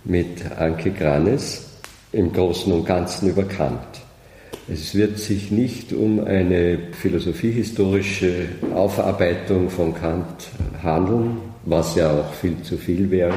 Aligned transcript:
mit 0.02 0.50
Anke 0.58 0.91
Granes 0.91 1.69
im 2.10 2.33
Großen 2.33 2.72
und 2.72 2.84
Ganzen 2.84 3.28
über 3.28 3.44
Kant. 3.44 4.07
Es 4.70 4.95
wird 4.95 5.18
sich 5.18 5.50
nicht 5.50 5.95
um 5.95 6.20
eine 6.20 6.78
philosophiehistorische 6.92 8.48
Aufarbeitung 8.74 9.70
von 9.70 9.94
Kant 9.94 10.50
handeln, 10.82 11.38
was 11.64 11.94
ja 11.94 12.10
auch 12.10 12.34
viel 12.34 12.60
zu 12.62 12.77
viel 12.77 13.10
wäre, 13.10 13.32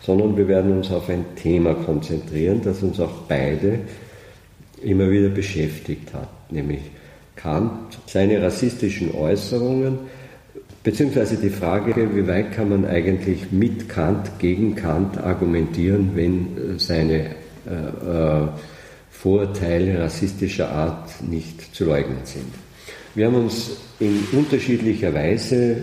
sondern 0.00 0.34
wir 0.34 0.48
werden 0.48 0.72
uns 0.72 0.90
auf 0.90 1.10
ein 1.10 1.26
Thema 1.36 1.74
konzentrieren, 1.74 2.62
das 2.64 2.82
uns 2.82 2.98
auch 3.00 3.22
beide 3.28 3.80
immer 4.82 5.10
wieder 5.10 5.28
beschäftigt 5.28 6.14
hat, 6.14 6.28
nämlich 6.50 6.80
Kant, 7.36 7.98
seine 8.06 8.42
rassistischen 8.42 9.14
Äußerungen, 9.14 9.98
beziehungsweise 10.82 11.36
die 11.36 11.50
Frage, 11.50 11.94
wie 12.14 12.26
weit 12.26 12.52
kann 12.52 12.70
man 12.70 12.86
eigentlich 12.86 13.52
mit 13.52 13.90
Kant 13.90 14.38
gegen 14.38 14.74
Kant 14.74 15.18
argumentieren, 15.18 16.12
wenn 16.14 16.78
seine 16.78 17.26
äh, 17.66 18.44
äh, 18.44 18.48
Vorurteile 19.22 20.00
rassistischer 20.00 20.68
Art 20.72 21.22
nicht 21.22 21.76
zu 21.76 21.84
leugnen 21.84 22.24
sind. 22.24 22.52
Wir 23.14 23.26
haben 23.26 23.36
uns 23.36 23.76
in 24.00 24.18
unterschiedlicher 24.32 25.14
Weise 25.14 25.76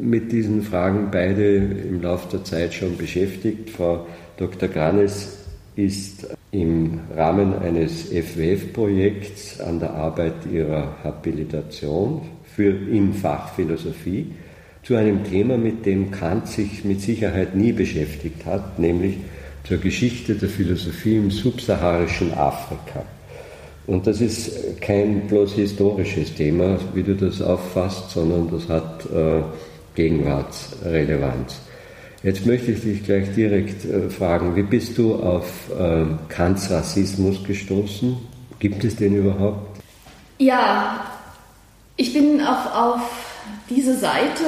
mit 0.00 0.30
diesen 0.30 0.62
Fragen 0.62 1.08
beide 1.10 1.56
im 1.56 2.00
Laufe 2.00 2.28
der 2.30 2.44
Zeit 2.44 2.74
schon 2.74 2.96
beschäftigt. 2.96 3.70
Frau 3.70 4.06
Dr. 4.36 4.68
Granes 4.68 5.36
ist 5.74 6.28
im 6.52 7.00
Rahmen 7.16 7.54
eines 7.58 8.04
FWF-Projekts 8.04 9.60
an 9.60 9.80
der 9.80 9.92
Arbeit 9.94 10.46
ihrer 10.52 11.02
Habilitation 11.02 12.22
für 12.44 12.70
im 12.70 13.14
Fach 13.14 13.52
Philosophie 13.54 14.30
zu 14.84 14.94
einem 14.94 15.24
Thema, 15.24 15.58
mit 15.58 15.86
dem 15.86 16.12
Kant 16.12 16.46
sich 16.46 16.84
mit 16.84 17.00
Sicherheit 17.00 17.56
nie 17.56 17.72
beschäftigt 17.72 18.46
hat, 18.46 18.78
nämlich 18.78 19.16
zur 19.66 19.78
Geschichte 19.78 20.34
der 20.34 20.48
Philosophie 20.48 21.16
im 21.16 21.30
subsaharischen 21.30 22.32
Afrika. 22.34 23.02
Und 23.86 24.06
das 24.06 24.20
ist 24.20 24.80
kein 24.80 25.26
bloß 25.28 25.54
historisches 25.54 26.34
Thema, 26.34 26.78
wie 26.94 27.02
du 27.02 27.14
das 27.14 27.40
auffasst, 27.40 28.10
sondern 28.10 28.50
das 28.50 28.68
hat 28.68 29.06
äh, 29.12 29.42
Gegenwartsrelevanz. 29.94 31.60
Jetzt 32.22 32.46
möchte 32.46 32.72
ich 32.72 32.80
dich 32.80 33.04
gleich 33.04 33.32
direkt 33.34 33.84
äh, 33.84 34.10
fragen, 34.10 34.56
wie 34.56 34.62
bist 34.62 34.98
du 34.98 35.14
auf 35.14 35.70
äh, 35.78 36.04
Kants 36.28 36.70
Rassismus 36.70 37.44
gestoßen? 37.44 38.16
Gibt 38.58 38.82
es 38.84 38.96
den 38.96 39.16
überhaupt? 39.16 39.80
Ja, 40.38 41.06
ich 41.96 42.12
bin 42.12 42.40
auf, 42.40 42.74
auf 42.74 43.00
diese 43.70 43.96
Seite 43.96 44.44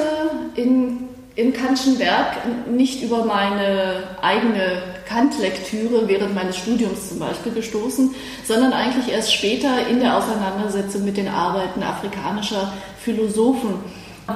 in 0.55 1.09
im 1.39 1.53
Kantschen 1.53 1.97
Werk 1.99 2.35
nicht 2.69 3.01
über 3.01 3.23
meine 3.23 4.03
eigene 4.21 4.83
Kant-Lektüre 5.09 6.07
während 6.07 6.35
meines 6.35 6.57
Studiums 6.57 7.09
zum 7.09 7.19
Beispiel 7.19 7.51
gestoßen, 7.51 8.13
sondern 8.45 8.73
eigentlich 8.73 9.11
erst 9.11 9.33
später 9.33 9.87
in 9.87 9.99
der 9.99 10.15
Auseinandersetzung 10.15 11.03
mit 11.03 11.17
den 11.17 11.27
Arbeiten 11.27 11.81
afrikanischer 11.81 12.71
Philosophen, 12.99 13.73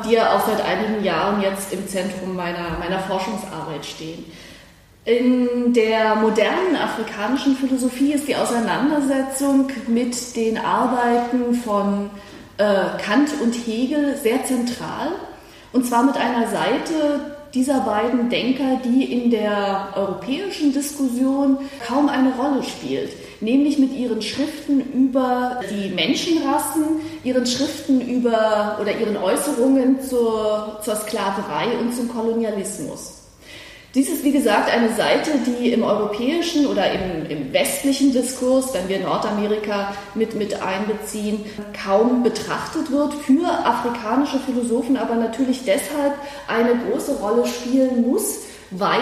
die 0.06 0.14
ja 0.14 0.36
auch 0.36 0.48
seit 0.48 0.66
einigen 0.66 1.04
Jahren 1.04 1.42
jetzt 1.42 1.72
im 1.72 1.88
Zentrum 1.88 2.36
meiner, 2.36 2.78
meiner 2.80 3.00
Forschungsarbeit 3.00 3.86
stehen. 3.86 4.26
In 5.06 5.74
der 5.74 6.16
modernen 6.16 6.76
afrikanischen 6.82 7.56
Philosophie 7.56 8.14
ist 8.14 8.28
die 8.28 8.36
Auseinandersetzung 8.36 9.68
mit 9.88 10.36
den 10.36 10.58
Arbeiten 10.58 11.54
von 11.56 12.10
äh, 12.58 12.98
Kant 13.04 13.30
und 13.44 13.54
Hegel 13.54 14.16
sehr 14.16 14.44
zentral 14.46 15.10
und 15.74 15.86
zwar 15.86 16.04
mit 16.04 16.16
einer 16.16 16.48
Seite 16.48 17.33
dieser 17.54 17.82
beiden 17.82 18.30
Denker, 18.30 18.82
die 18.84 19.04
in 19.14 19.30
der 19.30 19.90
europäischen 19.96 20.74
Diskussion 20.74 21.58
kaum 21.88 22.10
eine 22.10 22.34
Rolle 22.36 22.64
spielt, 22.64 23.12
nämlich 23.42 23.78
mit 23.78 23.94
ihren 23.94 24.22
Schriften 24.22 24.82
über 24.94 25.60
die 25.70 25.90
Menschenrassen, 25.90 27.02
ihren 27.24 27.46
Schriften 27.46 28.02
über 28.02 28.78
oder 28.82 28.98
ihren 29.00 29.18
Äußerungen 29.18 30.02
zur, 30.02 30.80
zur 30.84 30.96
Sklaverei 30.96 31.78
und 31.80 31.94
zum 31.94 32.10
Kolonialismus. 32.10 33.23
Dies 33.96 34.10
ist, 34.10 34.24
wie 34.24 34.32
gesagt, 34.32 34.72
eine 34.74 34.92
Seite, 34.96 35.30
die 35.46 35.72
im 35.72 35.84
europäischen 35.84 36.66
oder 36.66 36.92
im, 36.92 37.30
im, 37.30 37.54
westlichen 37.54 38.12
Diskurs, 38.12 38.74
wenn 38.74 38.90
wir 38.90 39.00
Nordamerika 39.00 39.94
mit, 40.16 40.34
mit 40.34 40.64
einbeziehen, 40.64 41.46
kaum 41.86 42.24
betrachtet 42.24 42.90
wird, 42.90 43.14
für 43.14 43.48
afrikanische 43.48 44.40
Philosophen 44.40 44.98
aber 44.98 45.14
natürlich 45.14 45.64
deshalb 45.64 46.16
eine 46.48 46.72
große 46.76 47.18
Rolle 47.18 47.46
spielen 47.46 48.10
muss, 48.10 48.40
weil 48.72 49.00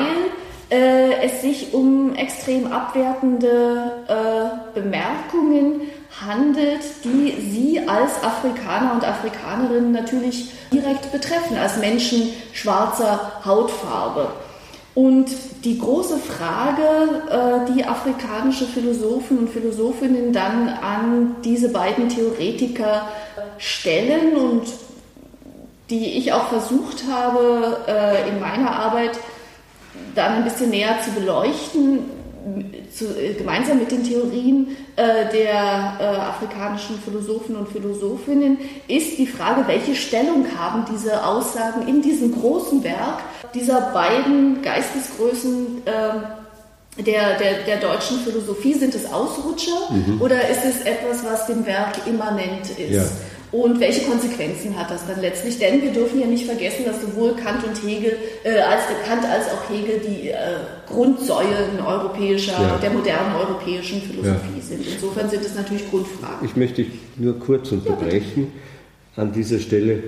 äh, 0.69 1.25
es 1.25 1.41
sich 1.41 1.73
um 1.73 2.13
extrem 2.15 2.73
abwertende 2.73 3.93
äh, 4.09 4.77
Bemerkungen 4.77 5.83
handelt, 6.19 6.81
die 7.05 7.39
sie 7.39 7.79
als 7.87 8.21
Afrikaner 8.21 8.91
und 8.91 9.07
Afrikanerinnen 9.07 9.93
natürlich 9.93 10.51
direkt 10.73 11.13
betreffen, 11.13 11.55
als 11.55 11.77
Menschen 11.77 12.33
schwarzer 12.51 13.31
Hautfarbe. 13.45 14.33
Und 14.93 15.29
die 15.63 15.79
große 15.79 16.17
Frage, 16.17 16.81
äh, 17.29 17.73
die 17.73 17.85
afrikanische 17.85 18.65
Philosophen 18.65 19.39
und 19.39 19.49
Philosophinnen 19.49 20.33
dann 20.33 20.67
an 20.67 21.37
diese 21.45 21.69
beiden 21.69 22.09
Theoretiker 22.09 23.07
stellen 23.57 24.35
und 24.35 24.63
die 25.89 26.17
ich 26.17 26.33
auch 26.33 26.47
versucht 26.47 27.03
habe, 27.09 27.77
äh, 27.87 28.29
in 28.29 28.39
meiner 28.41 28.71
Arbeit 28.71 29.11
dann 30.13 30.35
ein 30.35 30.43
bisschen 30.43 30.71
näher 30.71 30.97
zu 31.03 31.11
beleuchten, 31.11 31.99
äh, 32.99 33.33
gemeinsam 33.33 33.79
mit 33.79 33.91
den 33.91 34.03
Theorien 34.03 34.75
der 34.97 36.29
afrikanischen 36.29 36.99
Philosophen 36.99 37.55
und 37.55 37.69
Philosophinnen, 37.69 38.59
ist 38.87 39.17
die 39.17 39.25
Frage, 39.25 39.63
welche 39.65 39.95
Stellung 39.95 40.45
haben 40.55 40.85
diese 40.93 41.25
Aussagen 41.25 41.87
in 41.87 42.01
diesem 42.03 42.33
großen 42.33 42.83
Werk 42.83 43.23
dieser 43.53 43.91
beiden 43.93 44.61
Geistesgrößen 44.61 45.83
äh, 45.85 47.01
der, 47.01 47.37
der, 47.37 47.63
der 47.65 47.77
deutschen 47.77 48.19
Philosophie? 48.19 48.73
Sind 48.73 48.95
es 48.95 49.11
Ausrutscher 49.11 49.91
mhm. 49.91 50.21
oder 50.21 50.49
ist 50.49 50.65
es 50.65 50.81
etwas, 50.81 51.23
was 51.23 51.47
dem 51.47 51.65
Werk 51.65 52.05
immanent 52.07 52.69
ist? 52.77 52.91
Ja. 52.91 53.03
Und 53.51 53.81
welche 53.81 54.09
Konsequenzen 54.09 54.77
hat 54.79 54.89
das 54.89 55.05
dann 55.05 55.19
letztlich? 55.19 55.59
Denn 55.59 55.81
wir 55.81 55.91
dürfen 55.91 56.21
ja 56.21 56.25
nicht 56.25 56.45
vergessen, 56.45 56.85
dass 56.85 57.01
sowohl 57.01 57.35
Kant 57.35 57.65
und 57.65 57.75
Hegel, 57.85 58.15
äh, 58.45 58.59
als 58.61 58.83
Kant 59.05 59.25
als 59.25 59.47
auch 59.47 59.69
Hegel 59.69 59.99
die 59.99 60.29
äh, 60.29 60.35
Grundsäulen 60.87 61.81
europäischer, 61.85 62.53
ja. 62.53 62.77
der 62.81 62.91
modernen 62.91 63.35
europäischen 63.35 64.01
Philosophie 64.01 64.57
ja. 64.57 64.61
sind. 64.61 64.87
Insofern 64.87 65.29
sind 65.29 65.43
es 65.43 65.55
natürlich 65.55 65.89
Grundfragen. 65.89 66.45
Ich 66.45 66.55
möchte 66.55 66.83
dich 66.83 66.93
nur 67.17 67.37
kurz 67.39 67.73
unterbrechen 67.73 68.53
ja, 69.17 69.23
an 69.23 69.33
dieser 69.33 69.59
Stelle. 69.59 70.01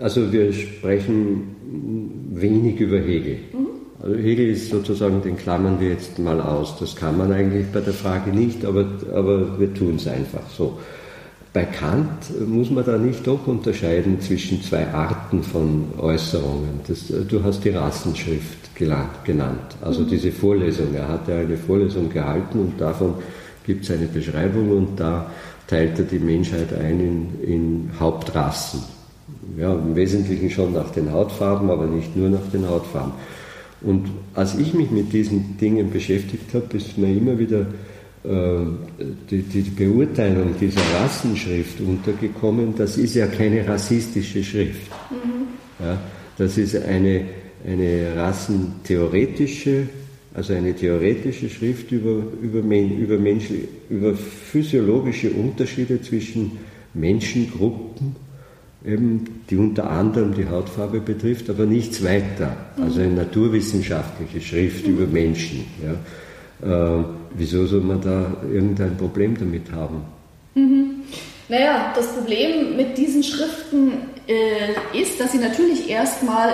Also 0.00 0.32
wir 0.32 0.50
sprechen 0.54 2.27
wenig 2.40 2.80
über 2.80 2.98
Hegel. 2.98 3.38
Mhm. 3.52 3.66
Also 4.00 4.16
Hegel 4.16 4.48
ist 4.50 4.70
sozusagen, 4.70 5.22
den 5.22 5.36
klammern 5.36 5.80
wir 5.80 5.88
jetzt 5.88 6.18
mal 6.18 6.40
aus. 6.40 6.76
Das 6.78 6.94
kann 6.94 7.18
man 7.18 7.32
eigentlich 7.32 7.66
bei 7.72 7.80
der 7.80 7.94
Frage 7.94 8.30
nicht, 8.30 8.64
aber, 8.64 8.86
aber 9.12 9.58
wir 9.58 9.74
tun 9.74 9.96
es 9.96 10.06
einfach 10.06 10.48
so. 10.56 10.78
Bei 11.52 11.64
Kant 11.64 12.46
muss 12.46 12.70
man 12.70 12.84
da 12.84 12.98
nicht 12.98 13.26
doch 13.26 13.46
unterscheiden 13.46 14.20
zwischen 14.20 14.62
zwei 14.62 14.86
Arten 14.88 15.42
von 15.42 15.86
Äußerungen. 15.98 16.80
Das, 16.86 17.06
du 17.08 17.42
hast 17.42 17.64
die 17.64 17.70
Rassenschrift 17.70 18.76
genannt, 18.76 19.76
also 19.80 20.02
mhm. 20.02 20.08
diese 20.08 20.30
Vorlesung. 20.30 20.94
Er 20.94 21.08
hat 21.08 21.26
ja 21.26 21.38
eine 21.38 21.56
Vorlesung 21.56 22.10
gehalten 22.10 22.60
und 22.60 22.80
davon 22.80 23.14
gibt 23.64 23.84
es 23.84 23.90
eine 23.90 24.06
Beschreibung 24.06 24.70
und 24.70 25.00
da 25.00 25.30
teilt 25.66 25.98
er 25.98 26.04
die 26.04 26.20
Menschheit 26.20 26.72
ein 26.72 27.00
in, 27.00 27.42
in 27.42 27.90
Hauptrassen. 27.98 28.97
Ja, 29.56 29.72
im 29.74 29.96
Wesentlichen 29.96 30.50
schon 30.50 30.72
nach 30.72 30.90
den 30.90 31.12
Hautfarben, 31.12 31.70
aber 31.70 31.86
nicht 31.86 32.16
nur 32.16 32.28
nach 32.28 32.50
den 32.52 32.68
Hautfarben. 32.68 33.12
Und 33.80 34.08
als 34.34 34.56
ich 34.56 34.74
mich 34.74 34.90
mit 34.90 35.12
diesen 35.12 35.56
Dingen 35.56 35.90
beschäftigt 35.90 36.52
habe, 36.52 36.76
ist 36.76 36.98
mir 36.98 37.14
immer 37.14 37.38
wieder 37.38 37.66
äh, 38.24 38.64
die, 39.30 39.42
die, 39.42 39.62
Beurteilung 39.62 40.54
dieser 40.60 40.80
Rassenschrift 41.00 41.80
untergekommen, 41.80 42.74
das 42.76 42.98
ist 42.98 43.14
ja 43.14 43.26
keine 43.26 43.66
rassistische 43.66 44.42
Schrift. 44.42 44.90
Mhm. 45.10 45.84
Ja, 45.84 46.00
das 46.36 46.58
ist 46.58 46.74
eine, 46.76 47.22
eine 47.64 48.16
rassentheoretische, 48.16 49.88
also 50.34 50.52
eine 50.54 50.74
theoretische 50.74 51.48
Schrift 51.48 51.92
über, 51.92 52.22
über, 52.42 52.58
über, 52.58 53.18
Mensch, 53.18 53.46
über 53.88 54.14
physiologische 54.14 55.30
Unterschiede 55.30 56.02
zwischen 56.02 56.58
Menschengruppen, 56.94 58.16
eben, 58.84 59.44
die 59.50 59.56
unter 59.56 59.90
anderem 59.90 60.34
die 60.34 60.48
Hautfarbe 60.48 61.00
betrifft, 61.00 61.50
aber 61.50 61.66
nichts 61.66 62.02
weiter. 62.04 62.56
Also 62.80 63.00
eine 63.00 63.12
naturwissenschaftliche 63.12 64.40
Schrift 64.40 64.86
über 64.86 65.06
Menschen. 65.06 65.64
Ja. 65.82 65.94
Äh, 66.60 67.04
wieso 67.34 67.66
soll 67.66 67.80
man 67.80 68.00
da 68.00 68.36
irgendein 68.52 68.96
Problem 68.96 69.36
damit 69.38 69.70
haben? 69.72 70.02
Mhm. 70.54 71.02
Naja, 71.48 71.92
das 71.94 72.08
Problem 72.08 72.76
mit 72.76 72.98
diesen 72.98 73.22
Schriften 73.22 73.92
äh, 74.26 75.00
ist, 75.00 75.18
dass 75.18 75.32
sie 75.32 75.38
natürlich 75.38 75.88
erstmal 75.88 76.52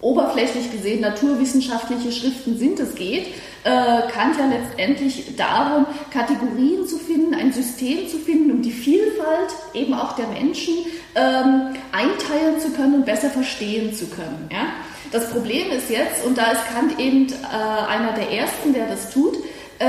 oberflächlich 0.00 0.72
gesehen 0.72 1.00
naturwissenschaftliche 1.00 2.12
Schriften 2.12 2.56
sind. 2.56 2.80
Es 2.80 2.94
geht 2.94 3.26
äh, 3.64 4.02
Kant 4.12 4.38
ja 4.38 4.46
letztendlich 4.46 5.36
darum, 5.36 5.86
Kategorien 6.10 6.86
zu 6.86 6.96
finden, 6.96 7.34
ein 7.34 7.52
System 7.52 8.08
zu 8.08 8.18
finden, 8.18 8.50
um 8.50 8.62
die 8.62 8.70
Vielfalt 8.70 9.50
eben 9.74 9.92
auch 9.92 10.14
der 10.16 10.28
Menschen 10.28 10.74
ähm, 11.14 11.74
einteilen 11.92 12.58
zu 12.58 12.70
können 12.70 12.94
und 12.94 13.06
besser 13.06 13.28
verstehen 13.28 13.94
zu 13.94 14.06
können. 14.06 14.48
Ja? 14.50 14.68
Das 15.12 15.30
Problem 15.30 15.70
ist 15.70 15.90
jetzt, 15.90 16.24
und 16.24 16.38
da 16.38 16.52
ist 16.52 16.66
Kant 16.72 16.98
eben 16.98 17.26
äh, 17.28 17.86
einer 17.88 18.12
der 18.12 18.30
Ersten, 18.30 18.72
der 18.72 18.86
das 18.86 19.12
tut, 19.12 19.36
äh, 19.78 19.86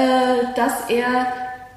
dass 0.56 0.90
er 0.90 1.28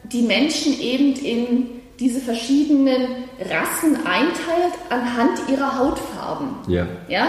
die 0.04 0.22
Menschen 0.22 0.78
eben 0.80 1.14
in 1.14 1.66
diese 2.00 2.20
verschiedenen 2.20 3.06
Rassen 3.38 3.96
einteilt 4.04 4.74
anhand 4.90 5.48
ihrer 5.48 5.78
Hautfarben. 5.78 6.48
Ja. 6.66 6.86
ja? 7.08 7.26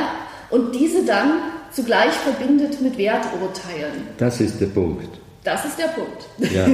Und 0.49 0.73
diese 0.73 1.05
dann 1.05 1.33
zugleich 1.71 2.13
verbindet 2.13 2.81
mit 2.81 2.97
Werturteilen. 2.97 4.07
Das 4.17 4.39
ist 4.39 4.59
der 4.61 4.67
Punkt. 4.67 5.19
Das 5.43 5.65
ist 5.65 5.77
der 5.77 5.87
Punkt. 5.87 6.25
Ja. 6.51 6.65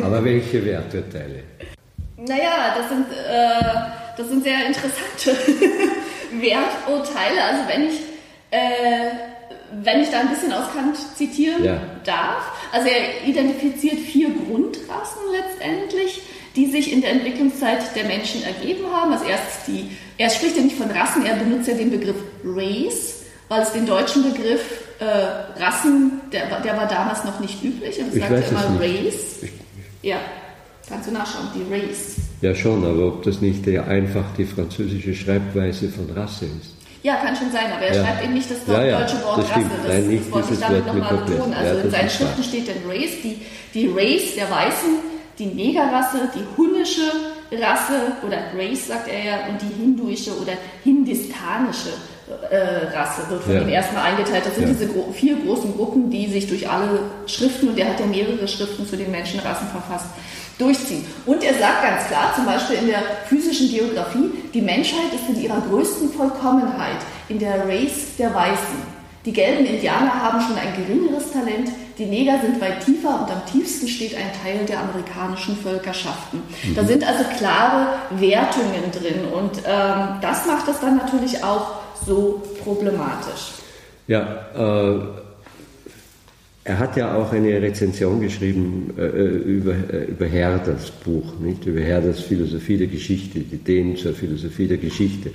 Aber 0.04 0.24
welche 0.24 0.64
Werturteile? 0.64 1.42
Naja, 2.16 2.74
das 2.76 2.88
sind, 2.88 3.06
äh, 3.10 4.16
das 4.16 4.28
sind 4.28 4.44
sehr 4.44 4.66
interessante 4.66 5.36
Werturteile. 6.40 7.44
Also 7.44 7.62
wenn 7.68 7.88
ich, 7.88 8.00
äh, 8.50 9.10
wenn 9.82 10.00
ich 10.00 10.10
da 10.10 10.20
ein 10.20 10.30
bisschen 10.30 10.52
aus 10.52 10.72
Kant 10.74 10.96
zitieren 11.16 11.64
ja. 11.64 11.80
darf. 12.04 12.52
Also 12.72 12.88
er 12.88 13.26
identifiziert 13.28 13.98
vier 13.98 14.30
Grundrassen 14.30 15.22
letztendlich 15.32 16.22
die 16.56 16.66
sich 16.66 16.92
in 16.92 17.00
der 17.00 17.12
Entwicklungszeit 17.12 17.94
der 17.94 18.04
Menschen 18.04 18.42
ergeben 18.42 18.84
haben. 18.90 19.12
Als 19.12 19.22
erstes 19.22 19.64
die, 19.66 19.96
er 20.20 20.28
spricht 20.28 20.54
ja 20.54 20.62
nicht 20.62 20.76
von 20.76 20.90
Rassen, 20.90 21.24
er 21.24 21.36
benutzt 21.36 21.66
ja 21.66 21.74
den 21.74 21.90
Begriff 21.90 22.16
Race, 22.44 23.22
weil 23.48 23.62
es 23.62 23.72
den 23.72 23.86
deutschen 23.86 24.22
Begriff 24.22 24.60
äh, 24.98 25.04
Rassen, 25.58 26.20
der, 26.30 26.60
der 26.60 26.76
war 26.76 26.86
damals 26.86 27.24
noch 27.24 27.40
nicht 27.40 27.64
üblich. 27.64 27.98
Er 27.98 28.04
sagt 28.04 28.52
ja 28.52 28.60
immer 28.60 28.78
Race. 28.78 29.38
ja, 30.02 30.16
kannst 30.86 31.08
du 31.08 31.12
nachschauen, 31.14 31.48
die 31.54 31.72
Race. 31.72 32.16
Ja 32.42 32.54
schon, 32.54 32.84
aber 32.84 33.06
ob 33.06 33.22
das 33.22 33.40
nicht 33.40 33.66
einfach 33.66 34.24
die 34.36 34.44
französische 34.44 35.14
Schreibweise 35.14 35.88
von 35.88 36.10
Rasse 36.10 36.44
ist. 36.44 36.74
Ja, 37.02 37.16
kann 37.16 37.34
schon 37.34 37.50
sein, 37.50 37.72
aber 37.74 37.86
er 37.86 37.96
ja. 37.96 38.04
schreibt 38.04 38.24
eben 38.24 38.34
nicht 38.34 38.50
das 38.50 38.58
ja, 38.66 38.84
ja, 38.84 39.00
deutsche 39.00 39.24
Wort 39.24 39.38
das 39.38 39.50
Rasse. 39.52 39.70
Das, 39.84 39.92
Nein, 39.94 40.06
nicht 40.06 40.26
das 40.26 40.32
wollte 40.32 40.52
ich 40.52 40.60
damit 40.60 40.86
nochmal 40.86 41.16
betonen. 41.16 41.54
Also 41.54 41.80
in 41.80 41.90
seinen 41.90 42.10
Schriften 42.10 42.44
steht 42.44 42.68
dann 42.68 42.90
Race, 42.90 43.22
die, 43.24 43.40
die 43.72 43.88
Race 43.88 44.34
der 44.36 44.50
Weißen 44.50 44.98
die 45.40 45.46
Negerrasse, 45.46 46.30
die 46.34 46.44
hunnische 46.56 47.10
Rasse 47.52 48.12
oder 48.26 48.38
Race 48.56 48.86
sagt 48.86 49.08
er 49.08 49.24
ja 49.24 49.46
und 49.48 49.60
die 49.60 49.74
hinduische 49.82 50.30
oder 50.40 50.52
hindistanische 50.84 51.90
äh, 52.50 52.96
Rasse 52.96 53.28
wird 53.28 53.42
von 53.42 53.54
ja. 53.54 53.62
ihm 53.62 53.68
erstmal 53.68 54.04
eingeteilt. 54.04 54.46
Das 54.46 54.54
sind 54.54 54.68
ja. 54.68 54.72
diese 54.72 54.86
gro 54.86 55.10
vier 55.12 55.36
großen 55.36 55.74
Gruppen, 55.76 56.10
die 56.10 56.28
sich 56.28 56.46
durch 56.46 56.68
alle 56.68 57.00
Schriften, 57.26 57.68
und 57.68 57.78
er 57.78 57.88
hat 57.88 58.00
ja 58.00 58.06
mehrere 58.06 58.46
Schriften 58.46 58.86
zu 58.86 58.96
den 58.96 59.10
Menschenrassen 59.10 59.68
verfasst, 59.68 60.06
durchziehen. 60.58 61.04
Und 61.26 61.42
er 61.42 61.54
sagt 61.54 61.82
ganz 61.82 62.06
klar, 62.06 62.32
zum 62.34 62.46
Beispiel 62.46 62.76
in 62.76 62.86
der 62.86 63.02
physischen 63.26 63.68
Geografie, 63.68 64.30
die 64.54 64.62
Menschheit 64.62 65.12
ist 65.14 65.28
in 65.34 65.42
ihrer 65.42 65.60
größten 65.60 66.10
Vollkommenheit 66.10 66.98
in 67.28 67.38
der 67.38 67.66
Race 67.66 68.16
der 68.18 68.34
Weißen. 68.34 69.00
Die 69.24 69.32
gelben 69.32 69.66
Indianer 69.66 70.14
haben 70.14 70.40
schon 70.40 70.56
ein 70.56 70.72
geringeres 70.76 71.32
Talent, 71.32 71.70
die 72.00 72.06
Neger 72.06 72.40
sind 72.40 72.60
weit 72.60 72.84
tiefer 72.84 73.20
und 73.20 73.30
am 73.30 73.44
tiefsten 73.44 73.86
steht 73.86 74.14
ein 74.14 74.30
Teil 74.42 74.64
der 74.64 74.80
amerikanischen 74.80 75.54
Völkerschaften. 75.56 76.40
Mhm. 76.40 76.74
Da 76.74 76.84
sind 76.84 77.06
also 77.06 77.24
klare 77.36 77.94
Wertungen 78.18 78.90
drin 78.90 79.26
und 79.30 79.58
ähm, 79.58 80.18
das 80.22 80.46
macht 80.46 80.66
es 80.68 80.80
dann 80.80 80.96
natürlich 80.96 81.44
auch 81.44 81.80
so 82.06 82.42
problematisch. 82.64 83.52
Ja, 84.06 84.46
äh, 84.56 85.00
er 86.64 86.78
hat 86.78 86.96
ja 86.96 87.14
auch 87.14 87.32
eine 87.32 87.60
Rezension 87.60 88.20
geschrieben 88.20 88.94
äh, 88.98 89.02
äh 89.02 89.26
über, 89.26 89.72
äh, 89.72 90.04
über 90.04 90.26
Herders 90.26 90.90
Buch, 90.90 91.38
nicht? 91.38 91.66
über 91.66 91.80
Herders 91.80 92.20
Philosophie 92.20 92.78
der 92.78 92.86
Geschichte, 92.86 93.40
die 93.40 93.56
Ideen 93.56 93.96
zur 93.96 94.14
Philosophie 94.14 94.68
der 94.68 94.78
Geschichte. 94.78 95.32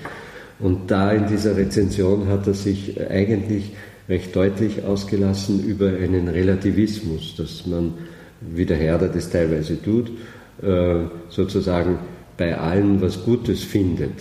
Und 0.59 0.89
da 0.89 1.11
in 1.11 1.27
dieser 1.27 1.55
Rezension 1.55 2.27
hat 2.27 2.47
er 2.47 2.53
sich 2.53 2.99
eigentlich 3.09 3.71
recht 4.07 4.35
deutlich 4.35 4.83
ausgelassen 4.83 5.63
über 5.63 5.87
einen 5.87 6.27
Relativismus, 6.27 7.35
dass 7.37 7.65
man, 7.65 7.93
wie 8.41 8.65
der 8.65 8.77
Herder 8.77 9.07
das 9.07 9.29
teilweise 9.29 9.81
tut, 9.81 10.11
äh, 10.61 11.05
sozusagen 11.29 11.99
bei 12.37 12.57
allen 12.57 13.01
was 13.01 13.23
Gutes 13.23 13.63
findet. 13.63 14.13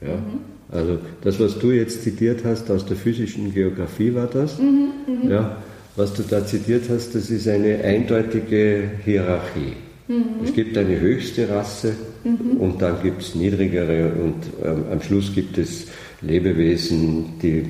Ja? 0.00 0.16
Mhm. 0.16 0.50
Also 0.72 0.98
das, 1.22 1.40
was 1.40 1.58
du 1.58 1.72
jetzt 1.72 2.02
zitiert 2.02 2.44
hast 2.44 2.70
aus 2.70 2.86
der 2.86 2.96
physischen 2.96 3.52
Geografie 3.52 4.14
war 4.14 4.26
das. 4.26 4.58
Mhm, 4.58 5.24
mh. 5.24 5.30
ja? 5.30 5.56
Was 5.96 6.14
du 6.14 6.22
da 6.22 6.46
zitiert 6.46 6.84
hast, 6.88 7.14
das 7.14 7.30
ist 7.30 7.48
eine 7.48 7.82
eindeutige 7.82 8.90
Hierarchie. 9.04 9.74
Mhm. 10.06 10.44
Es 10.44 10.54
gibt 10.54 10.76
eine 10.76 10.98
höchste 10.98 11.48
Rasse 11.48 11.94
mhm. 12.24 12.56
und 12.58 12.82
dann 12.82 13.02
gibt 13.02 13.22
es 13.22 13.34
niedrigere 13.34 14.12
und 14.12 14.36
ähm, 14.64 14.84
am 14.92 15.02
Schluss 15.02 15.34
gibt 15.34 15.58
es 15.58 15.86
Lebewesen, 16.20 17.38
die, 17.42 17.64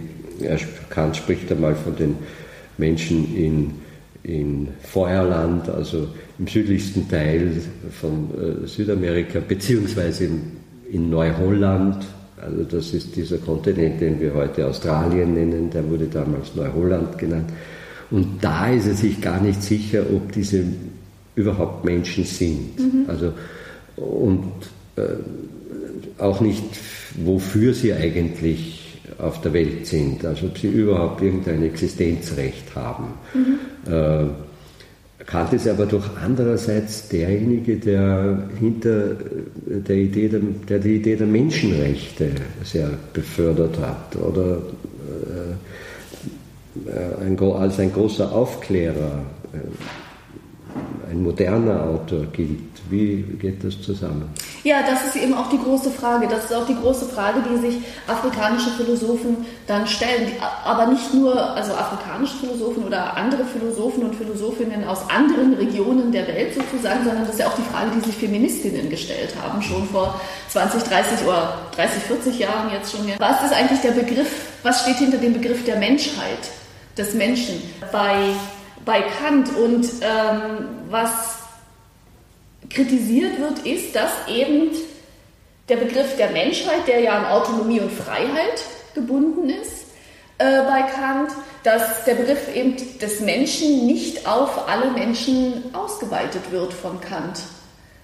Kant 0.88 1.16
spricht 1.16 1.50
einmal 1.50 1.74
von 1.74 1.96
den 1.96 2.16
Menschen 2.78 3.36
in, 3.36 3.70
in 4.22 4.68
Feuerland, 4.82 5.68
also 5.68 6.08
im 6.38 6.46
südlichsten 6.46 7.08
Teil 7.08 7.52
von 8.00 8.64
äh, 8.64 8.66
Südamerika, 8.66 9.40
beziehungsweise 9.46 10.24
in, 10.24 10.40
in 10.90 11.10
Neuholland, 11.10 12.04
also 12.42 12.64
das 12.64 12.94
ist 12.94 13.14
dieser 13.16 13.38
Kontinent, 13.38 14.00
den 14.00 14.20
wir 14.20 14.34
heute 14.34 14.66
Australien 14.66 15.34
nennen, 15.34 15.70
der 15.70 15.88
wurde 15.88 16.06
damals 16.06 16.54
Neuholland 16.54 17.18
genannt. 17.18 17.50
Und 18.10 18.42
da 18.42 18.70
ist 18.70 18.88
er 18.88 18.94
sich 18.94 19.20
gar 19.20 19.40
nicht 19.40 19.62
sicher, 19.62 20.02
ob 20.12 20.32
diese 20.32 20.64
überhaupt 21.34 21.84
Menschen 21.84 22.24
sind. 22.24 22.78
Mhm. 22.78 23.04
Also, 23.06 23.32
und 23.96 24.52
äh, 24.96 25.02
auch 26.18 26.40
nicht, 26.40 26.64
wofür 27.24 27.74
sie 27.74 27.92
eigentlich 27.92 28.79
auf 29.22 29.40
der 29.40 29.52
Welt 29.52 29.86
sind, 29.86 30.24
also 30.24 30.46
ob 30.46 30.58
sie 30.58 30.68
überhaupt 30.68 31.22
irgendein 31.22 31.62
Existenzrecht 31.62 32.74
haben. 32.74 33.14
Mhm. 33.34 33.92
Äh, 33.92 34.26
Kant 35.26 35.52
ist 35.52 35.68
aber 35.68 35.86
doch 35.86 36.16
andererseits 36.20 37.08
derjenige, 37.08 37.76
der 37.76 38.48
hinter 38.58 39.16
der 39.66 39.96
Idee 39.96 40.28
der, 40.28 40.40
der 40.40 40.78
die 40.78 40.96
Idee 40.96 41.14
der 41.14 41.26
Menschenrechte 41.26 42.30
sehr 42.64 42.90
befördert 43.12 43.78
hat 43.78 44.16
oder 44.16 44.58
äh, 46.86 46.90
äh 46.90 47.26
ein, 47.26 47.38
als 47.38 47.78
ein 47.78 47.92
großer 47.92 48.32
Aufklärer 48.32 49.22
äh, 49.52 51.12
ein 51.12 51.22
moderner 51.22 51.84
Autor 51.84 52.26
gilt. 52.32 52.69
Wie 52.90 53.22
geht 53.40 53.62
das 53.62 53.80
zusammen? 53.80 54.28
Ja, 54.64 54.82
das 54.82 55.06
ist 55.06 55.22
eben 55.22 55.34
auch 55.34 55.48
die 55.48 55.58
große 55.58 55.90
Frage. 55.90 56.26
Das 56.28 56.44
ist 56.44 56.54
auch 56.54 56.66
die 56.66 56.74
große 56.74 57.06
Frage, 57.06 57.40
die 57.48 57.58
sich 57.58 57.76
afrikanische 58.06 58.70
Philosophen 58.70 59.46
dann 59.66 59.86
stellen. 59.86 60.32
Aber 60.64 60.86
nicht 60.86 61.14
nur 61.14 61.54
also 61.54 61.72
afrikanische 61.74 62.36
Philosophen 62.38 62.84
oder 62.84 63.16
andere 63.16 63.44
Philosophen 63.44 64.04
und 64.04 64.14
Philosophinnen 64.14 64.84
aus 64.84 65.08
anderen 65.08 65.54
Regionen 65.54 66.12
der 66.12 66.26
Welt 66.26 66.54
sozusagen, 66.54 67.04
sondern 67.04 67.24
das 67.24 67.34
ist 67.34 67.40
ja 67.40 67.46
auch 67.46 67.56
die 67.56 67.70
Frage, 67.72 67.90
die 67.96 68.00
sich 68.00 68.16
Feministinnen 68.16 68.90
gestellt 68.90 69.34
haben, 69.40 69.62
schon 69.62 69.86
vor 69.88 70.20
20, 70.48 70.82
30 70.82 71.26
oder 71.26 71.58
30, 71.76 72.02
40 72.02 72.38
Jahren 72.38 72.72
jetzt 72.72 72.92
schon. 72.92 73.00
Was 73.18 73.44
ist 73.44 73.52
eigentlich 73.52 73.80
der 73.80 73.92
Begriff, 73.92 74.28
was 74.62 74.82
steht 74.82 74.96
hinter 74.96 75.18
dem 75.18 75.32
Begriff 75.32 75.64
der 75.64 75.76
Menschheit, 75.76 76.50
des 76.96 77.14
Menschen? 77.14 77.62
Bei 77.92 78.34
bei 78.84 79.02
Kant. 79.02 79.54
Und 79.56 79.86
ähm, 80.00 80.68
was 80.88 81.39
kritisiert 82.70 83.38
wird, 83.38 83.66
ist, 83.66 83.94
dass 83.94 84.12
eben 84.28 84.70
der 85.68 85.76
Begriff 85.76 86.16
der 86.16 86.30
Menschheit, 86.30 86.86
der 86.86 87.00
ja 87.00 87.18
an 87.18 87.26
Autonomie 87.26 87.80
und 87.80 87.92
Freiheit 87.92 88.64
gebunden 88.94 89.50
ist, 89.50 89.86
äh, 90.38 90.62
bei 90.62 90.82
Kant, 90.82 91.30
dass 91.62 92.04
der 92.04 92.14
Begriff 92.14 92.54
eben 92.54 92.76
des 92.98 93.20
Menschen 93.20 93.86
nicht 93.86 94.26
auf 94.26 94.68
alle 94.68 94.90
Menschen 94.90 95.74
ausgeweitet 95.74 96.50
wird 96.50 96.72
von 96.72 97.00
Kant, 97.00 97.40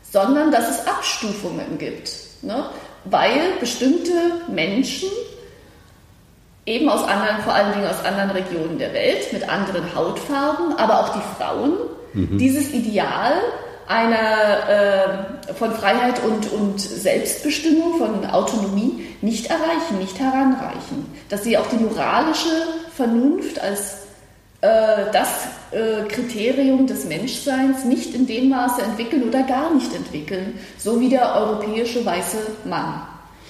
sondern 0.02 0.52
dass 0.52 0.68
es 0.68 0.87
Abstufungen 0.87 1.78
gibt. 1.78 2.12
Ne? 2.42 2.66
Weil 3.04 3.52
bestimmte 3.58 4.12
Menschen 4.49 5.08
eben 6.66 6.88
aus 6.88 7.06
anderen, 7.08 7.42
vor 7.42 7.54
allen 7.54 7.73
Dingen 7.73 7.87
aus 7.87 8.04
anderen 8.04 8.30
Regionen 8.30 8.78
der 8.78 8.92
Welt, 8.92 9.32
mit 9.32 9.49
anderen 9.49 9.94
Hautfarben, 9.94 10.76
aber 10.76 11.00
auch 11.00 11.08
die 11.14 11.37
Frauen, 11.38 11.73
mhm. 12.12 12.38
dieses 12.38 12.73
Ideal 12.73 13.35
einer 13.88 15.49
äh, 15.49 15.55
von 15.55 15.73
Freiheit 15.73 16.23
und, 16.25 16.52
und 16.52 16.81
Selbstbestimmung, 16.81 17.99
von 17.99 18.26
Autonomie 18.26 19.07
nicht 19.23 19.47
erreichen, 19.47 19.99
nicht 19.99 20.19
heranreichen. 20.19 21.07
Dass 21.28 21.45
sie 21.45 21.57
auch 21.57 21.66
die 21.66 21.76
moralische 21.76 22.50
Vernunft 22.95 23.61
als 23.61 24.07
äh, 24.61 25.11
das 25.12 25.28
äh, 25.71 26.09
Kriterium 26.09 26.87
des 26.87 27.05
Menschseins 27.05 27.85
nicht 27.85 28.14
in 28.14 28.26
dem 28.26 28.49
Maße 28.49 28.83
entwickeln 28.83 29.23
oder 29.28 29.43
gar 29.43 29.73
nicht 29.75 29.95
entwickeln, 29.95 30.59
so 30.78 31.00
wie 31.00 31.09
der 31.09 31.35
europäische 31.35 32.05
weiße 32.05 32.38
Mann. 32.64 33.02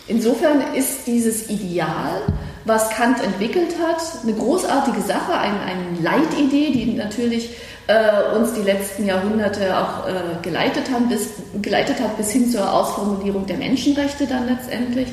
Insofern 0.09 0.75
ist 0.75 1.07
dieses 1.07 1.49
Ideal, 1.49 2.23
was 2.65 2.91
Kant 2.91 3.23
entwickelt 3.23 3.75
hat, 3.81 4.23
eine 4.23 4.35
großartige 4.35 5.01
Sache, 5.01 5.33
eine, 5.33 5.61
eine 5.61 6.01
Leitidee, 6.01 6.73
die 6.73 6.95
natürlich 6.95 7.51
äh, 7.87 8.37
uns 8.37 8.53
die 8.55 8.63
letzten 8.63 9.07
Jahrhunderte 9.07 9.79
auch 9.79 10.07
äh, 10.09 10.13
geleitet, 10.43 10.91
haben, 10.93 11.09
bis, 11.09 11.29
geleitet 11.63 12.01
hat 12.01 12.17
bis 12.17 12.31
hin 12.31 12.51
zur 12.51 12.73
Ausformulierung 12.73 13.47
der 13.47 13.57
Menschenrechte 13.57 14.27
dann 14.27 14.47
letztendlich. 14.47 15.09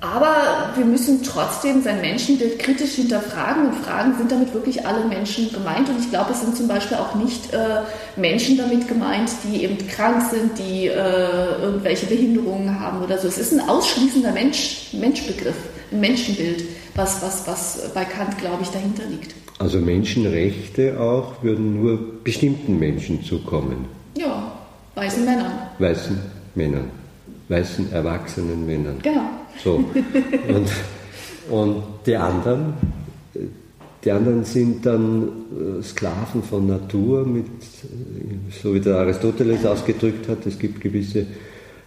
Aber 0.00 0.72
wir 0.76 0.84
müssen 0.84 1.24
trotzdem 1.24 1.82
sein 1.82 2.00
Menschenbild 2.00 2.60
kritisch 2.60 2.92
hinterfragen 2.92 3.66
und 3.66 3.84
fragen, 3.84 4.16
sind 4.16 4.30
damit 4.30 4.54
wirklich 4.54 4.86
alle 4.86 5.04
Menschen 5.04 5.52
gemeint? 5.52 5.88
Und 5.88 5.98
ich 5.98 6.08
glaube, 6.10 6.30
es 6.30 6.40
sind 6.40 6.56
zum 6.56 6.68
Beispiel 6.68 6.98
auch 6.98 7.16
nicht 7.16 7.52
äh, 7.52 7.80
Menschen 8.16 8.56
damit 8.56 8.86
gemeint, 8.86 9.30
die 9.42 9.64
eben 9.64 9.76
krank 9.88 10.22
sind, 10.30 10.56
die 10.56 10.86
äh, 10.86 11.62
irgendwelche 11.62 12.06
Behinderungen 12.06 12.78
haben 12.78 13.02
oder 13.02 13.18
so. 13.18 13.26
Es 13.26 13.38
ist 13.38 13.52
ein 13.52 13.68
ausschließender 13.68 14.30
Mensch, 14.30 14.90
Menschbegriff, 14.92 15.56
ein 15.90 15.98
Menschenbild, 15.98 16.62
was, 16.94 17.20
was, 17.20 17.48
was 17.48 17.92
bei 17.92 18.04
Kant, 18.04 18.38
glaube 18.38 18.62
ich, 18.62 18.68
dahinter 18.68 19.02
liegt. 19.04 19.34
Also 19.58 19.78
Menschenrechte 19.78 21.00
auch 21.00 21.42
würden 21.42 21.82
nur 21.82 21.98
bestimmten 22.22 22.78
Menschen 22.78 23.24
zukommen. 23.24 23.86
Ja, 24.16 24.52
weißen 24.94 25.24
Männern. 25.24 25.52
Weißen 25.78 26.18
Männern. 26.54 26.90
Weißen 27.48 27.92
erwachsenen 27.92 28.66
Männern. 28.66 28.98
Genau. 29.02 29.28
So. 29.62 29.84
Und, 30.48 30.68
und 31.50 31.82
die 32.06 32.16
anderen, 32.16 32.74
die 34.04 34.12
anderen 34.12 34.44
sind 34.44 34.86
dann 34.86 35.28
äh, 35.78 35.82
Sklaven 35.82 36.42
von 36.42 36.66
Natur, 36.66 37.26
mit, 37.26 37.46
so 38.62 38.74
wie 38.74 38.80
der 38.80 38.98
Aristoteles 38.98 39.66
ausgedrückt 39.66 40.28
hat, 40.28 40.46
es 40.46 40.58
gibt 40.58 40.80
gewisse 40.80 41.26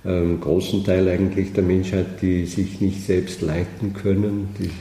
ähm, 0.04 0.42
großen 0.42 0.84
Teil 0.84 1.08
eigentlich 1.08 1.54
der 1.54 1.64
Menschheit, 1.64 2.22
die 2.22 2.46
sich 2.46 2.82
nicht 2.82 3.06
selbst 3.06 3.42
leiten 3.42 3.94
können, 3.94 4.50
die, 4.58 4.72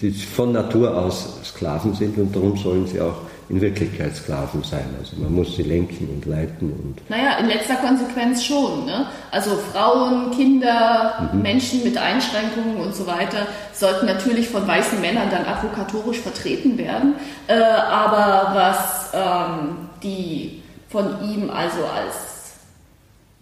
die 0.00 0.12
von 0.12 0.52
Natur 0.52 0.96
aus 0.96 1.40
Sklaven 1.44 1.94
sind 1.94 2.16
und 2.16 2.34
darum 2.34 2.56
sollen 2.56 2.86
sie 2.86 3.00
auch 3.00 3.16
in 3.48 3.60
Wirklichkeit 3.60 4.16
Sklaven 4.16 4.62
sein. 4.62 4.84
Also 4.98 5.16
man 5.16 5.34
muss 5.34 5.56
sie 5.56 5.62
lenken 5.62 6.08
und 6.08 6.24
leiten. 6.24 6.72
Und 6.72 7.10
naja, 7.10 7.36
in 7.38 7.48
letzter 7.48 7.74
Konsequenz 7.74 8.44
schon. 8.44 8.86
Ne? 8.86 9.06
Also 9.30 9.50
Frauen, 9.72 10.30
Kinder, 10.30 11.30
mhm. 11.32 11.42
Menschen 11.42 11.84
mit 11.84 11.98
Einschränkungen 11.98 12.76
und 12.76 12.94
so 12.94 13.06
weiter 13.06 13.46
sollten 13.74 14.06
natürlich 14.06 14.48
von 14.48 14.66
weißen 14.66 15.00
Männern 15.00 15.28
dann 15.30 15.44
advokatorisch 15.44 16.20
vertreten 16.20 16.78
werden. 16.78 17.14
Äh, 17.46 17.54
aber 17.54 18.54
was 18.54 19.10
ähm, 19.12 19.88
die 20.02 20.62
von 20.88 21.06
ihm 21.22 21.50
also 21.50 21.84
als 21.84 22.31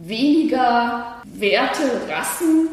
weniger 0.06 1.16
Werte, 1.24 1.82
Rassen 2.08 2.68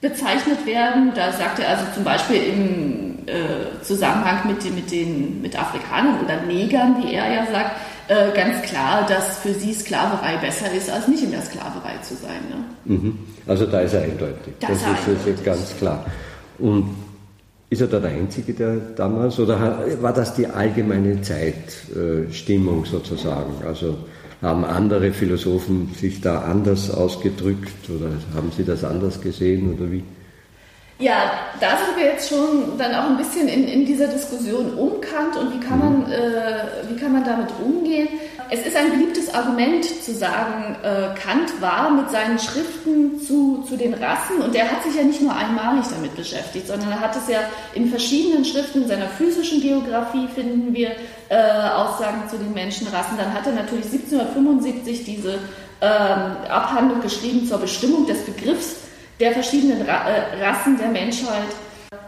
bezeichnet 0.00 0.66
werden. 0.66 1.12
Da 1.14 1.32
sagt 1.32 1.58
er 1.60 1.68
also 1.68 1.84
zum 1.94 2.04
Beispiel 2.04 2.36
im 2.36 3.26
äh, 3.26 3.82
Zusammenhang 3.82 4.48
mit, 4.48 4.64
mit 4.74 4.90
den 4.90 5.40
mit 5.42 5.58
Afrikanern 5.58 6.20
oder 6.24 6.42
Negern, 6.42 7.02
wie 7.02 7.14
er 7.14 7.32
ja 7.32 7.46
sagt, 7.46 7.76
äh, 8.08 8.34
ganz 8.34 8.62
klar, 8.62 9.06
dass 9.06 9.38
für 9.38 9.54
sie 9.54 9.72
Sklaverei 9.72 10.36
besser 10.38 10.72
ist, 10.72 10.90
als 10.90 11.06
nicht 11.08 11.22
in 11.22 11.30
der 11.30 11.42
Sklaverei 11.42 11.98
zu 12.02 12.14
sein. 12.14 12.40
Ne? 12.50 12.96
Mhm. 12.96 13.18
Also 13.46 13.66
da 13.66 13.80
ist 13.80 13.94
er 13.94 14.02
eindeutig. 14.02 14.54
Das, 14.60 14.70
das 14.70 14.78
ist, 14.78 14.86
eindeutig. 14.86 15.34
ist 15.34 15.44
ganz 15.44 15.76
klar. 15.78 16.04
Und 16.58 16.96
ist 17.70 17.80
er 17.80 17.86
da 17.86 18.00
der 18.00 18.10
Einzige, 18.10 18.52
der 18.52 18.76
damals, 18.96 19.38
oder 19.38 19.78
war 20.00 20.12
das 20.12 20.34
die 20.34 20.46
allgemeine 20.46 21.22
Zeitstimmung 21.22 22.84
sozusagen? 22.84 23.54
Also 23.66 23.96
haben 24.42 24.64
andere 24.64 25.12
Philosophen 25.12 25.94
sich 25.94 26.20
da 26.20 26.42
anders 26.42 26.90
ausgedrückt 26.90 27.88
oder 27.88 28.10
haben 28.34 28.50
Sie 28.56 28.64
das 28.64 28.82
anders 28.82 29.20
gesehen 29.20 29.74
oder 29.74 29.90
wie? 29.90 30.02
Ja, 30.98 31.32
da 31.60 31.70
sind 31.78 31.96
wir 31.96 32.12
jetzt 32.12 32.28
schon 32.28 32.78
dann 32.78 32.94
auch 32.94 33.10
ein 33.10 33.16
bisschen 33.16 33.48
in, 33.48 33.64
in 33.64 33.86
dieser 33.86 34.08
Diskussion 34.08 34.74
um 34.74 35.00
Kant 35.00 35.36
und 35.36 35.54
wie 35.54 35.60
kann, 35.60 35.78
man, 35.78 35.98
mhm. 36.06 36.12
äh, 36.12 36.90
wie 36.90 36.96
kann 36.96 37.12
man 37.12 37.24
damit 37.24 37.48
umgehen. 37.64 38.08
Es 38.54 38.66
ist 38.66 38.76
ein 38.76 38.90
beliebtes 38.90 39.32
Argument 39.32 39.82
zu 39.82 40.14
sagen, 40.14 40.76
äh, 40.82 41.18
Kant 41.18 41.62
war 41.62 41.90
mit 41.90 42.10
seinen 42.10 42.38
Schriften 42.38 43.18
zu, 43.18 43.64
zu 43.66 43.78
den 43.78 43.94
Rassen 43.94 44.42
und 44.42 44.54
er 44.54 44.70
hat 44.70 44.82
sich 44.82 44.94
ja 44.94 45.04
nicht 45.04 45.22
nur 45.22 45.34
einmalig 45.34 45.86
damit 45.90 46.14
beschäftigt, 46.14 46.66
sondern 46.66 46.90
er 46.90 47.00
hat 47.00 47.16
es 47.16 47.32
ja 47.32 47.38
in 47.72 47.88
verschiedenen 47.88 48.44
Schriften 48.44 48.82
in 48.82 48.88
seiner 48.88 49.08
physischen 49.08 49.62
Geografie 49.62 50.28
finden 50.34 50.74
wir 50.74 50.90
äh, 51.30 51.34
Aussagen 51.74 52.28
zu 52.28 52.36
den 52.36 52.52
Menschenrassen. 52.52 53.16
Dann 53.16 53.32
hat 53.32 53.46
er 53.46 53.54
natürlich 53.54 53.86
1775 53.86 55.02
diese 55.02 55.38
ähm, 55.80 56.36
Abhandlung 56.50 57.00
geschrieben 57.00 57.48
zur 57.48 57.56
Bestimmung 57.56 58.06
des 58.06 58.18
Begriffs 58.26 58.80
der 59.18 59.32
verschiedenen 59.32 59.80
Ra 59.80 60.10
äh, 60.10 60.44
Rassen 60.44 60.76
der 60.76 60.88
Menschheit. 60.88 61.48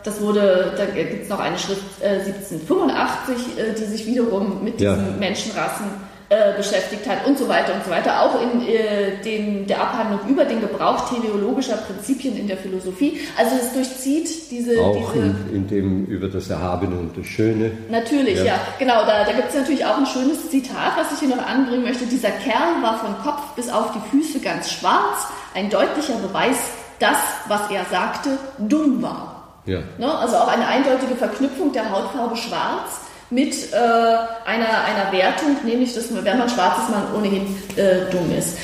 Das 0.03 0.21
wurde, 0.21 0.75
da 0.77 0.85
gibt 0.85 1.23
es 1.23 1.29
noch 1.31 1.41
eine 1.41 1.59
Schrift 1.59 2.03
äh, 2.03 2.21
1785, 2.21 3.37
äh, 3.57 3.73
die 3.73 3.85
sich 3.87 4.05
wiederum 4.05 4.63
mit 4.63 4.79
diesen 4.79 5.11
ja. 5.13 5.17
Menschenrassen 5.19 5.87
äh, 6.35 6.57
beschäftigt 6.57 7.09
hat 7.09 7.27
und 7.27 7.39
so 7.39 7.49
weiter 7.49 7.75
und 7.75 7.85
so 7.85 7.91
weiter. 7.91 8.23
Auch 8.23 8.41
in 8.43 8.67
äh, 8.67 9.23
den, 9.25 9.67
der 9.67 9.81
Abhandlung 9.81 10.21
über 10.29 10.45
den 10.45 10.61
Gebrauch 10.61 11.09
teleologischer 11.09 11.77
Prinzipien 11.77 12.37
in 12.37 12.49
der 12.49 12.57
Philosophie. 12.57 13.21
Also 13.39 13.55
es 13.55 13.73
durchzieht 13.73 14.51
diese... 14.51 14.81
Auch 14.81 15.13
diese, 15.13 15.27
in, 15.27 15.55
in, 15.55 15.69
dem 15.69 16.07
über 16.07 16.29
das 16.29 16.51
Erhabene 16.51 16.97
und 16.97 17.17
das 17.17 17.27
Schöne. 17.27 17.71
Natürlich, 17.89 18.39
ja. 18.39 18.45
ja 18.45 18.61
genau. 18.79 19.05
Da, 19.07 19.25
da 19.25 19.33
gibt 19.33 19.51
es 19.51 19.55
natürlich 19.55 19.85
auch 19.87 19.97
ein 19.97 20.07
schönes 20.07 20.51
Zitat, 20.51 20.97
was 20.97 21.13
ich 21.13 21.21
hier 21.21 21.37
noch 21.37 21.47
anbringen 21.47 21.85
möchte. 21.85 22.05
Dieser 22.07 22.31
Kerl 22.31 22.83
war 22.83 22.99
von 22.99 23.17
Kopf 23.23 23.55
bis 23.55 23.71
auf 23.71 23.93
die 23.93 24.17
Füße 24.17 24.41
ganz 24.41 24.73
schwarz. 24.73 25.29
Ein 25.55 25.71
deutlicher 25.71 26.15
Beweis 26.15 26.57
das, 26.99 27.19
was 27.47 27.71
er 27.71 27.85
sagte, 27.85 28.39
dumm 28.59 29.03
war. 29.03 29.61
Ja. 29.67 29.81
Ne? 29.99 30.19
Also 30.19 30.37
auch 30.37 30.49
eine 30.49 30.67
eindeutige 30.67 31.15
Verknüpfung 31.15 31.73
der 31.73 31.91
Hautfarbe 31.91 32.37
schwarz 32.37 33.04
mit 33.31 33.73
äh, 33.73 33.77
einer, 33.77 34.85
einer 34.85 35.13
Wertung, 35.13 35.57
nämlich, 35.65 35.95
dass 35.95 36.11
man, 36.11 36.25
wenn 36.25 36.39
man 36.39 36.49
schwarz 36.49 36.79
ist, 36.79 36.91
man 36.91 37.15
ohnehin 37.15 37.57
äh, 37.77 38.11
dumm 38.11 38.31
ist. 38.37 38.59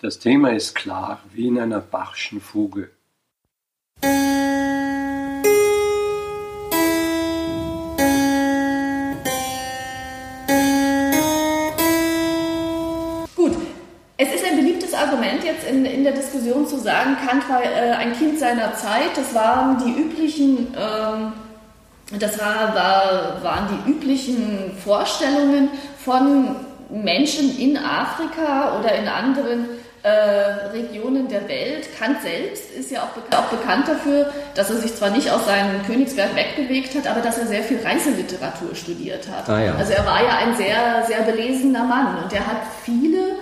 Das 0.00 0.18
Thema 0.18 0.50
ist 0.52 0.74
klar, 0.74 1.20
wie 1.32 1.48
in 1.48 1.58
einer 1.58 1.80
Bachschen 1.80 2.40
Fuge. 2.40 2.90
Argument 15.14 15.44
jetzt 15.44 15.68
in, 15.68 15.84
in 15.84 16.04
der 16.04 16.12
Diskussion 16.12 16.66
zu 16.66 16.78
sagen, 16.78 17.16
Kant 17.26 17.48
war 17.48 17.62
äh, 17.62 17.92
ein 17.92 18.12
Kind 18.14 18.38
seiner 18.38 18.74
Zeit, 18.74 19.16
das 19.16 19.34
waren 19.34 19.78
die 19.78 20.00
üblichen, 20.00 20.74
ähm, 20.76 21.32
das 22.18 22.38
war, 22.38 22.74
war, 22.74 23.42
waren 23.42 23.68
die 23.68 23.90
üblichen 23.90 24.76
Vorstellungen 24.84 25.70
von 26.04 26.56
Menschen 26.90 27.58
in 27.58 27.76
Afrika 27.78 28.78
oder 28.78 28.94
in 28.94 29.08
anderen 29.08 29.66
äh, 30.02 30.08
Regionen 30.72 31.28
der 31.28 31.48
Welt. 31.48 31.88
Kant 31.98 32.20
selbst 32.20 32.70
ist 32.70 32.90
ja 32.90 33.02
auch, 33.02 33.08
bekannt, 33.08 33.34
auch 33.34 33.48
bekannt 33.48 33.88
dafür, 33.88 34.30
dass 34.54 34.68
er 34.68 34.76
sich 34.76 34.94
zwar 34.94 35.08
nicht 35.08 35.30
aus 35.30 35.46
seinem 35.46 35.82
Königsberg 35.86 36.36
wegbewegt 36.36 36.94
hat, 36.94 37.06
aber 37.06 37.22
dass 37.22 37.38
er 37.38 37.46
sehr 37.46 37.62
viel 37.62 37.80
Reiseliteratur 37.82 38.74
studiert 38.74 39.26
hat. 39.34 39.48
Ah, 39.48 39.62
ja. 39.62 39.74
Also 39.76 39.94
er 39.94 40.04
war 40.04 40.22
ja 40.22 40.36
ein 40.36 40.54
sehr, 40.56 41.04
sehr 41.06 41.22
belesener 41.22 41.84
Mann 41.84 42.22
und 42.22 42.30
er 42.34 42.46
hat 42.46 42.58
viele 42.84 43.36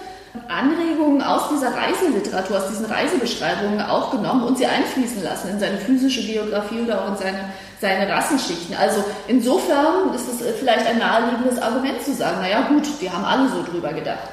Anregungen 0.52 1.22
aus 1.22 1.48
dieser 1.48 1.74
Reiseliteratur, 1.74 2.58
aus 2.58 2.68
diesen 2.68 2.84
Reisebeschreibungen 2.84 3.80
auch 3.80 4.10
genommen 4.10 4.44
und 4.44 4.58
sie 4.58 4.66
einfließen 4.66 5.22
lassen 5.22 5.50
in 5.50 5.58
seine 5.58 5.78
physische 5.78 6.22
Geografie 6.22 6.80
oder 6.80 7.02
auch 7.02 7.08
in 7.08 7.16
seine, 7.16 7.44
seine 7.80 8.08
Rassenschichten. 8.08 8.76
Also 8.76 9.02
insofern 9.28 10.14
ist 10.14 10.28
es 10.28 10.58
vielleicht 10.58 10.86
ein 10.86 10.98
naheliegendes 10.98 11.60
Argument 11.60 12.02
zu 12.02 12.12
sagen, 12.12 12.40
naja 12.40 12.68
gut, 12.68 12.86
die 13.00 13.10
haben 13.10 13.24
alle 13.24 13.48
so 13.48 13.62
drüber 13.62 13.92
gedacht. 13.92 14.28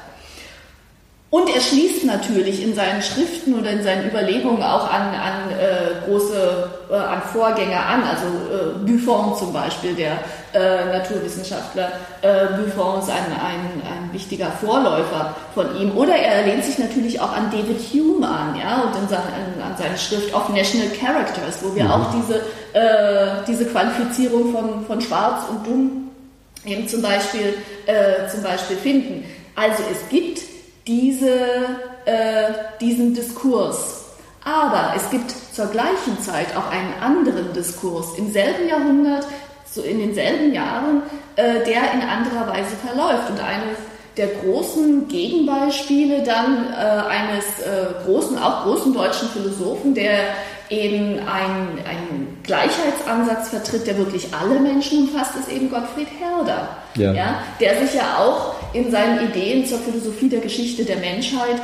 Und 1.30 1.48
er 1.48 1.60
schließt 1.60 2.04
natürlich 2.06 2.60
in 2.60 2.74
seinen 2.74 3.00
Schriften 3.02 3.54
oder 3.54 3.70
in 3.70 3.84
seinen 3.84 4.10
Überlegungen 4.10 4.64
auch 4.64 4.92
an, 4.92 5.14
an 5.14 5.50
äh, 5.52 6.04
große, 6.04 6.70
äh, 6.90 6.94
an 6.94 7.22
Vorgänger 7.22 7.86
an, 7.86 8.02
also 8.02 8.26
äh, 8.26 8.84
Buffon 8.84 9.36
zum 9.38 9.52
Beispiel, 9.52 9.94
der 9.94 10.18
äh, 10.52 10.86
Naturwissenschaftler. 10.86 11.92
Äh, 12.22 12.46
Buffon 12.56 12.98
ist 12.98 13.10
ein, 13.10 13.26
ein, 13.30 13.80
ein 13.80 14.12
wichtiger 14.12 14.50
Vorläufer 14.50 15.36
von 15.54 15.80
ihm. 15.80 15.96
Oder 15.96 16.16
er 16.16 16.46
lehnt 16.46 16.64
sich 16.64 16.80
natürlich 16.80 17.20
auch 17.20 17.30
an 17.30 17.48
David 17.52 17.78
Hume 17.78 18.26
an, 18.26 18.56
ja, 18.58 18.82
und 18.82 18.96
an, 18.96 19.62
an 19.62 19.76
seine 19.78 19.96
Schrift 19.96 20.34
of 20.34 20.48
National 20.48 20.88
Characters, 20.88 21.60
wo 21.62 21.72
wir 21.76 21.84
mhm. 21.84 21.90
auch 21.92 22.06
diese, 22.12 22.40
äh, 22.72 23.44
diese 23.46 23.66
Qualifizierung 23.66 24.52
von, 24.52 24.84
von 24.84 25.00
Schwarz 25.00 25.44
und 25.48 25.64
Dumm 25.64 26.10
eben 26.64 26.88
zum 26.88 27.02
Beispiel, 27.02 27.54
äh, 27.86 28.28
zum 28.28 28.42
Beispiel 28.42 28.76
finden. 28.76 29.24
Also 29.54 29.84
es 29.92 30.08
gibt 30.08 30.49
diese, 30.90 31.30
äh, 32.04 32.52
diesen 32.80 33.14
Diskurs. 33.14 34.06
Aber 34.44 34.92
es 34.96 35.08
gibt 35.10 35.30
zur 35.52 35.66
gleichen 35.66 36.20
Zeit 36.20 36.56
auch 36.56 36.70
einen 36.70 36.94
anderen 37.00 37.52
Diskurs 37.52 38.18
im 38.18 38.32
selben 38.32 38.68
Jahrhundert, 38.68 39.24
so 39.70 39.82
in 39.82 40.00
denselben 40.00 40.52
Jahren, 40.52 41.02
äh, 41.36 41.64
der 41.64 41.92
in 41.94 42.02
anderer 42.02 42.48
Weise 42.48 42.74
verläuft. 42.84 43.30
Und 43.30 43.38
eines 43.38 43.78
der 44.16 44.28
großen 44.42 45.06
Gegenbeispiele 45.06 46.24
dann 46.24 46.72
äh, 46.72 46.76
eines 46.76 47.44
äh, 47.60 48.04
großen, 48.04 48.36
auch 48.36 48.64
großen 48.64 48.92
deutschen 48.92 49.28
Philosophen, 49.28 49.94
der 49.94 50.34
eben 50.70 51.18
einen, 51.18 51.78
einen 51.84 52.38
Gleichheitsansatz 52.44 53.48
vertritt, 53.48 53.86
der 53.86 53.98
wirklich 53.98 54.28
alle 54.32 54.60
Menschen 54.60 55.08
umfasst, 55.08 55.32
ist 55.36 55.50
eben 55.50 55.68
Gottfried 55.68 56.08
Herder. 56.20 56.76
Ja. 56.94 57.12
ja. 57.12 57.42
der 57.60 57.78
sich 57.84 57.94
ja 57.94 58.18
auch 58.18 58.54
in 58.72 58.90
seinen 58.90 59.28
Ideen 59.28 59.66
zur 59.66 59.78
Philosophie 59.80 60.28
der 60.28 60.40
Geschichte 60.40 60.84
der 60.84 60.96
Menschheit 60.96 61.60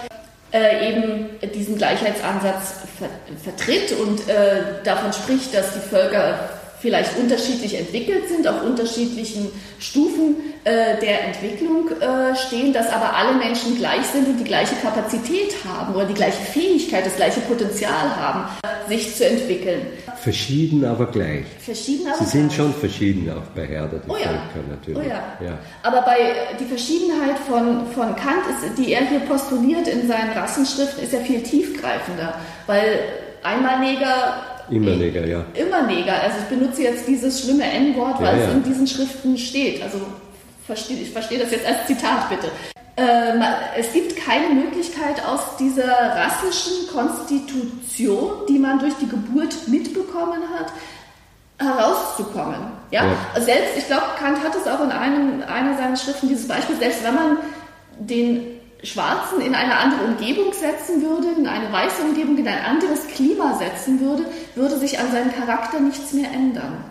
äh, 0.53 0.91
eben 0.91 1.27
diesen 1.55 1.77
Gleichheitsansatz 1.77 2.75
ver 2.99 3.09
vertritt 3.43 3.93
und 4.01 4.29
äh, 4.29 4.83
davon 4.85 5.13
spricht, 5.13 5.55
dass 5.55 5.75
die 5.75 5.81
Völker 5.81 6.49
vielleicht 6.87 7.19
unterschiedlich 7.19 7.77
entwickelt 7.77 8.29
sind, 8.29 8.47
auf 8.47 8.63
unterschiedlichen 8.63 9.51
Stufen 9.81 10.37
äh, 10.63 11.01
der 11.01 11.25
Entwicklung 11.25 11.91
äh, 12.01 12.37
stehen, 12.37 12.73
dass 12.73 12.89
aber 12.93 13.13
alle 13.13 13.37
Menschen 13.37 13.77
gleich 13.77 14.07
sind 14.07 14.29
und 14.29 14.39
die 14.39 14.45
gleiche 14.45 14.77
Kapazität 14.77 15.53
haben 15.69 15.97
oder 15.97 16.05
die 16.05 16.15
gleiche 16.15 16.41
Fähigkeit, 16.41 17.05
das 17.05 17.17
gleiche 17.17 17.41
Potenzial 17.41 18.15
haben, 18.15 18.45
sich 18.87 19.17
zu 19.17 19.27
entwickeln. 19.27 19.81
Verschieden, 20.17 20.85
aber 20.85 21.07
gleich. 21.07 21.45
Verschieden, 21.59 22.07
aber 22.07 22.19
Sie 22.19 22.39
sind 22.39 22.53
schon 22.53 22.73
verschieden 22.73 23.29
auch 23.31 23.51
bei 23.53 23.67
Herder, 23.67 23.99
die 23.99 24.09
oh 24.09 24.17
ja. 24.17 24.29
Völker 24.29 24.69
natürlich. 24.71 24.99
Oh 24.99 25.09
ja. 25.09 25.45
ja. 25.45 25.59
Aber 25.83 26.03
bei 26.03 26.17
die 26.61 26.67
Verschiedenheit 26.67 27.37
von, 27.49 27.85
von 27.89 28.15
Kant, 28.15 28.45
ist, 28.49 28.79
die 28.79 28.93
er 28.93 29.05
hier 29.07 29.21
postuliert 29.21 29.89
in 29.89 30.07
seinen 30.07 30.31
Rassenschriften, 30.31 31.03
ist 31.03 31.13
ja 31.13 31.19
viel 31.19 31.43
tiefgreifender, 31.43 32.35
weil 32.69 33.01
einmal 33.43 33.81
Neger 33.81 34.56
Immer 34.71 34.97
Neger, 34.97 35.27
ja. 35.27 35.45
Immer 35.55 35.83
Neger. 35.83 36.21
Also 36.23 36.37
ich 36.41 36.59
benutze 36.59 36.83
jetzt 36.83 37.07
dieses 37.07 37.43
schlimme 37.43 37.65
N-Wort, 37.65 38.21
weil 38.21 38.39
ja, 38.39 38.45
ja. 38.45 38.49
es 38.49 38.55
in 38.55 38.63
diesen 38.63 38.87
Schriften 38.87 39.39
steht. 39.39 39.83
Also 39.83 39.99
ich 40.69 41.11
verstehe 41.11 41.39
das 41.39 41.51
jetzt 41.51 41.67
als 41.67 41.87
Zitat 41.87 42.29
bitte. 42.29 42.51
Äh, 42.97 43.33
es 43.79 43.93
gibt 43.93 44.17
keine 44.17 44.55
Möglichkeit 44.55 45.23
aus 45.27 45.57
dieser 45.59 45.87
rassischen 45.87 46.89
Konstitution, 46.93 48.47
die 48.49 48.59
man 48.59 48.79
durch 48.79 48.95
die 48.95 49.09
Geburt 49.09 49.69
mitbekommen 49.69 50.41
hat, 50.59 50.73
herauszukommen. 51.59 52.73
Ja? 52.91 53.05
ja. 53.05 53.41
Selbst, 53.41 53.77
ich 53.77 53.87
glaube, 53.87 54.05
Kant 54.19 54.43
hat 54.43 54.55
es 54.55 54.67
auch 54.67 54.83
in 54.83 54.91
einem, 54.91 55.43
einer 55.43 55.77
seiner 55.77 55.97
Schriften, 55.97 56.29
dieses 56.29 56.49
Beispiel, 56.49 56.77
selbst 56.77 57.05
wenn 57.05 57.15
man 57.15 57.37
den 57.99 58.57
Schwarzen 58.87 59.41
in 59.41 59.55
eine 59.55 59.77
andere 59.77 60.05
Umgebung 60.05 60.53
setzen 60.53 61.03
würde, 61.03 61.29
in 61.39 61.47
eine 61.47 61.73
weiße 61.73 62.03
Umgebung, 62.03 62.39
in 62.39 62.49
ein 62.49 62.65
anderes 62.65 63.07
Klima 63.09 63.55
setzen 63.55 64.01
würde, 64.01 64.25
würde 64.55 64.79
sich 64.79 64.99
an 64.99 65.11
seinem 65.11 65.35
Charakter 65.35 65.81
nichts 65.81 66.13
mehr 66.13 66.31
ändern. 66.31 66.85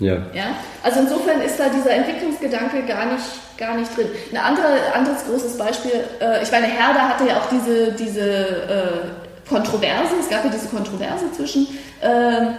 Ja. 0.00 0.14
ja. 0.32 0.54
Also 0.82 1.00
insofern 1.00 1.40
ist 1.40 1.58
da 1.58 1.68
dieser 1.68 1.90
Entwicklungsgedanke 1.90 2.84
gar 2.84 3.06
nicht, 3.06 3.24
gar 3.56 3.76
nicht 3.76 3.96
drin. 3.96 4.06
Ein 4.30 4.38
andere, 4.38 4.94
anderes 4.94 5.24
großes 5.24 5.58
Beispiel, 5.58 6.04
äh, 6.20 6.42
ich 6.42 6.52
meine, 6.52 6.66
Herder 6.66 7.08
hatte 7.08 7.26
ja 7.26 7.38
auch 7.38 7.48
diese, 7.50 7.92
diese 7.92 8.20
äh, 8.20 9.48
Kontroverse, 9.48 10.14
es 10.20 10.28
gab 10.28 10.44
ja 10.44 10.50
diese 10.50 10.68
Kontroverse 10.68 11.32
zwischen 11.32 11.66
äh, 12.00 12.52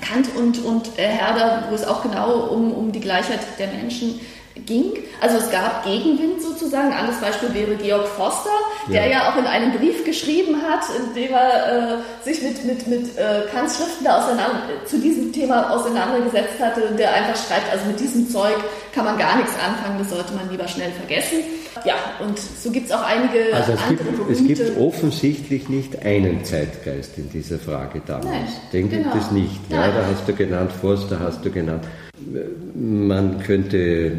Kant 0.00 0.28
und, 0.36 0.64
und 0.64 0.98
äh, 0.98 1.02
Herder, 1.02 1.64
wo 1.68 1.74
es 1.74 1.86
auch 1.86 2.02
genau 2.02 2.46
um, 2.46 2.72
um 2.72 2.92
die 2.92 3.00
Gleichheit 3.00 3.40
der 3.58 3.68
Menschen 3.68 4.20
ging. 4.66 4.92
Also 5.20 5.38
es 5.38 5.50
gab 5.50 5.84
Gegenwind 5.84 6.40
sozusagen. 6.40 6.92
Ein 6.92 7.00
anderes 7.00 7.20
Beispiel 7.20 7.52
wäre 7.54 7.74
Georg 7.76 8.06
Foster, 8.06 8.50
der 8.88 9.06
ja, 9.06 9.10
ja 9.10 9.32
auch 9.32 9.36
in 9.36 9.46
einem 9.46 9.72
Brief 9.72 10.04
geschrieben 10.04 10.62
hat, 10.62 10.84
in 10.96 11.14
dem 11.14 11.32
er 11.32 11.98
äh, 11.98 12.24
sich 12.24 12.42
mit, 12.42 12.64
mit, 12.64 12.86
mit 12.86 13.18
äh, 13.18 13.42
Kants 13.52 13.76
Schriften 13.76 14.06
auseinander, 14.06 14.62
zu 14.86 14.98
diesem 14.98 15.32
Thema 15.32 15.70
auseinandergesetzt 15.70 16.60
hatte 16.60 16.94
der 16.96 17.14
einfach 17.14 17.36
schreibt, 17.36 17.70
also 17.72 17.86
mit 17.86 18.00
diesem 18.00 18.28
Zeug 18.28 18.56
kann 18.92 19.04
man 19.04 19.18
gar 19.18 19.36
nichts 19.36 19.52
anfangen, 19.54 19.98
das 19.98 20.10
sollte 20.10 20.32
man 20.34 20.48
lieber 20.50 20.68
schnell 20.68 20.90
vergessen. 20.92 21.38
Ja, 21.84 21.94
und 22.20 22.38
so 22.38 22.70
gibt 22.70 22.86
es 22.86 22.92
auch 22.92 23.02
einige 23.02 23.52
also 23.52 23.72
es 23.72 23.82
andere 23.82 24.08
gibt, 24.10 24.30
Es 24.30 24.46
gibt 24.46 24.78
offensichtlich 24.78 25.68
nicht 25.68 26.04
einen 26.04 26.44
Zeitgeist 26.44 27.18
in 27.18 27.28
dieser 27.30 27.58
Frage 27.58 28.00
damals. 28.06 28.26
Nein, 28.26 28.46
Denke 28.72 28.96
genau. 28.98 29.14
das 29.14 29.30
nicht. 29.32 29.60
Ja, 29.70 29.88
da 29.88 30.06
hast 30.10 30.28
du 30.28 30.32
genannt, 30.34 30.70
Forster 30.80 31.18
hast 31.18 31.44
du 31.44 31.50
genannt. 31.50 31.84
Man 32.74 33.42
könnte 33.42 34.12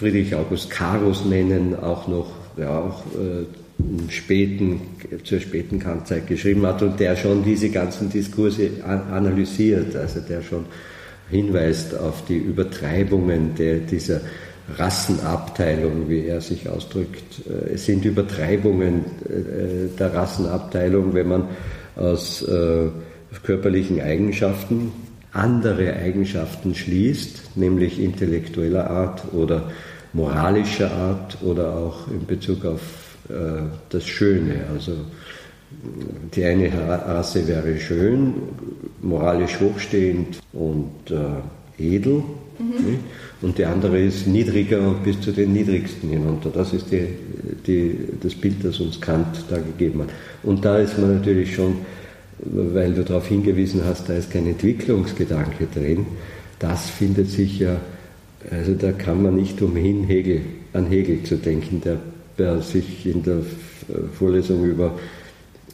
Friedrich 0.00 0.34
August 0.34 0.70
Carus 0.70 1.26
nennen, 1.26 1.78
auch 1.78 2.08
noch, 2.08 2.30
ja, 2.56 2.70
auch 2.70 3.04
äh, 3.14 4.10
späten, 4.10 4.80
zur 5.24 5.40
späten 5.40 5.78
Kantzeit 5.78 6.26
geschrieben 6.26 6.64
hat 6.64 6.80
und 6.80 6.98
der 6.98 7.16
schon 7.16 7.44
diese 7.44 7.68
ganzen 7.68 8.08
Diskurse 8.08 8.70
analysiert, 8.82 9.94
also 9.94 10.20
der 10.20 10.40
schon 10.40 10.64
hinweist 11.30 11.98
auf 11.98 12.24
die 12.24 12.38
Übertreibungen 12.38 13.54
der, 13.56 13.80
dieser 13.80 14.22
Rassenabteilung, 14.78 16.08
wie 16.08 16.24
er 16.24 16.40
sich 16.40 16.66
ausdrückt. 16.66 17.42
Äh, 17.46 17.74
es 17.74 17.84
sind 17.84 18.02
Übertreibungen 18.06 19.04
äh, 19.28 19.98
der 19.98 20.14
Rassenabteilung, 20.14 21.12
wenn 21.12 21.28
man 21.28 21.44
aus 21.96 22.40
äh, 22.40 22.88
körperlichen 23.42 24.00
Eigenschaften 24.00 24.92
andere 25.32 25.94
Eigenschaften 25.94 26.74
schließt, 26.74 27.56
nämlich 27.56 28.00
intellektueller 28.00 28.90
Art 28.90 29.32
oder 29.32 29.70
moralischer 30.12 30.90
Art 30.90 31.38
oder 31.42 31.74
auch 31.74 32.08
in 32.08 32.26
Bezug 32.26 32.64
auf 32.64 32.80
äh, 33.28 33.62
das 33.90 34.06
Schöne. 34.06 34.64
Also 34.72 34.92
die 36.34 36.44
eine 36.44 36.70
Rasse 36.72 37.46
wäre 37.46 37.78
schön, 37.78 38.34
moralisch 39.02 39.60
hochstehend 39.60 40.40
und 40.52 41.10
äh, 41.10 41.94
edel. 41.96 42.24
Mhm. 42.58 42.98
Und 43.40 43.56
die 43.56 43.64
andere 43.64 43.98
ist 44.00 44.26
niedriger 44.26 44.80
und 44.80 45.02
bis 45.02 45.20
zu 45.20 45.32
den 45.32 45.52
niedrigsten 45.52 46.10
hinunter. 46.10 46.50
Das 46.50 46.72
ist 46.72 46.90
die, 46.90 47.06
die, 47.66 47.98
das 48.20 48.34
Bild, 48.34 48.64
das 48.64 48.80
uns 48.80 49.00
Kant 49.00 49.44
da 49.48 49.56
gegeben 49.56 50.02
hat. 50.02 50.08
Und 50.42 50.64
da 50.64 50.78
ist 50.78 50.98
man 50.98 51.14
natürlich 51.14 51.54
schon, 51.54 51.78
weil 52.38 52.92
du 52.92 53.02
darauf 53.02 53.28
hingewiesen 53.28 53.82
hast, 53.86 54.08
da 54.08 54.14
ist 54.14 54.30
kein 54.30 54.46
Entwicklungsgedanke 54.46 55.68
drin. 55.72 56.04
Das 56.58 56.90
findet 56.90 57.30
sich 57.30 57.60
ja 57.60 57.76
also 58.48 58.74
da 58.74 58.92
kann 58.92 59.22
man 59.22 59.36
nicht 59.36 59.60
umhin, 59.60 60.04
Hegel, 60.04 60.40
an 60.72 60.86
Hegel 60.86 61.22
zu 61.24 61.36
denken, 61.36 61.80
der, 61.84 61.98
der 62.38 62.62
sich 62.62 63.06
in 63.06 63.22
der 63.22 63.38
Vorlesung 64.16 64.64
über, 64.64 64.98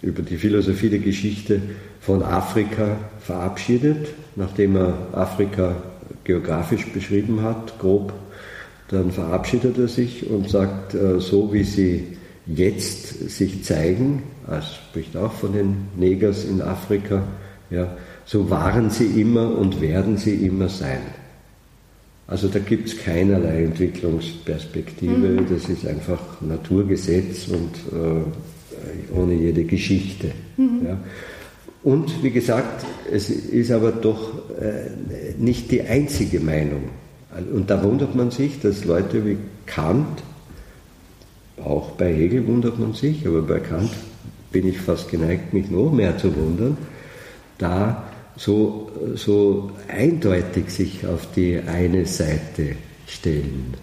über 0.02 0.22
die 0.22 0.36
Philosophie 0.36 0.88
der 0.88 0.98
Geschichte 0.98 1.60
von 2.00 2.22
Afrika 2.22 2.96
verabschiedet, 3.20 4.08
nachdem 4.36 4.76
er 4.76 4.96
Afrika 5.12 5.76
geografisch 6.24 6.86
beschrieben 6.92 7.42
hat, 7.42 7.78
grob. 7.78 8.12
Dann 8.88 9.10
verabschiedet 9.10 9.78
er 9.78 9.88
sich 9.88 10.28
und 10.28 10.48
sagt, 10.48 10.94
äh, 10.94 11.20
so 11.20 11.52
wie 11.52 11.64
sie 11.64 12.16
jetzt 12.46 13.30
sich 13.30 13.64
zeigen, 13.64 14.22
er 14.46 14.62
spricht 14.62 15.16
auch 15.16 15.32
von 15.32 15.52
den 15.52 15.88
Negers 15.96 16.44
in 16.44 16.62
Afrika, 16.62 17.24
ja, 17.70 17.96
so 18.24 18.48
waren 18.50 18.90
sie 18.90 19.20
immer 19.20 19.56
und 19.58 19.80
werden 19.80 20.16
sie 20.16 20.34
immer 20.34 20.68
sein. 20.68 21.00
Also 22.28 22.48
da 22.48 22.58
gibt 22.58 22.88
es 22.88 22.98
keinerlei 22.98 23.64
Entwicklungsperspektive, 23.64 25.12
mhm. 25.12 25.46
das 25.48 25.68
ist 25.68 25.86
einfach 25.86 26.40
Naturgesetz 26.40 27.46
und 27.48 27.70
äh, 27.92 29.16
ohne 29.16 29.34
jede 29.34 29.64
Geschichte. 29.64 30.32
Mhm. 30.56 30.86
Ja. 30.86 30.98
Und 31.84 32.24
wie 32.24 32.32
gesagt, 32.32 32.84
es 33.12 33.30
ist 33.30 33.70
aber 33.70 33.92
doch 33.92 34.32
äh, 34.60 34.90
nicht 35.38 35.70
die 35.70 35.82
einzige 35.82 36.40
Meinung. 36.40 36.88
Und 37.52 37.70
da 37.70 37.82
wundert 37.84 38.16
man 38.16 38.32
sich, 38.32 38.60
dass 38.60 38.84
Leute 38.84 39.24
wie 39.24 39.36
Kant, 39.66 40.22
auch 41.62 41.92
bei 41.92 42.12
Hegel 42.12 42.46
wundert 42.48 42.78
man 42.78 42.94
sich, 42.94 43.26
aber 43.26 43.42
bei 43.42 43.60
Kant 43.60 43.90
bin 44.50 44.66
ich 44.66 44.78
fast 44.78 45.10
geneigt, 45.10 45.52
mich 45.54 45.70
noch 45.70 45.92
mehr 45.92 46.18
zu 46.18 46.34
wundern, 46.34 46.76
da 47.58 48.04
so, 48.36 48.90
so 49.14 49.70
eindeutig 49.88 50.70
sich 50.70 51.06
auf 51.06 51.32
die 51.34 51.60
eine 51.66 52.06
Seite 52.06 52.76
stellen, 53.06 53.74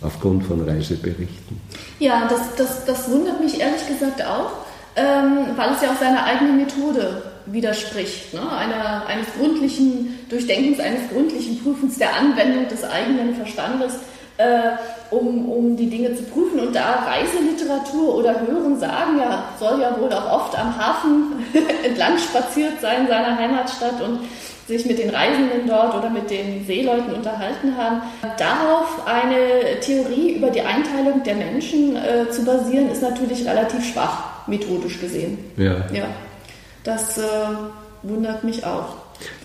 aufgrund 0.00 0.44
von 0.44 0.68
Reiseberichten. 0.68 1.60
Ja, 1.98 2.28
das, 2.28 2.54
das, 2.56 2.84
das 2.84 3.10
wundert 3.10 3.40
mich 3.40 3.60
ehrlich 3.60 3.86
gesagt 3.86 4.22
auch, 4.24 4.50
ähm, 4.96 5.56
weil 5.56 5.72
es 5.72 5.82
ja 5.82 5.92
auch 5.92 6.00
seiner 6.00 6.24
eigenen 6.24 6.56
Methode 6.56 7.22
widerspricht, 7.46 8.34
ne? 8.34 8.40
Einer, 8.40 9.06
eines 9.06 9.26
gründlichen 9.38 10.18
Durchdenkens, 10.28 10.80
eines 10.80 11.08
gründlichen 11.10 11.62
Prüfens 11.62 11.96
der 11.96 12.14
Anwendung 12.16 12.68
des 12.68 12.84
eigenen 12.84 13.34
Verstandes 13.34 13.94
äh, 14.38 14.70
um, 15.10 15.48
um 15.48 15.76
die 15.76 15.90
Dinge 15.90 16.14
zu 16.14 16.22
prüfen. 16.22 16.60
Und 16.60 16.74
da 16.74 17.04
Reiseliteratur 17.06 18.16
oder 18.16 18.40
Hören 18.40 18.78
sagen 18.78 19.18
ja, 19.18 19.44
soll 19.58 19.80
ja 19.80 19.96
wohl 19.98 20.12
auch 20.12 20.32
oft 20.32 20.58
am 20.58 20.76
Hafen 20.76 21.44
entlang 21.84 22.16
spaziert 22.18 22.80
sei 22.80 22.96
in 22.96 23.08
seiner 23.08 23.36
Heimatstadt 23.36 24.00
und 24.00 24.20
sich 24.68 24.84
mit 24.84 24.98
den 24.98 25.10
Reisenden 25.10 25.66
dort 25.66 25.94
oder 25.94 26.10
mit 26.10 26.30
den 26.30 26.64
Seeleuten 26.66 27.14
unterhalten 27.14 27.76
haben. 27.76 28.02
Darauf 28.36 29.06
eine 29.06 29.80
Theorie 29.80 30.32
über 30.36 30.50
die 30.50 30.60
Einteilung 30.60 31.22
der 31.24 31.36
Menschen 31.36 31.96
äh, 31.96 32.30
zu 32.30 32.44
basieren, 32.44 32.90
ist 32.90 33.02
natürlich 33.02 33.46
relativ 33.46 33.84
schwach, 33.92 34.46
methodisch 34.46 35.00
gesehen. 35.00 35.38
Ja. 35.56 35.86
ja. 35.92 36.04
Das 36.84 37.16
äh, 37.16 37.22
wundert 38.02 38.44
mich 38.44 38.64
auch. 38.66 38.96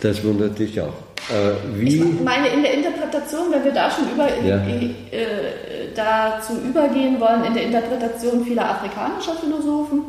Das 0.01 0.23
wundert 0.23 0.59
dich 0.59 0.79
auch. 0.81 0.93
Äh, 1.29 1.79
wie? 1.79 2.01
Ich 2.01 2.21
meine, 2.21 2.49
in 2.49 2.63
der 2.63 2.73
Interpretation, 2.73 3.51
wenn 3.51 3.63
wir 3.63 3.71
da 3.71 3.89
schon 3.89 4.09
über, 4.11 4.27
ja. 4.43 4.57
äh, 4.57 5.89
dazu 5.95 6.53
übergehen 6.57 7.19
wollen, 7.19 7.45
in 7.45 7.53
der 7.53 7.63
Interpretation 7.63 8.43
vieler 8.43 8.69
afrikanischer 8.69 9.35
Philosophen, 9.35 10.01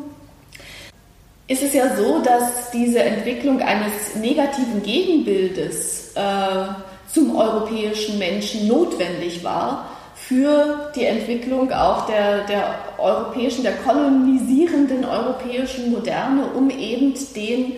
ist 1.47 1.61
es 1.61 1.73
ja 1.73 1.95
so, 1.95 2.19
dass 2.19 2.71
diese 2.71 3.03
Entwicklung 3.03 3.61
eines 3.61 4.15
negativen 4.19 4.81
Gegenbildes 4.83 6.13
äh, 6.15 6.21
zum 7.11 7.35
europäischen 7.35 8.17
Menschen 8.17 8.67
notwendig 8.67 9.43
war 9.43 9.89
für 10.15 10.91
die 10.95 11.05
Entwicklung 11.05 11.71
auch 11.71 12.07
der, 12.07 12.45
der 12.45 12.79
europäischen, 12.97 13.63
der 13.63 13.73
kolonisierenden 13.77 15.05
europäischen 15.05 15.91
Moderne, 15.91 16.47
um 16.55 16.69
eben 16.71 17.13
den 17.35 17.73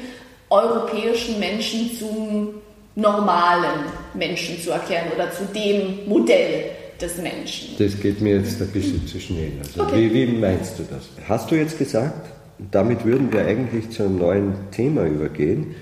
europäischen 0.49 1.39
Menschen 1.39 1.91
zum 1.99 2.61
normalen 2.97 3.85
Menschen 4.15 4.59
zu 4.59 4.71
erklären 4.71 5.05
oder 5.15 5.31
zu 5.31 5.45
dem 5.45 6.07
Modell 6.07 6.65
des 6.99 7.17
Menschen. 7.17 7.75
Das 7.77 7.99
geht 7.99 8.19
mir 8.21 8.37
jetzt 8.37 8.59
ein 8.59 8.67
bisschen 8.69 9.05
zu 9.05 9.19
schnell. 9.19 9.51
Also 9.59 9.83
okay. 9.83 10.09
wie, 10.11 10.13
wie 10.13 10.37
meinst 10.37 10.79
du 10.79 10.83
das? 10.83 11.07
Hast 11.29 11.51
du 11.51 11.55
jetzt 11.55 11.77
gesagt, 11.77 12.27
damit 12.71 13.05
würden 13.05 13.31
wir 13.31 13.45
eigentlich 13.45 13.91
zu 13.91 14.03
einem 14.03 14.17
neuen 14.17 14.53
Thema 14.71 15.05
übergehen. 15.05 15.75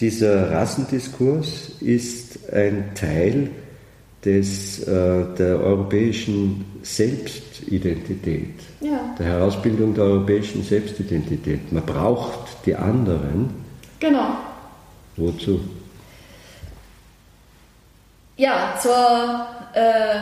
Dieser 0.00 0.50
Rassendiskurs 0.50 1.72
ist 1.80 2.52
ein 2.52 2.90
Teil 2.96 3.50
des, 4.24 4.80
äh, 4.80 5.24
der 5.38 5.60
europäischen 5.60 6.64
Selbstidentität, 6.82 8.54
ja. 8.80 9.14
der 9.18 9.26
Herausbildung 9.26 9.94
der 9.94 10.04
europäischen 10.04 10.64
Selbstidentität. 10.64 11.72
Man 11.72 11.84
braucht 11.84 12.66
die 12.66 12.74
anderen. 12.74 13.50
Genau. 14.00 14.38
Wozu? 15.16 15.60
Ja, 18.40 18.72
zur, 18.80 19.46
äh, 19.74 20.20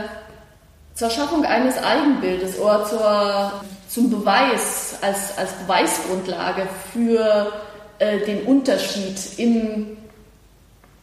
zur 0.94 1.08
Schaffung 1.08 1.44
eines 1.44 1.80
Eigenbildes 1.80 2.58
oder 2.58 2.84
zur 2.84 3.52
zum 3.88 4.10
Beweis, 4.10 4.98
als, 5.02 5.38
als 5.38 5.52
Beweisgrundlage 5.52 6.66
für 6.92 7.52
äh, 8.00 8.18
den 8.26 8.42
Unterschied 8.42 9.16
in, 9.36 9.96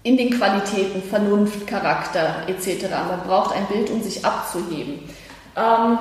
in 0.04 0.18
den 0.18 0.30
Qualitäten 0.32 1.02
Vernunft, 1.04 1.66
Charakter 1.66 2.44
etc. 2.48 2.90
Man 2.90 3.22
braucht 3.26 3.56
ein 3.56 3.66
Bild, 3.68 3.90
um 3.92 4.04
sich 4.04 4.26
abzuheben. 4.26 5.00
Ähm, 5.56 5.98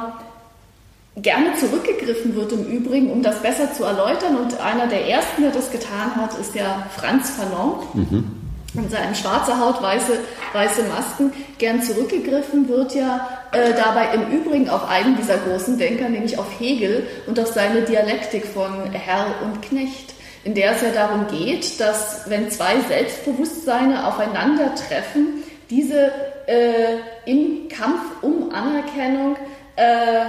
gerne 1.22 1.54
zurückgegriffen 1.54 2.34
wird 2.34 2.50
im 2.50 2.64
Übrigen, 2.64 3.12
um 3.12 3.22
das 3.22 3.40
besser 3.40 3.72
zu 3.72 3.84
erläutern. 3.84 4.36
Und 4.36 4.60
einer 4.60 4.88
der 4.88 5.08
ersten, 5.08 5.42
der 5.42 5.52
das 5.52 5.70
getan 5.70 6.16
hat, 6.16 6.36
ist 6.36 6.56
der 6.56 6.86
Franz 6.96 7.30
Fanon. 7.30 7.86
Mhm 7.94 8.43
in 8.74 8.88
seinem 8.88 9.14
schwarze 9.14 9.58
Haut, 9.58 9.80
weiße, 9.80 10.18
weiße 10.52 10.82
Masken. 10.84 11.32
Gern 11.58 11.82
zurückgegriffen 11.82 12.68
wird 12.68 12.94
ja 12.94 13.28
äh, 13.52 13.72
dabei 13.74 14.14
im 14.14 14.38
Übrigen 14.38 14.68
auf 14.68 14.88
einen 14.88 15.16
dieser 15.16 15.38
großen 15.38 15.78
Denker, 15.78 16.08
nämlich 16.08 16.38
auf 16.38 16.46
Hegel 16.58 17.06
und 17.26 17.38
auf 17.38 17.48
seine 17.48 17.82
Dialektik 17.82 18.46
von 18.46 18.92
Herr 18.92 19.26
und 19.42 19.62
Knecht, 19.62 20.14
in 20.42 20.54
der 20.54 20.72
es 20.72 20.82
ja 20.82 20.90
darum 20.90 21.26
geht, 21.28 21.80
dass 21.80 22.28
wenn 22.28 22.50
zwei 22.50 22.80
Selbstbewusstseine 22.88 24.06
aufeinandertreffen, 24.06 25.44
diese 25.70 26.12
äh, 26.46 26.98
im 27.24 27.68
Kampf 27.68 28.02
um 28.22 28.52
Anerkennung 28.52 29.36
äh, 29.76 30.24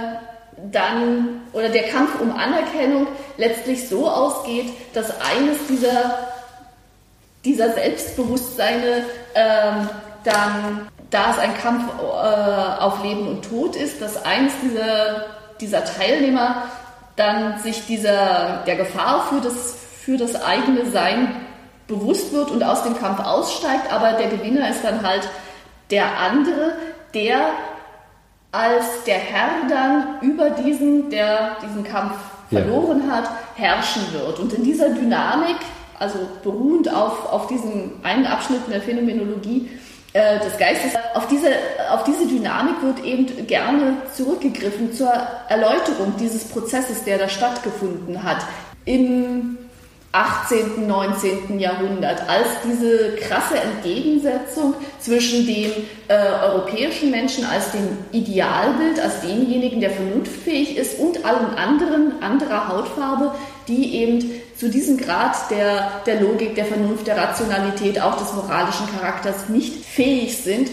dann 0.72 1.42
oder 1.52 1.68
der 1.68 1.84
Kampf 1.84 2.18
um 2.20 2.32
Anerkennung 2.32 3.06
letztlich 3.36 3.88
so 3.88 4.08
ausgeht, 4.08 4.72
dass 4.94 5.10
eines 5.20 5.66
dieser 5.68 6.35
dieser 7.46 7.72
Selbstbewusstseine 7.72 9.04
ähm, 9.34 9.88
dann, 10.24 10.88
da 11.10 11.30
es 11.30 11.38
ein 11.38 11.56
Kampf 11.56 11.84
äh, 11.98 12.82
auf 12.82 13.02
Leben 13.02 13.28
und 13.28 13.48
Tod 13.48 13.76
ist, 13.76 14.02
dass 14.02 14.24
eines 14.24 14.52
dieser, 14.62 15.26
dieser 15.60 15.84
Teilnehmer 15.84 16.64
dann 17.14 17.58
sich 17.60 17.86
dieser, 17.86 18.64
der 18.66 18.76
Gefahr 18.76 19.28
für 19.30 19.40
das, 19.40 19.76
für 20.04 20.18
das 20.18 20.42
eigene 20.42 20.90
Sein 20.90 21.36
bewusst 21.86 22.32
wird 22.32 22.50
und 22.50 22.64
aus 22.64 22.82
dem 22.82 22.98
Kampf 22.98 23.20
aussteigt, 23.20 23.92
aber 23.92 24.14
der 24.14 24.28
Gewinner 24.28 24.68
ist 24.68 24.84
dann 24.84 25.06
halt 25.06 25.28
der 25.90 26.18
andere, 26.18 26.72
der 27.14 27.50
als 28.50 29.04
der 29.06 29.18
Herr 29.18 29.68
dann 29.68 30.20
über 30.20 30.50
diesen, 30.50 31.10
der 31.10 31.56
diesen 31.62 31.84
Kampf 31.84 32.14
verloren 32.50 33.04
ja. 33.06 33.16
hat, 33.16 33.30
herrschen 33.54 34.02
wird. 34.12 34.38
Und 34.40 34.52
in 34.52 34.64
dieser 34.64 34.90
Dynamik 34.90 35.56
also 35.98 36.18
beruhend 36.42 36.92
auf, 36.92 37.32
auf 37.32 37.46
diesen 37.46 37.92
einen 38.02 38.26
Abschnitt 38.26 38.60
der 38.70 38.80
Phänomenologie 38.80 39.68
äh, 40.12 40.38
des 40.40 40.56
Geistes. 40.58 40.92
Auf 41.14 41.26
diese, 41.28 41.48
auf 41.90 42.04
diese 42.04 42.26
Dynamik 42.26 42.82
wird 42.82 43.04
eben 43.04 43.46
gerne 43.46 43.96
zurückgegriffen 44.14 44.92
zur 44.92 45.12
Erläuterung 45.48 46.14
dieses 46.18 46.44
Prozesses, 46.44 47.04
der 47.04 47.18
da 47.18 47.28
stattgefunden 47.28 48.22
hat 48.22 48.38
im 48.84 49.58
18., 50.12 50.86
19. 50.86 51.58
Jahrhundert, 51.58 52.26
als 52.26 52.48
diese 52.64 53.16
krasse 53.16 53.58
Entgegensetzung 53.58 54.72
zwischen 54.98 55.46
dem 55.46 55.72
äh, 56.08 56.16
europäischen 56.42 57.10
Menschen 57.10 57.44
als 57.44 57.72
dem 57.72 57.98
Idealbild, 58.12 58.98
als 58.98 59.20
demjenigen, 59.20 59.80
der 59.80 59.90
vernunftfähig 59.90 60.78
ist, 60.78 60.98
und 60.98 61.26
allen 61.26 61.54
anderen 61.56 62.22
anderer 62.22 62.68
Hautfarbe, 62.68 63.34
die 63.68 63.96
eben 63.96 64.30
zu 64.56 64.70
diesem 64.70 64.96
Grad 64.96 65.50
der, 65.50 66.00
der 66.06 66.20
Logik, 66.20 66.54
der 66.54 66.64
Vernunft, 66.64 67.06
der 67.06 67.16
Rationalität, 67.16 68.00
auch 68.00 68.16
des 68.16 68.32
moralischen 68.32 68.86
Charakters 68.90 69.48
nicht 69.48 69.84
fähig 69.84 70.38
sind. 70.38 70.70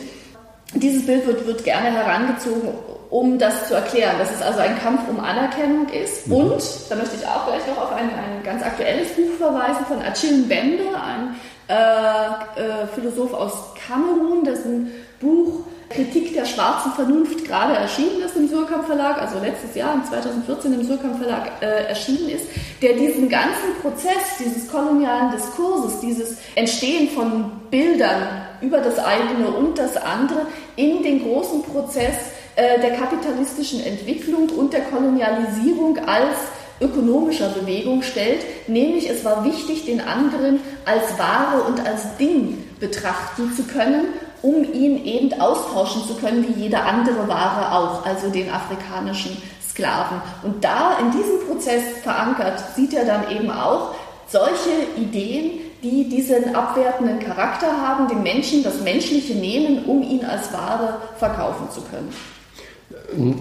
Dieses 0.73 1.05
Bild 1.05 1.27
wird, 1.27 1.45
wird 1.45 1.63
gerne 1.63 1.91
herangezogen, 1.91 2.69
um 3.09 3.37
das 3.37 3.67
zu 3.67 3.75
erklären, 3.75 4.17
dass 4.17 4.31
es 4.31 4.41
also 4.41 4.59
ein 4.59 4.79
Kampf 4.79 5.01
um 5.09 5.19
Anerkennung 5.19 5.87
ist. 5.89 6.27
Mhm. 6.27 6.33
Und, 6.33 6.63
da 6.89 6.95
möchte 6.95 7.15
ich 7.15 7.27
auch 7.27 7.45
gleich 7.45 7.67
noch 7.67 7.83
auf 7.83 7.91
ein, 7.91 8.09
ein 8.09 8.43
ganz 8.43 8.63
aktuelles 8.63 9.09
Buch 9.09 9.37
verweisen 9.37 9.85
von 9.85 10.01
Achille 10.01 10.37
Mbembe, 10.37 10.83
ein 10.95 11.35
äh, 11.67 12.59
äh, 12.59 12.87
Philosoph 12.95 13.33
aus 13.33 13.53
Kamerun, 13.87 14.43
dessen 14.43 14.91
Buch 15.19 15.65
Kritik 15.93 16.33
der 16.33 16.45
schwarzen 16.45 16.91
Vernunft 16.93 17.45
gerade 17.45 17.75
erschienen 17.75 18.21
ist 18.25 18.35
im 18.35 18.47
Surkamp 18.47 18.85
Verlag, 18.85 19.21
also 19.21 19.39
letztes 19.39 19.75
Jahr, 19.75 20.03
2014 20.03 20.73
im 20.73 20.83
Surkamp 20.83 21.17
Verlag 21.17 21.51
äh, 21.61 21.85
erschienen 21.85 22.29
ist, 22.29 22.45
der 22.81 22.93
diesen 22.93 23.29
ganzen 23.29 23.75
Prozess 23.81 24.37
dieses 24.39 24.67
kolonialen 24.67 25.31
Diskurses, 25.31 25.99
dieses 25.99 26.37
Entstehen 26.55 27.09
von 27.09 27.51
Bildern 27.69 28.45
über 28.61 28.79
das 28.79 28.99
eigene 28.99 29.47
und 29.47 29.77
das 29.77 29.97
andere 29.97 30.47
in 30.75 31.03
den 31.03 31.23
großen 31.23 31.63
Prozess 31.63 32.15
äh, 32.55 32.79
der 32.81 32.95
kapitalistischen 32.95 33.83
Entwicklung 33.83 34.49
und 34.49 34.73
der 34.73 34.81
Kolonialisierung 34.81 35.97
als 36.07 36.37
ökonomischer 36.81 37.49
Bewegung 37.49 38.01
stellt, 38.01 38.43
nämlich 38.67 39.09
es 39.09 39.23
war 39.23 39.45
wichtig, 39.45 39.85
den 39.85 40.01
anderen 40.01 40.59
als 40.85 41.17
Ware 41.17 41.63
und 41.63 41.85
als 41.85 42.17
Ding 42.17 42.63
betrachten 42.79 43.53
zu 43.55 43.63
können 43.63 44.07
um 44.43 44.63
ihn 44.73 45.03
eben 45.05 45.41
austauschen 45.41 46.03
zu 46.03 46.13
können 46.15 46.45
wie 46.47 46.63
jede 46.63 46.79
andere 46.79 47.27
Ware 47.27 47.71
auch, 47.71 48.05
also 48.05 48.29
den 48.29 48.51
afrikanischen 48.51 49.41
Sklaven. 49.67 50.21
Und 50.43 50.63
da 50.63 50.97
in 50.99 51.11
diesem 51.11 51.47
Prozess 51.47 51.81
verankert 52.03 52.61
sieht 52.75 52.93
er 52.93 53.05
dann 53.05 53.31
eben 53.31 53.49
auch 53.49 53.95
solche 54.27 54.69
Ideen, 54.97 55.61
die 55.81 56.09
diesen 56.09 56.55
abwertenden 56.55 57.19
Charakter 57.19 57.67
haben, 57.81 58.07
den 58.07 58.21
Menschen 58.21 58.63
das 58.63 58.81
Menschliche 58.81 59.33
nehmen, 59.33 59.85
um 59.85 60.01
ihn 60.01 60.23
als 60.23 60.51
Ware 60.53 60.97
verkaufen 61.17 61.69
zu 61.71 61.81
können. 61.81 62.13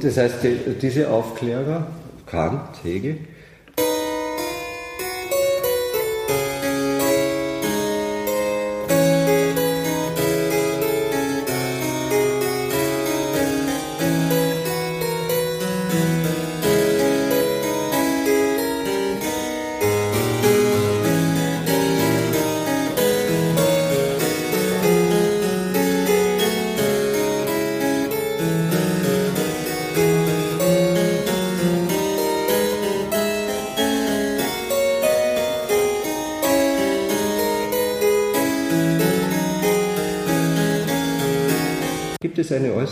Das 0.01 0.17
heißt, 0.17 0.37
diese 0.81 1.11
Aufklärer, 1.11 1.87
Kant, 2.27 2.83
Hegel, 2.83 3.19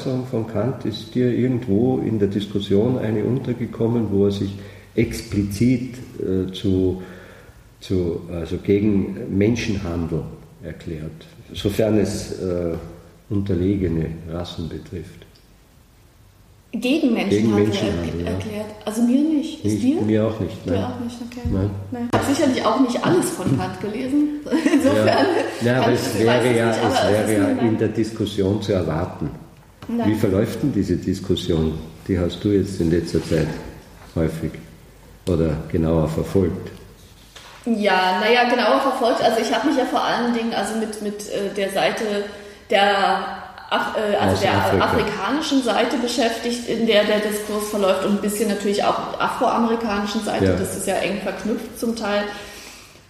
Äußerung 0.00 0.26
von 0.26 0.46
Kant, 0.46 0.84
ist 0.86 1.14
dir 1.14 1.30
irgendwo 1.30 1.98
in 1.98 2.18
der 2.18 2.28
Diskussion 2.28 2.98
eine 2.98 3.22
untergekommen, 3.24 4.06
wo 4.10 4.26
er 4.26 4.30
sich 4.32 4.50
explizit 4.94 5.94
äh, 6.18 6.50
zu, 6.52 7.02
zu, 7.80 8.22
also 8.32 8.56
gegen 8.58 9.16
Menschenhandel 9.36 10.22
erklärt, 10.62 11.26
sofern 11.52 11.98
es 11.98 12.32
äh, 12.40 12.74
unterlegene 13.28 14.06
Rassen 14.32 14.68
betrifft? 14.68 15.26
Gegen 16.72 17.12
Menschenhandel, 17.14 17.38
Gegen 17.40 17.54
Menschenhandel, 17.54 18.20
er, 18.20 18.24
ja. 18.24 18.30
erklärt. 18.30 18.66
Also 18.84 19.02
mir 19.02 19.22
nicht. 19.22 19.64
Ist 19.64 19.72
Nicht, 19.72 19.82
dir? 19.82 20.00
mir 20.02 20.24
auch 20.24 20.38
nicht. 20.40 20.64
Dir 20.64 20.72
Nein. 20.72 20.84
auch 20.84 21.00
nicht, 21.00 21.16
okay. 21.30 21.48
Nein. 21.52 21.70
Nein. 21.90 22.08
Ich 22.12 22.18
habe 22.18 22.32
sicherlich 22.34 22.64
auch 22.64 22.80
nicht 22.80 23.04
alles 23.04 23.30
von 23.30 23.58
Kant 23.58 23.80
gelesen. 23.80 24.28
Insofern. 24.72 25.26
Ja, 25.62 25.66
ja 25.66 25.82
aber 25.82 25.92
es 25.92 26.14
ich- 26.14 26.20
wäre 26.20 26.56
ja, 26.56 26.70
es 26.70 27.10
wäre 27.28 27.32
ja 27.38 27.48
in 27.68 27.76
der 27.76 27.88
Diskussion 27.88 28.62
zu 28.62 28.72
erwarten. 28.72 29.30
Nein. 29.88 30.10
Wie 30.10 30.14
verläuft 30.14 30.62
denn 30.62 30.72
diese 30.72 30.96
Diskussion? 30.96 31.78
Die 32.06 32.18
hast 32.18 32.42
du 32.44 32.48
jetzt 32.50 32.80
in 32.80 32.90
letzter 32.90 33.24
Zeit 33.24 33.48
häufig 34.14 34.52
oder 35.26 35.56
genauer 35.70 36.08
verfolgt. 36.08 36.70
Ja, 37.66 38.20
naja, 38.20 38.48
genauer 38.48 38.80
verfolgt. 38.80 39.22
Also 39.22 39.40
ich 39.40 39.54
habe 39.54 39.68
mich 39.68 39.76
ja 39.76 39.84
vor 39.84 40.02
allen 40.02 40.32
Dingen 40.32 40.54
also 40.54 40.76
mit, 40.78 41.02
mit 41.02 41.28
äh, 41.28 41.54
der 41.54 41.70
Seite 41.70 42.04
der, 42.70 43.40
Af 43.70 43.96
äh, 43.96 44.16
also 44.16 44.40
der 44.42 44.54
Afrika. 44.54 44.84
afrikanischen 44.84 45.62
Seite 45.62 45.96
beschäftigt, 45.98 46.68
in 46.68 46.86
der 46.86 47.04
der 47.04 47.20
Diskurs 47.20 47.68
verläuft 47.68 48.04
und 48.04 48.16
ein 48.16 48.20
bisschen 48.20 48.48
natürlich 48.48 48.82
auch 48.82 49.20
afroamerikanischen 49.20 50.24
Seite. 50.24 50.46
Ja. 50.46 50.52
Das 50.52 50.76
ist 50.76 50.86
ja 50.86 50.94
eng 50.94 51.20
verknüpft 51.22 51.78
zum 51.78 51.94
Teil. 51.94 52.24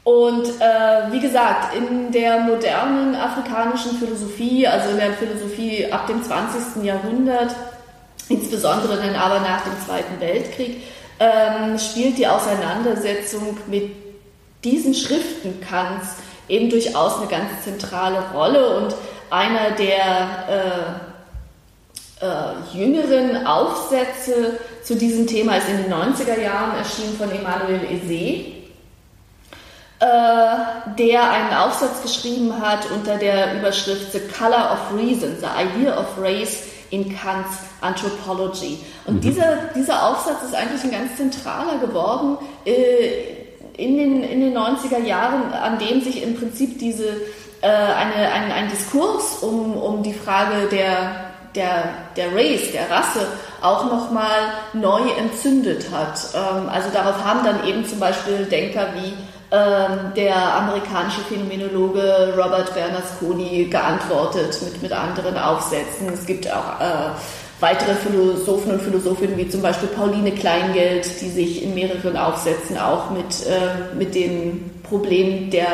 Und 0.05 0.47
äh, 0.47 1.13
wie 1.13 1.21
gesagt, 1.21 1.75
in 1.75 2.11
der 2.11 2.39
modernen 2.41 3.15
afrikanischen 3.15 3.99
Philosophie, 3.99 4.67
also 4.67 4.91
in 4.91 4.97
der 4.97 5.13
Philosophie 5.13 5.93
ab 5.93 6.07
dem 6.07 6.23
20. 6.23 6.83
Jahrhundert, 6.85 7.55
insbesondere 8.29 8.97
dann 8.97 9.15
aber 9.15 9.41
nach 9.41 9.63
dem 9.63 9.79
Zweiten 9.85 10.19
Weltkrieg, 10.21 10.83
ähm, 11.19 11.79
spielt 11.79 12.17
die 12.17 12.27
Auseinandersetzung 12.27 13.59
mit 13.67 13.91
diesen 14.65 14.95
Schriften 14.95 15.61
Kants 15.61 16.17
eben 16.49 16.71
durchaus 16.71 17.19
eine 17.19 17.27
ganz 17.27 17.63
zentrale 17.63 18.23
Rolle 18.33 18.77
und 18.79 18.95
einer 19.31 19.71
der 19.73 21.11
äh, 22.21 22.27
äh, 22.27 22.77
jüngeren 22.77 23.47
Aufsätze 23.47 24.59
zu 24.83 24.97
diesem 24.97 25.27
Thema 25.27 25.57
ist 25.57 25.69
in 25.69 25.77
den 25.85 25.93
90er 25.93 26.41
Jahren 26.41 26.77
erschienen 26.77 27.17
von 27.17 27.31
Emmanuel 27.31 27.81
Eze, 27.85 28.60
der 30.01 31.31
einen 31.31 31.53
Aufsatz 31.53 32.01
geschrieben 32.03 32.55
hat 32.59 32.91
unter 32.91 33.17
der 33.17 33.59
Überschrift 33.59 34.13
The 34.13 34.21
Color 34.21 34.73
of 34.73 34.99
Reason, 34.99 35.37
The 35.39 35.47
Idea 35.47 35.99
of 35.99 36.07
Race 36.19 36.63
in 36.91 37.17
Kant's 37.17 37.59
Anthropology. 37.81 38.79
Und 39.07 39.23
dieser, 39.25 39.57
dieser 39.75 40.09
Aufsatz 40.09 40.43
ist 40.45 40.55
eigentlich 40.55 40.83
ein 40.85 40.91
ganz 40.91 41.17
zentraler 41.17 41.79
geworden 41.79 42.39
äh, 42.65 43.41
in, 43.77 43.97
den, 43.97 44.23
in 44.23 44.41
den 44.41 44.57
90er 44.57 45.03
Jahren, 45.03 45.53
an 45.53 45.79
dem 45.79 46.03
sich 46.03 46.23
im 46.23 46.37
Prinzip 46.37 46.79
diese, 46.79 47.09
äh, 47.63 47.69
eine, 47.69 48.33
ein, 48.33 48.53
ein 48.53 48.71
Diskurs 48.71 49.39
um, 49.43 49.77
um 49.77 50.03
die 50.03 50.13
Frage 50.13 50.69
der, 50.71 51.31
der, 51.55 51.85
der 52.17 52.35
Race, 52.35 52.73
der 52.73 52.91
Rasse, 52.91 53.27
auch 53.63 53.85
nochmal 53.85 54.53
neu 54.73 55.03
entzündet 55.19 55.87
hat. 55.93 56.19
Ähm, 56.35 56.69
also 56.69 56.91
darauf 56.93 57.25
haben 57.25 57.45
dann 57.45 57.67
eben 57.67 57.87
zum 57.87 58.01
Beispiel 58.01 58.45
Denker 58.47 58.89
wie 58.95 59.15
der 59.51 60.55
amerikanische 60.55 61.23
Phänomenologe 61.23 62.35
Robert 62.37 62.73
Bernasconi 62.73 63.65
geantwortet 63.65 64.57
mit, 64.63 64.83
mit 64.83 64.93
anderen 64.93 65.37
Aufsätzen. 65.37 66.09
Es 66.13 66.25
gibt 66.25 66.49
auch 66.49 66.81
äh, 66.81 67.11
weitere 67.61 67.95
Philosophen 67.95 68.73
und 68.73 68.83
Philosophinnen 68.83 69.37
wie 69.37 69.49
zum 69.49 69.63
Beispiel 69.63 69.89
Pauline 69.89 70.33
Kleingeld, 70.33 71.21
die 71.21 71.29
sich 71.29 71.63
in 71.63 71.75
mehreren 71.75 72.17
Aufsätzen 72.17 72.79
auch 72.79 73.11
mit, 73.11 73.47
äh, 73.47 73.95
mit 73.97 74.15
dem 74.15 74.71
Problem 74.83 75.51
der 75.51 75.67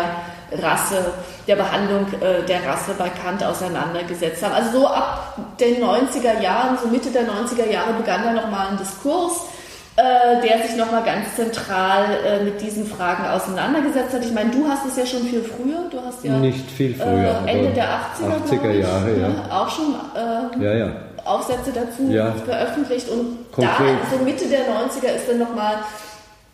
Rasse, 0.53 1.13
der 1.47 1.57
Behandlung 1.57 2.07
äh, 2.21 2.45
der 2.47 2.65
Rasse 2.67 2.95
bei 2.97 3.09
Kant 3.09 3.43
auseinandergesetzt 3.43 4.43
haben. 4.43 4.55
Also 4.55 4.81
so 4.81 4.87
ab 4.87 5.37
den 5.61 5.83
90er 5.83 6.41
Jahren, 6.41 6.79
so 6.81 6.89
Mitte 6.89 7.11
der 7.11 7.23
90er 7.23 7.71
Jahre 7.71 7.95
begann 7.95 8.23
da 8.23 8.33
nochmal 8.33 8.69
ein 8.69 8.79
Diskurs, 8.79 9.43
der 10.47 10.59
sich 10.67 10.77
nochmal 10.77 11.03
ganz 11.05 11.35
zentral 11.37 12.05
äh, 12.27 12.45
mit 12.45 12.61
diesen 12.61 12.87
Fragen 12.87 13.25
auseinandergesetzt 13.27 14.13
hat. 14.15 14.25
Ich 14.25 14.33
meine, 14.33 14.51
du 14.51 14.69
hast 14.69 14.85
es 14.87 14.97
ja 14.97 15.07
schon 15.07 15.23
viel 15.27 15.43
früher, 15.43 15.89
du 15.91 15.99
hast 16.07 16.23
ja 16.23 16.33
Nicht 16.33 16.71
viel 16.71 16.95
früher, 16.95 17.41
äh, 17.47 17.51
Ende 17.51 17.71
der 17.71 17.85
80er, 17.85 18.47
80er 18.47 18.59
glaub 18.61 18.73
ich, 18.75 18.81
Jahre, 18.83 19.11
ja. 19.21 19.29
ne, 19.29 19.43
auch 19.51 19.71
schon 19.71 19.95
äh, 20.15 20.65
Ja, 20.65 20.75
ja. 20.75 20.93
Aufsätze 21.25 21.73
dazu 21.75 22.11
Ja. 22.13 22.33
veröffentlicht 22.45 23.09
und 23.09 23.51
Konkret. 23.53 23.97
da, 24.11 24.17
so 24.19 24.23
Mitte 24.23 24.45
der 24.47 24.61
90er 24.61 25.17
ist 25.17 25.29
dann 25.29 25.39
nochmal 25.39 25.77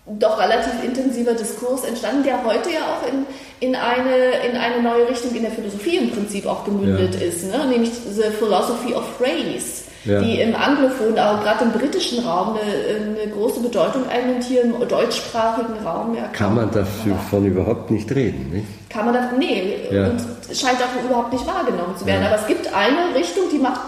doch 0.07 0.39
relativ 0.41 0.83
intensiver 0.85 1.33
Diskurs 1.35 1.85
entstanden, 1.85 2.23
der 2.25 2.45
heute 2.45 2.71
ja 2.71 2.81
auch 2.81 3.07
in, 3.09 3.25
in, 3.61 3.77
eine, 3.77 4.17
in 4.51 4.57
eine 4.57 4.83
neue 4.83 5.09
Richtung 5.09 5.35
in 5.35 5.43
der 5.43 5.53
Philosophie 5.53 5.97
im 5.97 6.11
Prinzip 6.11 6.47
auch 6.47 6.65
gemündet 6.65 7.15
Ja. 7.21 7.27
ist, 7.27 7.45
ne? 7.51 7.67
nämlich 7.69 7.91
the 7.93 8.31
philosophy 8.39 8.95
of 8.95 9.05
race, 9.21 9.82
Ja. 10.05 10.21
die 10.21 10.41
im 10.41 10.55
Anglophonen, 10.57 11.17
aber 11.19 11.43
gerade 11.45 11.65
im 11.65 11.73
britischen 11.73 12.25
Raum 12.27 12.57
eine, 12.57 13.21
eine 13.23 13.31
große 13.33 13.61
Bedeutung 13.61 14.03
einnimmt, 14.09 14.43
hier 14.45 14.63
im 14.63 14.75
deutschsprachigen 14.89 15.75
Raum 15.85 16.15
ja 16.17 16.25
Kann 16.33 16.55
man 16.57 16.71
kaum. 16.73 16.85
davon 17.11 17.47
überhaupt 17.47 17.91
nicht 17.91 18.11
reden. 18.13 18.51
Nicht? 18.53 18.67
Kann 18.91 19.05
man 19.05 19.15
das, 19.15 19.27
nee, 19.39 19.77
Ja. 19.91 20.07
und 20.07 20.21
scheint 20.53 20.79
auch 20.83 21.05
überhaupt 21.09 21.33
nicht 21.33 21.47
wahrgenommen 21.47 21.97
zu 21.97 22.05
werden. 22.05 22.27
Aber 22.27 22.35
es 22.37 22.47
gibt 22.49 22.67
eine 22.75 23.15
Richtung, 23.15 23.45
die 23.53 23.59
macht 23.59 23.81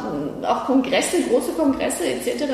auch 0.43 0.67
Kongresse, 0.67 1.17
große 1.29 1.53
Kongresse 1.53 2.05
etc., 2.05 2.45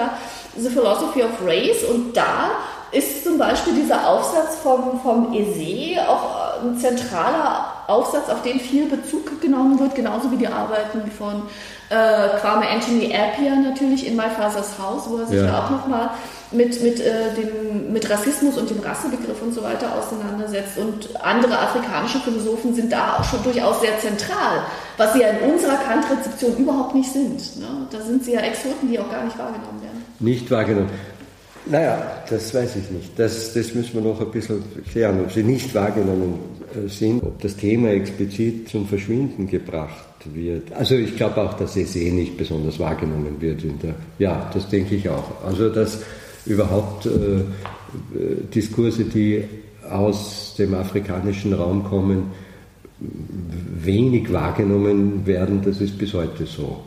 The 0.57 0.69
Philosophy 0.69 1.23
of 1.23 1.31
Race 1.47 1.85
und 1.85 2.17
da 2.17 2.51
ist 2.93 3.23
zum 3.25 3.39
Beispiel 3.39 3.75
dieser 3.75 4.09
Aufsatz 4.09 4.57
vom, 4.63 4.99
vom 5.01 5.33
Eze 5.33 6.01
auch 6.09 6.61
ein 6.65 6.77
zentraler 6.79 7.67
Aufsatz, 7.87 8.29
auf 8.29 8.43
den 8.43 8.59
viel 8.59 8.87
Bezug 8.87 9.41
genommen 9.41 9.79
wird, 9.79 9.95
genauso 9.95 10.31
wie 10.33 10.37
die 10.37 10.49
Arbeiten 10.49 11.09
von 11.17 11.43
äh, 11.91 12.39
Kwame 12.41 12.69
Anthony 12.69 13.13
Appiah 13.13 13.57
natürlich 13.57 14.07
in 14.07 14.17
My 14.17 14.31
Father's 14.37 14.79
House, 14.79 15.05
wo 15.09 15.19
er 15.19 15.27
sich 15.27 15.37
Ja. 15.37 15.47
ja 15.47 15.65
auch 15.65 15.71
nochmal 15.71 16.11
mit, 16.53 16.83
mit, 16.83 17.01
äh, 17.01 17.35
dem, 17.37 17.93
mit 17.93 18.09
Rassismus 18.09 18.57
und 18.57 18.71
dem 18.71 18.81
Rassebegriff 18.81 19.43
und 19.43 19.53
so 19.53 19.63
weiter 19.63 19.89
auseinandersetzt. 19.95 20.79
Und 20.79 21.09
andere 21.23 21.59
afrikanische 21.59 22.19
Philosophen 22.21 22.75
sind 22.75 22.93
da 22.93 23.19
auch 23.19 23.25
schon 23.25 23.43
durchaus 23.43 23.81
sehr 23.81 23.99
zentral, 23.99 24.63
was 24.97 25.13
sie 25.13 25.21
ja 25.21 25.29
in 25.29 25.53
unserer 25.53 25.77
Kant-Rezeption 25.77 26.57
überhaupt 26.57 26.95
nicht 26.95 27.13
sind. 27.13 27.59
Ne? 27.59 27.67
Da 27.91 28.01
sind 28.01 28.25
sie 28.25 28.33
ja 28.35 28.41
Exoten, 28.41 28.89
die 28.89 28.99
auch 28.99 29.11
gar 29.11 29.25
nicht 29.25 29.39
wahrgenommen 29.39 29.83
werden. 29.83 30.05
Nicht 30.21 30.51
wahrgenommen. 30.51 30.91
Naja, 31.67 31.99
das 32.29 32.55
weiß 32.55 32.77
ich 32.77 32.91
nicht. 32.91 33.19
Das, 33.19 33.53
das 33.53 33.75
müssen 33.75 33.95
wir 33.95 34.01
noch 34.01 34.21
ein 34.21 34.31
bisschen 34.31 34.63
klären, 34.91 35.21
ob 35.21 35.31
sie 35.33 35.43
nicht 35.43 35.75
wahrgenommen 35.75 36.39
sind, 36.87 37.23
ob 37.23 37.41
das 37.41 37.57
Thema 37.57 37.91
explizit 37.91 38.69
zum 38.69 38.87
Verschwinden 38.87 39.49
gebracht 39.49 40.05
wird. 40.33 40.73
Also 40.73 40.95
ich 40.95 41.17
glaube 41.17 41.39
auch, 41.39 41.55
dass 41.55 41.77
es 41.77 41.97
eh 41.97 42.11
nicht 42.11 42.37
besonders 42.37 42.79
wahrgenommen 42.79 43.41
wird. 43.41 43.63
Der, 43.83 43.95
ja, 44.19 44.51
das 44.53 44.69
denke 44.69 44.95
ich 44.95 45.09
auch. 45.09 45.45
Also 45.45 45.69
dass 45.69 46.03
überhaupt 46.47 47.07
äh, 47.07 47.11
äh, 47.11 47.45
Diskurse, 48.55 49.05
die 49.05 49.45
aus 49.89 50.55
dem 50.59 50.75
afrikanischen 50.75 51.53
Raum 51.53 51.85
kommen, 51.85 52.31
wenig 52.99 54.33
wahrgenommen 54.33 55.27
werden, 55.27 55.63
das 55.65 55.81
ist 55.81 55.99
bis 55.99 56.13
heute 56.13 56.45
so. 56.47 56.81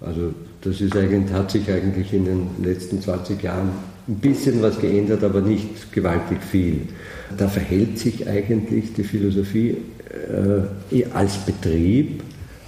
Also 0.00 0.32
das 0.60 0.80
ist 0.80 0.96
eigentlich, 0.96 1.32
hat 1.32 1.50
sich 1.50 1.70
eigentlich 1.70 2.12
in 2.12 2.24
den 2.24 2.46
letzten 2.62 3.00
20 3.00 3.42
Jahren 3.42 3.70
ein 4.08 4.16
bisschen 4.16 4.62
was 4.62 4.78
geändert, 4.80 5.22
aber 5.22 5.40
nicht 5.40 5.92
gewaltig 5.92 6.38
viel. 6.42 6.88
Da 7.36 7.48
verhält 7.48 7.98
sich 7.98 8.28
eigentlich 8.28 8.92
die 8.94 9.04
Philosophie 9.04 9.76
äh, 10.90 11.04
als 11.12 11.36
Betrieb 11.38 12.22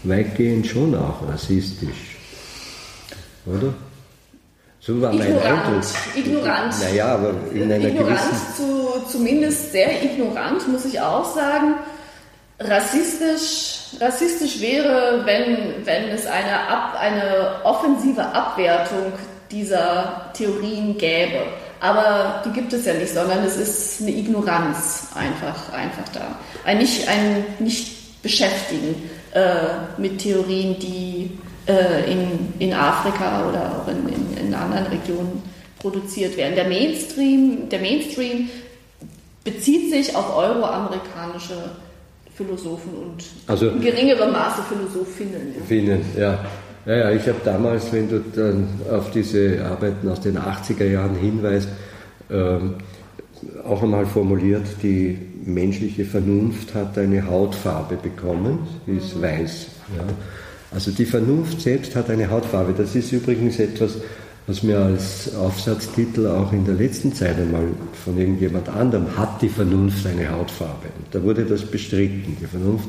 weitgehend 0.04 0.66
schon 0.66 0.94
auch 0.94 1.26
rassistisch. 1.28 2.16
Oder? 3.46 3.74
So 4.80 5.00
war 5.00 5.12
mein 5.12 5.28
Ignorant, 5.28 5.66
Eindruck. 5.66 5.84
ignorant. 6.14 6.74
Naja, 6.80 7.06
aber 7.14 7.34
in 7.54 7.72
einer 7.72 7.88
ignorant, 7.88 8.20
zu, 8.54 9.10
zumindest 9.10 9.72
sehr 9.72 10.02
ignorant, 10.02 10.68
muss 10.68 10.84
ich 10.84 11.00
auch 11.00 11.24
sagen. 11.34 11.74
Rassistisch, 12.60 13.98
rassistisch 13.98 14.60
wäre, 14.60 15.22
wenn, 15.24 15.86
wenn 15.86 16.10
es 16.10 16.26
eine, 16.26 16.68
Ab, 16.68 16.96
eine 17.00 17.64
offensive 17.64 18.22
Abwertung 18.24 19.12
dieser 19.54 20.30
Theorien 20.34 20.96
gäbe. 20.98 21.42
Aber 21.80 22.42
die 22.44 22.50
gibt 22.50 22.72
es 22.72 22.86
ja 22.86 22.94
nicht, 22.94 23.12
sondern 23.12 23.44
es 23.44 23.56
ist 23.56 24.00
eine 24.02 24.10
Ignoranz 24.10 25.08
einfach, 25.14 25.72
einfach 25.72 26.08
da. 26.12 26.38
Ein 26.64 26.78
nicht, 26.78 27.06
ein 27.08 27.44
nicht 27.58 28.22
beschäftigen 28.22 28.94
äh, 29.32 30.00
mit 30.00 30.18
Theorien, 30.18 30.78
die 30.78 31.30
äh, 31.66 32.10
in, 32.10 32.52
in 32.58 32.72
Afrika 32.72 33.48
oder 33.48 33.82
auch 33.82 33.88
in, 33.88 34.08
in, 34.08 34.46
in 34.46 34.54
anderen 34.54 34.86
Regionen 34.86 35.42
produziert 35.78 36.36
werden. 36.36 36.54
Der 36.54 36.68
Mainstream, 36.68 37.68
der 37.68 37.80
Mainstream 37.80 38.48
bezieht 39.44 39.90
sich 39.90 40.16
auf 40.16 40.34
euroamerikanische 40.34 41.70
Philosophen 42.34 42.94
und 42.94 43.24
Also- 43.46 43.68
in 43.68 43.80
geringerem 43.80 44.32
Maße 44.32 44.62
Philosophinnen. 44.68 45.54
Finnen, 45.68 46.04
ja. 46.18 46.38
Ja, 46.86 46.96
ja, 46.96 47.10
ich 47.12 47.26
habe 47.26 47.38
damals, 47.44 47.92
wenn 47.92 48.08
du 48.08 48.20
dann 48.34 48.68
auf 48.90 49.10
diese 49.10 49.64
Arbeiten 49.64 50.08
aus 50.08 50.20
den 50.20 50.38
80er 50.38 50.84
Jahren 50.84 51.16
hinweist, 51.16 51.68
ähm, 52.30 52.74
auch 53.66 53.82
einmal 53.82 54.06
formuliert, 54.06 54.66
die 54.82 55.18
menschliche 55.44 56.04
Vernunft 56.04 56.74
hat 56.74 56.96
eine 56.98 57.26
Hautfarbe 57.26 57.96
bekommen, 57.96 58.66
die 58.86 58.96
ist 58.96 59.20
weiß. 59.20 59.66
Ja. 59.96 60.04
Also 60.72 60.90
die 60.90 61.04
Vernunft 61.04 61.60
selbst 61.60 61.94
hat 61.94 62.10
eine 62.10 62.30
Hautfarbe. 62.30 62.74
Das 62.76 62.94
ist 62.94 63.12
übrigens 63.12 63.58
etwas, 63.58 63.96
was 64.46 64.62
mir 64.62 64.78
als 64.78 65.34
Aufsatztitel 65.36 66.26
auch 66.26 66.52
in 66.52 66.64
der 66.64 66.74
letzten 66.74 67.14
Zeit 67.14 67.38
einmal 67.38 67.64
von 68.04 68.18
irgendjemand 68.18 68.68
anderem 68.68 69.16
hat 69.16 69.40
die 69.40 69.48
Vernunft 69.48 70.06
eine 70.06 70.30
Hautfarbe. 70.30 70.88
Und 70.98 71.14
da 71.14 71.22
wurde 71.22 71.44
das 71.44 71.62
bestritten. 71.62 72.36
Die 72.40 72.46
Vernunft 72.46 72.88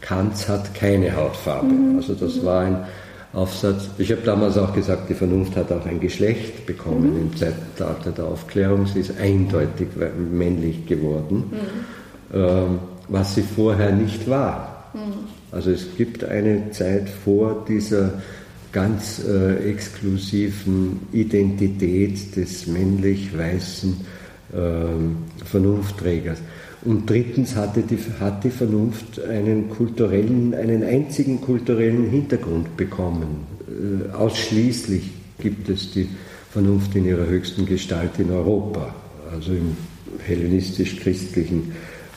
Kants 0.00 0.48
hat 0.48 0.74
keine 0.74 1.14
Hautfarbe. 1.14 1.66
Mhm. 1.66 1.96
Also 1.96 2.14
das 2.14 2.44
war 2.44 2.62
ein 2.62 2.78
Aufsatz. 3.36 3.90
Ich 3.98 4.10
habe 4.10 4.22
damals 4.22 4.56
auch 4.56 4.72
gesagt, 4.72 5.10
die 5.10 5.14
Vernunft 5.14 5.56
hat 5.56 5.70
auch 5.70 5.84
ein 5.84 6.00
Geschlecht 6.00 6.64
bekommen 6.64 7.12
mhm. 7.12 7.20
im 7.20 7.36
Zeitalter 7.36 8.10
der 8.10 8.24
Aufklärung. 8.24 8.86
Sie 8.86 9.00
ist 9.00 9.18
eindeutig 9.20 9.88
männlich 10.32 10.86
geworden, 10.86 11.44
mhm. 11.50 12.34
ähm, 12.34 12.78
was 13.08 13.34
sie 13.34 13.42
vorher 13.42 13.92
nicht 13.92 14.28
war. 14.28 14.90
Mhm. 14.94 15.26
Also 15.52 15.70
es 15.70 15.86
gibt 15.96 16.24
eine 16.24 16.70
Zeit 16.70 17.10
vor 17.10 17.64
dieser 17.68 18.14
ganz 18.72 19.22
äh, 19.22 19.70
exklusiven 19.70 21.00
Identität 21.12 22.36
des 22.36 22.66
männlich-weißen 22.66 24.00
äh, 24.52 25.44
Vernunftträgers. 25.44 26.38
Und 26.86 27.10
drittens 27.10 27.56
hatte 27.56 27.82
die, 27.82 27.98
hat 28.20 28.44
die 28.44 28.50
Vernunft 28.50 29.20
einen 29.20 29.68
kulturellen, 29.70 30.54
einen 30.54 30.84
einzigen 30.84 31.40
kulturellen 31.40 32.08
Hintergrund 32.08 32.76
bekommen. 32.76 33.44
Äh, 33.66 34.12
ausschließlich 34.14 35.10
gibt 35.40 35.68
es 35.68 35.90
die 35.90 36.08
Vernunft 36.52 36.94
in 36.94 37.04
ihrer 37.04 37.26
höchsten 37.26 37.66
Gestalt 37.66 38.12
in 38.18 38.30
Europa, 38.30 38.94
also 39.32 39.52
im 39.52 39.76
hellenistisch-christlichen 40.24 41.72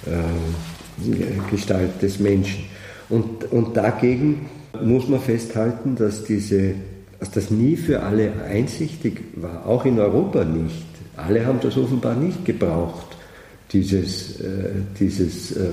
äh, 0.06 1.50
Gestalt 1.50 2.00
des 2.04 2.20
Menschen. 2.20 2.66
Und, 3.10 3.52
und 3.52 3.76
dagegen 3.76 4.50
muss 4.84 5.08
man 5.08 5.20
festhalten, 5.20 5.96
dass, 5.96 6.26
diese, 6.26 6.76
dass 7.20 7.32
das 7.32 7.50
nie 7.50 7.76
für 7.76 8.04
alle 8.04 8.34
einsichtig 8.48 9.22
war, 9.36 9.66
auch 9.66 9.84
in 9.84 9.98
Europa 9.98 10.44
nicht. 10.44 10.86
Alle 11.18 11.44
haben 11.48 11.60
das 11.60 11.76
offenbar 11.76 12.16
nicht 12.16 12.46
gebraucht 12.46 13.09
dieses, 13.72 14.40
äh, 14.42 14.72
dieses 15.00 15.52
äh, 15.52 15.68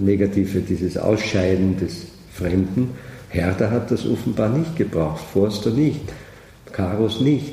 Negative, 0.00 0.60
dieses 0.60 0.96
Ausscheiden 0.96 1.76
des 1.78 2.06
Fremden. 2.32 2.90
Herder 3.28 3.70
hat 3.70 3.90
das 3.90 4.06
offenbar 4.06 4.48
nicht 4.48 4.76
gebraucht, 4.76 5.24
Forster 5.32 5.70
nicht, 5.70 6.00
Karos 6.72 7.20
nicht. 7.20 7.52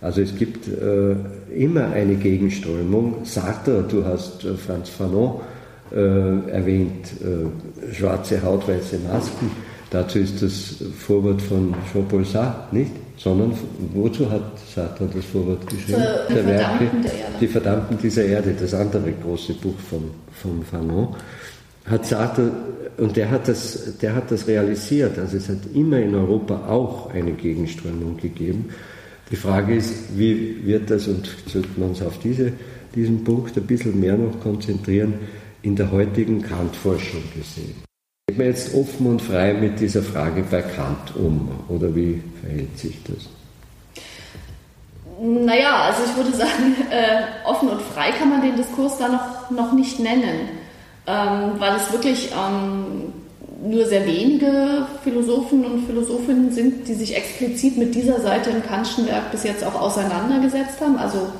Also 0.00 0.22
es 0.22 0.36
gibt 0.36 0.66
äh, 0.66 1.14
immer 1.54 1.90
eine 1.90 2.14
Gegenströmung. 2.16 3.24
Sartre, 3.24 3.84
du 3.88 4.04
hast 4.04 4.44
äh, 4.44 4.54
Franz 4.54 4.88
Fanon 4.88 5.40
äh, 5.92 6.50
erwähnt, 6.50 7.06
äh, 7.22 7.94
schwarze 7.94 8.42
Haut, 8.42 8.66
weiße 8.66 8.98
Masken. 8.98 9.50
Dazu 9.90 10.18
ist 10.18 10.42
das 10.42 10.76
Vorwort 10.98 11.42
von 11.42 11.74
Jean-Paul 11.92 12.24
Sartre, 12.24 12.74
nicht? 12.76 12.92
Sondern 13.22 13.52
wozu 13.92 14.30
hat 14.30 14.58
Sartre 14.74 15.08
das 15.14 15.24
Vorwort 15.26 15.66
geschrieben? 15.66 16.02
Für, 16.26 16.34
der 16.34 16.46
Werke, 16.46 16.84
der 17.04 17.38
Die 17.38 17.46
Verdammten 17.46 17.98
dieser 17.98 18.24
Erde, 18.24 18.54
das 18.58 18.72
andere 18.72 19.12
große 19.12 19.54
Buch 19.54 19.78
von, 19.78 20.10
von 20.32 20.62
Fanon, 20.64 21.14
hat 21.84 22.06
Sartre, 22.06 22.50
und 22.96 23.16
der 23.16 23.30
hat, 23.30 23.46
das, 23.48 23.98
der 23.98 24.14
hat 24.14 24.30
das 24.30 24.46
realisiert, 24.46 25.18
also 25.18 25.36
es 25.36 25.48
hat 25.48 25.58
immer 25.74 25.98
in 25.98 26.14
Europa 26.14 26.66
auch 26.66 27.10
eine 27.10 27.32
Gegenströmung 27.32 28.16
gegeben. 28.16 28.70
Die 29.30 29.36
Frage 29.36 29.76
ist, 29.76 30.16
wie 30.16 30.64
wird 30.64 30.90
das, 30.90 31.06
und 31.06 31.28
sollten 31.46 31.74
wir 31.76 31.86
uns 31.86 32.02
auf 32.02 32.18
diese, 32.18 32.52
diesen 32.94 33.22
Punkt 33.22 33.56
ein 33.56 33.66
bisschen 33.66 34.00
mehr 34.00 34.16
noch 34.16 34.40
konzentrieren, 34.40 35.14
in 35.62 35.76
der 35.76 35.90
heutigen 35.90 36.40
Kant-Forschung 36.40 37.22
gesehen. 37.34 37.89
Geht 38.30 38.38
man 38.38 38.46
jetzt 38.46 38.72
offen 38.76 39.06
und 39.08 39.20
frei 39.20 39.54
mit 39.54 39.80
dieser 39.80 40.04
Frage 40.04 40.44
bei 40.48 40.62
Kant 40.62 41.16
um 41.16 41.48
oder 41.66 41.92
wie 41.96 42.22
verhält 42.40 42.78
sich 42.78 42.96
das? 43.02 43.28
Naja, 45.20 45.86
also 45.86 46.02
ich 46.04 46.16
würde 46.16 46.36
sagen, 46.36 46.76
äh, 46.92 47.22
offen 47.44 47.70
und 47.70 47.82
frei 47.82 48.12
kann 48.12 48.30
man 48.30 48.40
den 48.40 48.54
Diskurs 48.54 48.98
da 48.98 49.08
noch, 49.08 49.50
noch 49.50 49.72
nicht 49.72 49.98
nennen, 49.98 50.48
ähm, 51.08 51.54
weil 51.58 51.74
es 51.74 51.90
wirklich 51.90 52.30
ähm, 52.30 53.12
nur 53.68 53.84
sehr 53.86 54.06
wenige 54.06 54.86
Philosophen 55.02 55.64
und 55.64 55.86
Philosophinnen 55.86 56.52
sind, 56.52 56.86
die 56.86 56.94
sich 56.94 57.16
explizit 57.16 57.78
mit 57.78 57.96
dieser 57.96 58.20
Seite 58.20 58.50
im 58.50 58.64
Kantschen 58.64 59.08
Werk 59.08 59.32
bis 59.32 59.42
jetzt 59.42 59.64
auch 59.64 59.74
auseinandergesetzt 59.74 60.80
haben. 60.80 60.98
Also 60.98 61.32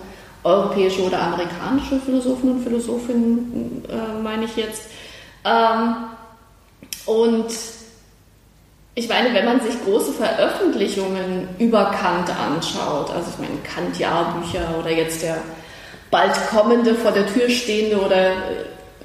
europäische 0.42 1.05
oder 1.05 1.22
amerikanische 1.22 2.00
Philosophen 2.00 2.50
und 2.50 2.64
Philosophinnen 2.64 3.85
äh, 3.88 4.20
meine 4.24 4.46
ich 4.46 4.57
jetzt. 4.57 4.87
Ähm, 5.44 5.94
und 7.10 7.46
ich 8.94 9.08
meine, 9.08 9.34
wenn 9.34 9.44
man 9.44 9.60
sich 9.60 9.82
große 9.84 10.12
Veröffentlichungen 10.12 11.48
über 11.58 11.86
Kant 11.86 12.30
anschaut, 12.30 13.10
also 13.10 13.30
ich 13.30 13.38
meine 13.38 13.60
Kant-Jahrbücher 13.64 14.78
oder 14.78 14.90
jetzt 14.90 15.22
der 15.22 15.38
bald 16.12 16.34
kommende, 16.48 16.94
vor 16.94 17.10
der 17.10 17.26
Tür 17.26 17.50
stehende 17.50 18.00
oder 18.00 18.32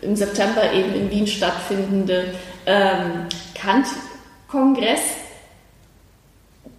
im 0.01 0.15
September 0.15 0.71
eben 0.71 0.93
in 0.93 1.09
Wien 1.09 1.25
stattfindende 1.25 2.25
ähm, 2.67 3.27
Kant-Kongress, 3.55 5.01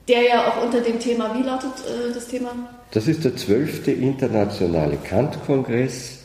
der 0.06 0.22
ja 0.22 0.48
auch 0.48 0.62
unter 0.62 0.80
dem 0.80 1.00
Thema, 1.00 1.34
wie 1.36 1.42
lautet 1.42 1.72
äh, 1.86 2.14
das 2.14 2.28
Thema? 2.28 2.50
Das 2.92 3.08
ist 3.08 3.24
der 3.24 3.36
zwölfte 3.36 3.90
internationale 3.90 4.96
Kant-Kongress, 4.96 6.20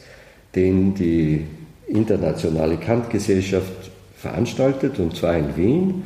den 0.54 0.94
die 0.94 1.48
internationale 1.88 2.78
Kant-Gesellschaft 2.78 3.91
veranstaltet, 4.22 5.00
und 5.00 5.16
zwar 5.16 5.36
in 5.36 5.56
Wien 5.56 6.04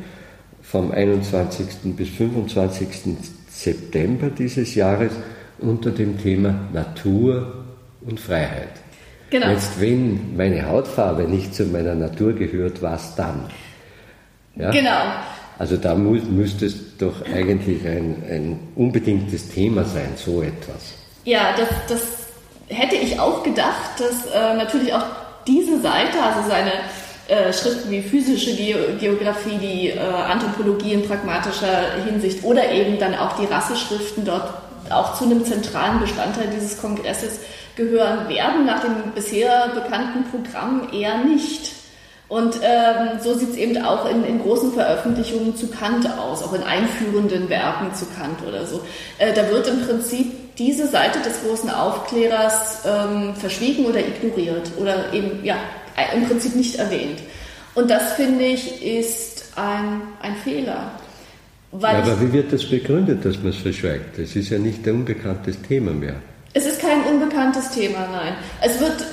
vom 0.62 0.90
21. 0.90 1.66
bis 1.96 2.08
25. 2.08 2.88
September 3.50 4.30
dieses 4.30 4.74
Jahres 4.74 5.12
unter 5.58 5.90
dem 5.90 6.20
Thema 6.20 6.54
Natur 6.72 7.64
und 8.00 8.20
Freiheit. 8.20 8.68
Genau. 9.30 9.48
Jetzt, 9.48 9.80
wenn 9.80 10.36
meine 10.36 10.68
Hautfarbe 10.68 11.24
nicht 11.24 11.54
zu 11.54 11.64
meiner 11.64 11.94
Natur 11.94 12.32
gehört, 12.32 12.82
was 12.82 13.14
dann? 13.16 13.48
Ja? 14.54 14.70
Genau. 14.70 15.00
Also 15.58 15.76
da 15.76 15.94
muss, 15.94 16.22
müsste 16.24 16.66
es 16.66 16.96
doch 16.98 17.24
eigentlich 17.32 17.84
ein, 17.86 18.22
ein 18.30 18.58
unbedingtes 18.76 19.48
Thema 19.48 19.84
sein, 19.84 20.12
so 20.16 20.42
etwas. 20.42 20.94
Ja, 21.24 21.54
das, 21.56 21.68
das 21.88 22.02
hätte 22.68 22.96
ich 22.96 23.18
auch 23.18 23.42
gedacht, 23.42 23.98
dass 23.98 24.26
äh, 24.26 24.54
natürlich 24.56 24.92
auch 24.92 25.04
diese 25.46 25.80
Seite, 25.80 26.22
also 26.22 26.48
seine 26.48 26.72
äh, 27.28 27.52
Schriften 27.52 27.90
wie 27.90 28.02
physische 28.02 28.54
Geografie, 28.54 29.58
die 29.60 29.88
äh, 29.90 29.98
Anthropologie 29.98 30.92
in 30.92 31.06
pragmatischer 31.06 32.04
Hinsicht 32.04 32.44
oder 32.44 32.70
eben 32.70 32.98
dann 32.98 33.14
auch 33.14 33.36
die 33.36 33.46
Rasseschriften 33.46 34.24
dort 34.24 34.54
auch 34.90 35.14
zu 35.14 35.24
einem 35.24 35.44
zentralen 35.44 35.98
Bestandteil 36.00 36.48
dieses 36.54 36.80
Kongresses 36.80 37.40
gehören 37.74 38.28
werden, 38.28 38.64
nach 38.64 38.80
dem 38.80 39.12
bisher 39.14 39.68
bekannten 39.74 40.24
Programm 40.30 40.88
eher 40.92 41.18
nicht. 41.24 41.72
Und 42.28 42.56
ähm, 42.62 43.20
so 43.20 43.34
sieht 43.34 43.50
es 43.50 43.56
eben 43.56 43.84
auch 43.84 44.08
in, 44.10 44.24
in, 44.24 44.40
großen 44.40 44.72
Veröffentlichungen 44.72 45.56
zu 45.56 45.68
Kant 45.68 46.08
aus, 46.18 46.42
auch 46.42 46.54
in 46.54 46.62
einführenden 46.64 47.48
Werken 47.48 47.94
zu 47.94 48.04
Kant 48.06 48.38
oder 48.46 48.66
so. 48.66 48.80
Äh, 49.18 49.32
da 49.32 49.48
wird 49.50 49.68
im 49.68 49.86
Prinzip 49.86 50.56
diese 50.56 50.88
Seite 50.88 51.20
des 51.20 51.42
großen 51.44 51.70
Aufklärers 51.70 52.84
ähm, 52.84 53.36
verschwiegen 53.36 53.86
oder 53.86 54.00
ignoriert 54.00 54.72
oder 54.78 55.12
eben 55.12 55.44
ja 55.44 55.56
im 56.14 56.26
Prinzip 56.26 56.54
nicht 56.54 56.76
erwähnt. 56.76 57.20
Und 57.74 57.90
das 57.90 58.14
finde 58.14 58.44
ich 58.44 58.84
ist 58.84 59.52
ein, 59.56 60.02
ein 60.20 60.36
Fehler. 60.36 60.92
Ja, 61.80 61.88
aber 61.88 62.20
wie 62.20 62.32
wird 62.32 62.52
das 62.52 62.64
begründet, 62.64 63.24
dass 63.24 63.38
man 63.38 63.48
es 63.48 63.56
verschweigt? 63.56 64.18
Es 64.18 64.34
ist 64.34 64.50
ja 64.50 64.58
nicht 64.58 64.86
ein 64.86 64.94
unbekanntes 64.94 65.60
Thema 65.62 65.92
mehr. 65.92 66.16
Es 66.54 66.64
ist 66.64 66.80
kein 66.80 67.02
unbekanntes 67.02 67.70
Thema, 67.70 68.08
nein. 68.10 68.34
Es 68.62 68.80
wird, 68.80 69.04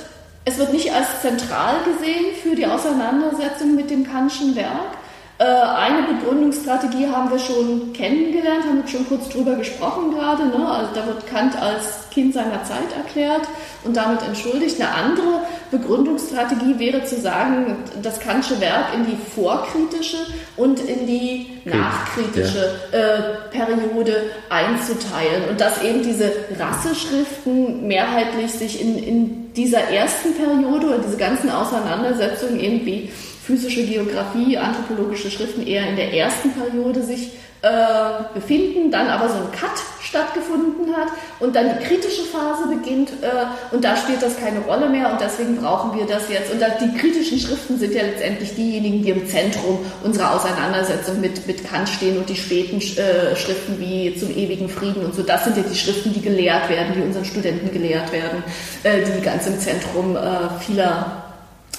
es 0.46 0.56
wird 0.56 0.72
nicht 0.72 0.90
als 0.92 1.20
zentral 1.20 1.76
gesehen 1.84 2.34
für 2.42 2.56
die 2.56 2.66
Auseinandersetzung 2.66 3.74
mit 3.74 3.90
dem 3.90 4.10
Kantschen 4.10 4.56
Werk. 4.56 4.96
Äh, 5.44 5.46
eine 5.46 6.02
Begründungsstrategie 6.04 7.06
haben 7.08 7.30
wir 7.30 7.38
schon 7.38 7.92
kennengelernt, 7.92 8.64
haben 8.64 8.82
wir 8.82 8.88
schon 8.88 9.06
kurz 9.06 9.28
drüber 9.28 9.56
gesprochen 9.56 10.10
gerade. 10.10 10.46
Ne? 10.46 10.66
Also 10.66 10.94
da 10.94 11.06
wird 11.06 11.26
Kant 11.26 11.60
als 11.60 12.08
Kind 12.10 12.32
seiner 12.32 12.64
Zeit 12.64 12.96
erklärt 12.96 13.42
und 13.82 13.94
damit 13.94 14.22
entschuldigt. 14.22 14.80
Eine 14.80 14.94
andere 14.94 15.42
Begründungsstrategie 15.70 16.78
wäre 16.78 17.04
zu 17.04 17.20
sagen, 17.20 17.76
das 18.00 18.20
Kantsche 18.20 18.58
Werk 18.60 18.94
in 18.94 19.04
die 19.04 19.18
vorkritische 19.34 20.16
und 20.56 20.80
in 20.80 21.06
die 21.06 21.60
nachkritische 21.64 22.70
äh, 22.92 23.50
Periode 23.50 24.22
einzuteilen 24.48 25.50
und 25.50 25.60
dass 25.60 25.82
eben 25.82 26.02
diese 26.02 26.32
Rasseschriften 26.58 27.86
mehrheitlich 27.86 28.50
sich 28.50 28.80
in, 28.80 28.96
in 28.96 29.52
dieser 29.52 29.90
ersten 29.90 30.34
Periode 30.34 30.86
oder 30.86 30.98
diese 30.98 31.18
ganzen 31.18 31.50
Auseinandersetzungen 31.50 32.58
irgendwie 32.58 33.10
physische 33.44 33.84
Geografie, 33.84 34.56
anthropologische 34.56 35.30
Schriften 35.30 35.66
eher 35.66 35.88
in 35.88 35.96
der 35.96 36.14
ersten 36.14 36.50
Periode 36.52 37.02
sich 37.02 37.32
äh, 37.64 38.24
befinden, 38.34 38.90
dann 38.90 39.08
aber 39.08 39.28
so 39.28 39.36
ein 39.36 39.50
Cut 39.52 39.80
stattgefunden 40.02 40.94
hat 40.94 41.08
und 41.40 41.56
dann 41.56 41.70
die 41.70 41.84
kritische 41.84 42.22
Phase 42.24 42.68
beginnt 42.68 43.10
äh, 43.22 43.74
und 43.74 43.82
da 43.82 43.96
spielt 43.96 44.22
das 44.22 44.38
keine 44.38 44.60
Rolle 44.60 44.88
mehr 44.88 45.10
und 45.10 45.20
deswegen 45.20 45.56
brauchen 45.56 45.98
wir 45.98 46.06
das 46.06 46.28
jetzt. 46.28 46.52
Und 46.52 46.60
da, 46.60 46.68
die 46.68 46.96
kritischen 46.98 47.38
Schriften 47.38 47.78
sind 47.78 47.94
ja 47.94 48.02
letztendlich 48.02 48.54
diejenigen, 48.54 49.02
die 49.02 49.10
im 49.10 49.26
Zentrum 49.26 49.78
unserer 50.02 50.34
Auseinandersetzung 50.34 51.20
mit, 51.20 51.46
mit 51.46 51.66
Kant 51.66 51.88
stehen 51.88 52.18
und 52.18 52.28
die 52.28 52.36
späten 52.36 52.76
äh, 52.76 53.34
Schriften 53.34 53.80
wie 53.80 54.14
zum 54.14 54.30
ewigen 54.36 54.68
Frieden 54.68 55.04
und 55.04 55.14
so, 55.14 55.22
das 55.22 55.44
sind 55.44 55.56
ja 55.56 55.62
die 55.62 55.76
Schriften, 55.76 56.12
die 56.12 56.20
gelehrt 56.20 56.68
werden, 56.68 56.92
die 56.94 57.00
unseren 57.00 57.24
Studenten 57.24 57.72
gelehrt 57.72 58.12
werden, 58.12 58.44
äh, 58.82 59.00
die 59.04 59.22
ganz 59.22 59.46
im 59.46 59.58
Zentrum 59.58 60.16
äh, 60.16 60.60
vieler 60.60 61.23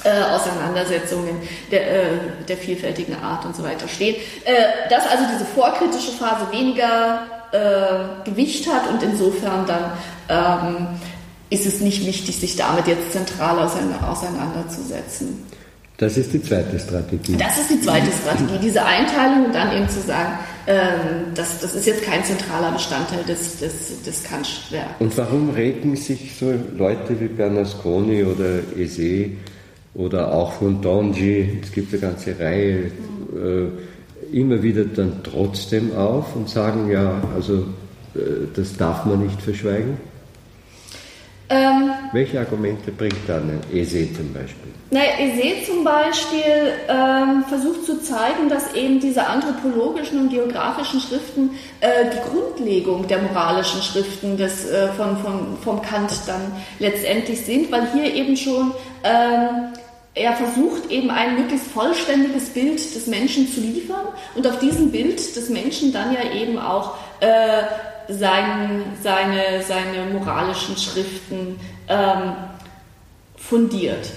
äh, 0.06 0.22
Auseinandersetzungen 0.34 1.42
der, 1.72 1.92
äh, 1.92 2.08
der, 2.48 2.58
vielfältigen 2.58 3.16
Art 3.22 3.44
und 3.46 3.56
so 3.56 3.64
weiter 3.64 3.88
stehen. 3.88 4.16
Äh, 4.46 4.90
dass 4.90 5.08
also 5.08 5.24
diese 5.34 5.46
vorkritische 5.46 6.12
Phase 6.12 6.46
weniger 6.52 7.24
äh, 7.52 8.30
Gewicht 8.30 8.72
hat 8.72 8.88
und 8.90 9.02
insofern 9.02 9.66
dann 9.66 9.92
ähm, 10.30 10.88
ist 11.50 11.66
es 11.66 11.82
nicht 11.82 12.06
wichtig, 12.06 12.38
sich 12.40 12.56
damit 12.56 12.88
jetzt 12.88 13.12
zentral 13.12 13.58
auseinanderzusetzen. 13.60 15.44
Das 15.98 16.18
ist 16.18 16.34
die 16.34 16.44
zweite 16.44 16.78
Strategie. 16.78 17.38
Das 17.38 17.58
ist 17.58 17.70
die 17.70 17.80
zweite 17.80 18.12
Strategie, 18.12 18.60
diese 18.62 18.84
Einteilung 18.84 19.46
und 19.46 19.56
dann 19.56 19.76
eben 19.76 19.88
zu 19.88 20.02
sagen, 20.02 20.38
ähm, 20.68 21.34
das, 21.34 21.62
das 21.62 21.74
ist 21.74 21.86
jetzt 21.86 22.04
kein 22.04 22.24
zentraler 22.24 22.74
Bestandteil 22.74 23.24
des, 23.24 23.60
des, 23.60 24.04
des 24.04 24.24
Kantwerks. 24.24 24.90
Und 25.00 25.18
warum 25.18 25.52
regen 25.52 25.96
sich 25.96 26.34
so 26.38 26.54
Leute 26.78 27.20
wie 27.20 27.28
Bernasconi 27.28 28.24
oder 28.26 28.60
Ese 28.78 29.32
oder 29.96 30.34
auch 30.34 30.54
von 30.54 30.82
Donji, 30.82 31.60
es 31.64 31.72
gibt 31.72 31.94
eine 31.94 32.02
ganze 32.02 32.38
Reihe, 32.40 32.92
äh, 33.34 33.68
immer 34.32 34.62
wieder 34.62 34.84
dann 34.84 35.22
trotzdem 35.24 35.96
auf 35.96 36.36
und 36.36 36.50
sagen, 36.50 36.90
ja, 36.92 37.22
also 37.34 37.66
äh, 38.16 38.48
das 38.54 38.76
darf 38.76 39.06
man 39.06 39.24
nicht 39.24 39.42
verschweigen? 39.42 39.98
Ähm, 41.48 41.92
Welche 42.12 42.40
Argumente 42.40 42.92
bringt 42.92 43.18
dann 43.28 43.60
Ese 43.72 44.12
zum 44.14 44.34
Beispiel? 44.34 44.72
Naja, 44.90 45.12
Ese 45.20 45.64
zum 45.64 45.84
Beispiel 45.84 46.74
ähm, 46.90 47.44
versucht 47.48 47.86
zu 47.86 48.02
zeigen, 48.02 48.50
dass 48.50 48.74
eben 48.74 49.00
diese 49.00 49.28
anthropologischen 49.28 50.22
und 50.22 50.30
geografischen 50.30 51.00
Schriften 51.00 51.52
äh, 51.82 52.10
die 52.12 52.30
Grundlegung 52.32 53.08
der 53.08 53.22
moralischen 53.22 53.82
Schriften 53.82 54.38
des, 54.38 54.66
äh, 54.66 54.88
von, 54.94 55.18
von, 55.18 55.58
vom 55.64 55.82
Kant 55.84 56.14
dann 56.26 56.52
letztendlich 56.80 57.42
sind, 57.42 57.72
weil 57.72 57.92
hier 57.94 58.12
eben 58.12 58.36
schon 58.36 58.72
ähm, 59.04 59.74
er 60.16 60.34
versucht 60.34 60.90
eben 60.90 61.12
ein 61.12 61.36
möglichst 61.36 61.68
vollständiges 61.68 62.50
Bild 62.50 62.80
des 62.96 63.08
Menschen 63.08 63.52
zu 63.52 63.60
liefern 63.60 64.08
und 64.34 64.48
auf 64.48 64.60
diesem 64.60 64.90
Bild 64.92 65.36
des 65.36 65.50
Menschen 65.50 65.92
dann 65.92 66.14
ja 66.14 66.32
eben 66.34 66.58
auch 66.58 66.96
äh, 67.20 67.64
sein, 68.08 68.84
seine, 69.04 69.62
seine 69.62 70.14
moralischen 70.14 70.78
Schriften 70.78 71.60
ähm, 71.90 72.34
fundiert. 73.36 74.10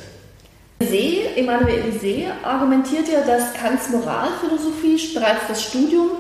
See, 0.81 1.27
Emmanuel 1.35 1.93
See 2.01 2.29
argumentiert 2.45 3.09
ja, 3.09 3.23
dass 3.23 3.53
Kants 3.55 3.91
Moralphilosophie 3.91 5.13
bereits 5.13 5.49
das 5.49 5.65
Studium 5.65 6.11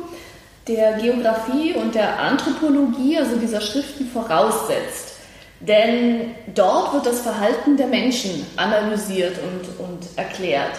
der 0.67 0.95
Geographie 0.95 1.75
und 1.75 1.95
der 1.95 2.19
Anthropologie, 2.19 3.17
also 3.17 3.37
dieser 3.37 3.61
Schriften, 3.61 4.11
voraussetzt. 4.11 5.18
Denn 5.61 6.35
dort 6.55 6.95
wird 6.95 7.07
das 7.07 7.21
Verhalten 7.21 7.77
der 7.77 7.89
Menschen 7.89 8.47
analysiert 8.57 9.37
und, 9.39 9.85
und 9.85 10.07
erklärt. 10.17 10.77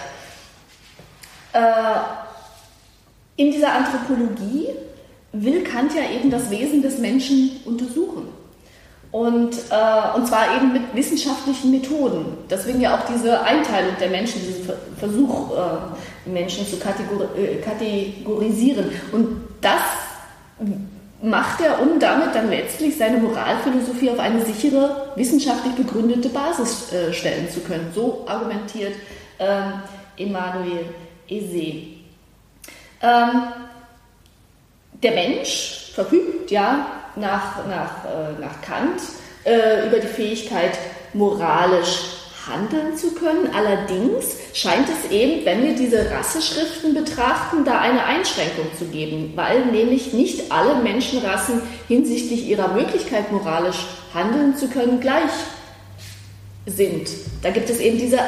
Äh, 1.54 1.62
in 3.36 3.52
dieser 3.52 3.74
Anthropologie 3.74 4.68
will 5.32 5.64
Kant 5.64 5.94
ja 5.94 6.10
eben 6.16 6.30
das 6.30 6.50
Wesen 6.50 6.82
des 6.82 6.98
Menschen 6.98 7.60
untersuchen. 7.66 8.30
Und, 9.12 9.56
äh, 9.72 10.16
und 10.16 10.28
zwar 10.28 10.56
eben 10.56 10.72
mit 10.72 10.84
wissenschaftlichen 10.94 11.72
Methoden. 11.72 12.38
Deswegen 12.50 12.80
ja 12.80 12.96
auch 12.96 13.06
diese 13.12 13.42
Einteilung 13.42 13.94
der 14.00 14.10
Menschen, 14.10 14.40
diesen 14.42 14.72
Versuch, 14.98 15.52
äh, 15.58 16.30
Menschen 16.30 16.68
zu 16.68 16.78
kategori 16.78 17.26
äh, 17.36 17.56
kategorisieren. 17.62 18.92
Und 19.12 19.42
das 19.62 19.82
macht 21.22 21.62
er, 21.62 21.82
um 21.82 22.00
damit 22.00 22.34
dann 22.34 22.50
letztlich 22.50 22.98
seine 22.98 23.18
Moralphilosophie 23.18 24.10
auf 24.10 24.20
eine 24.20 24.44
sichere, 24.44 25.12
wissenschaftlich 25.16 25.76
begründete 25.76 26.30
Basis 26.30 26.94
äh, 26.94 27.14
stellen 27.14 27.50
zu 27.50 27.60
können. 27.62 27.92
So 27.94 28.26
argumentiert 28.28 28.94
ähm, 29.40 29.74
Emmanuel 30.18 30.86
Eze. 31.28 32.00
Ähm, 33.02 33.44
der 35.04 35.12
Mensch 35.12 35.92
verfügt 35.94 36.52
ja 36.52 36.86
nach, 37.16 37.66
nach, 37.68 38.06
äh, 38.06 38.40
nach 38.40 38.62
Kant 38.62 39.02
äh, 39.46 39.88
über 39.88 40.00
die 40.00 40.08
Fähigkeit, 40.08 40.78
moralisch 41.14 42.02
handeln 42.48 42.96
zu 42.96 43.14
können. 43.14 43.50
Allerdings 43.54 44.36
scheint 44.54 44.88
es 44.90 45.12
eben, 45.12 45.46
wenn 45.46 45.64
wir 45.64 45.76
diese 45.76 46.12
Rasseschriften 46.12 46.94
betrachten, 46.94 47.66
da 47.66 47.80
eine 47.80 48.04
Einschränkung 48.06 48.68
zu 48.78 48.86
geben, 48.86 49.34
weil 49.36 49.66
nämlich 49.68 50.14
nicht 50.14 50.52
alle 50.52 50.76
Menschenrassen 50.82 51.62
hinsichtlich 51.88 52.48
ihrer 52.48 52.70
Möglichkeit, 52.70 53.32
moralisch 53.32 53.86
handeln 54.14 54.56
zu 54.56 54.68
können, 54.68 55.00
gleich 55.00 55.32
sind. 56.66 57.10
Da 57.42 57.52
gibt 57.52 57.70
es 57.70 57.80
eben 57.80 57.98
diese 57.98 58.20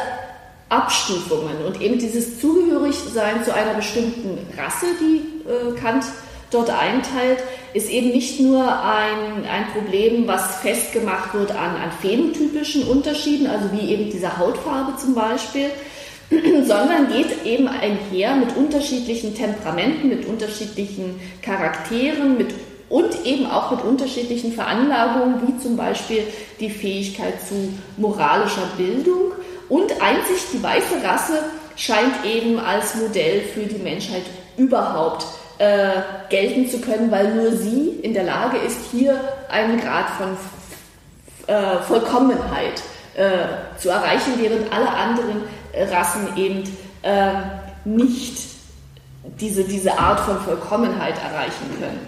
Abstufungen 0.70 1.66
und 1.66 1.82
eben 1.82 2.00
dieses 2.00 2.40
Zugehörigsein 2.40 3.44
zu 3.44 3.54
einer 3.54 3.74
bestimmten 3.74 4.38
Rasse, 4.58 4.86
die 5.00 5.50
äh, 5.50 5.78
Kant 5.78 6.06
dort 6.50 6.70
einteilt, 6.70 7.40
ist 7.74 7.90
eben 7.90 8.10
nicht 8.10 8.40
nur 8.40 8.64
ein, 8.64 9.46
ein 9.46 9.68
Problem, 9.74 10.28
was 10.28 10.58
festgemacht 10.58 11.34
wird 11.34 11.52
an, 11.52 11.76
an 11.76 11.92
phänotypischen 12.02 12.88
Unterschieden, 12.88 13.48
also 13.48 13.72
wie 13.72 13.92
eben 13.92 14.10
dieser 14.10 14.38
Hautfarbe 14.38 14.98
zum 14.98 15.14
Beispiel, 15.14 15.72
sondern 16.66 17.12
geht 17.12 17.46
eben 17.46 17.68
einher 17.68 18.36
mit 18.36 18.56
unterschiedlichen 18.56 19.36
Temperamenten, 19.36 20.10
mit 20.10 20.26
unterschiedlichen 20.26 21.20
Charakteren, 21.42 22.38
mit 22.38 22.54
und 22.88 23.26
eben 23.26 23.50
auch 23.50 23.72
mit 23.72 23.84
unterschiedlichen 23.84 24.52
Veranlagungen, 24.52 25.48
wie 25.48 25.58
zum 25.62 25.78
Beispiel 25.78 26.24
die 26.60 26.70
Fähigkeit 26.70 27.36
zu 27.42 27.74
moralischer 27.96 28.68
Bildung. 28.76 29.32
Und 29.70 29.92
einzig 30.02 30.44
die 30.54 30.62
weiße 30.62 31.02
Rasse 31.02 31.44
scheint 31.78 32.26
eben 32.26 32.60
als 32.60 32.96
Modell 32.96 33.42
für 33.42 33.62
die 33.62 33.82
Menschheit 33.82 34.24
überhaupt 34.58 35.26
äh, 35.58 36.02
gelten 36.30 36.68
zu 36.68 36.82
können, 36.82 37.10
weil 37.12 37.34
nur 37.34 37.54
sie 37.54 38.00
in 38.02 38.14
der 38.14 38.24
Lage 38.24 38.58
ist, 38.58 38.80
hier 38.92 39.20
einen 39.50 39.80
Grad 39.80 40.10
von 40.18 40.38
äh, 41.48 41.78
Vollkommenheit 41.84 42.82
äh, 43.16 43.80
zu 43.80 43.90
erreichen, 43.90 44.34
während 44.38 44.72
alle 44.74 44.90
anderen 44.90 45.44
Rassen 45.74 46.36
eben 46.36 46.64
äh, 47.04 47.34
nicht 47.86 48.52
diese, 49.40 49.64
diese 49.64 49.98
Art 49.98 50.20
von 50.22 50.40
Vollkommenheit 50.40 51.16
erreichen 51.24 51.66
können. 51.80 52.00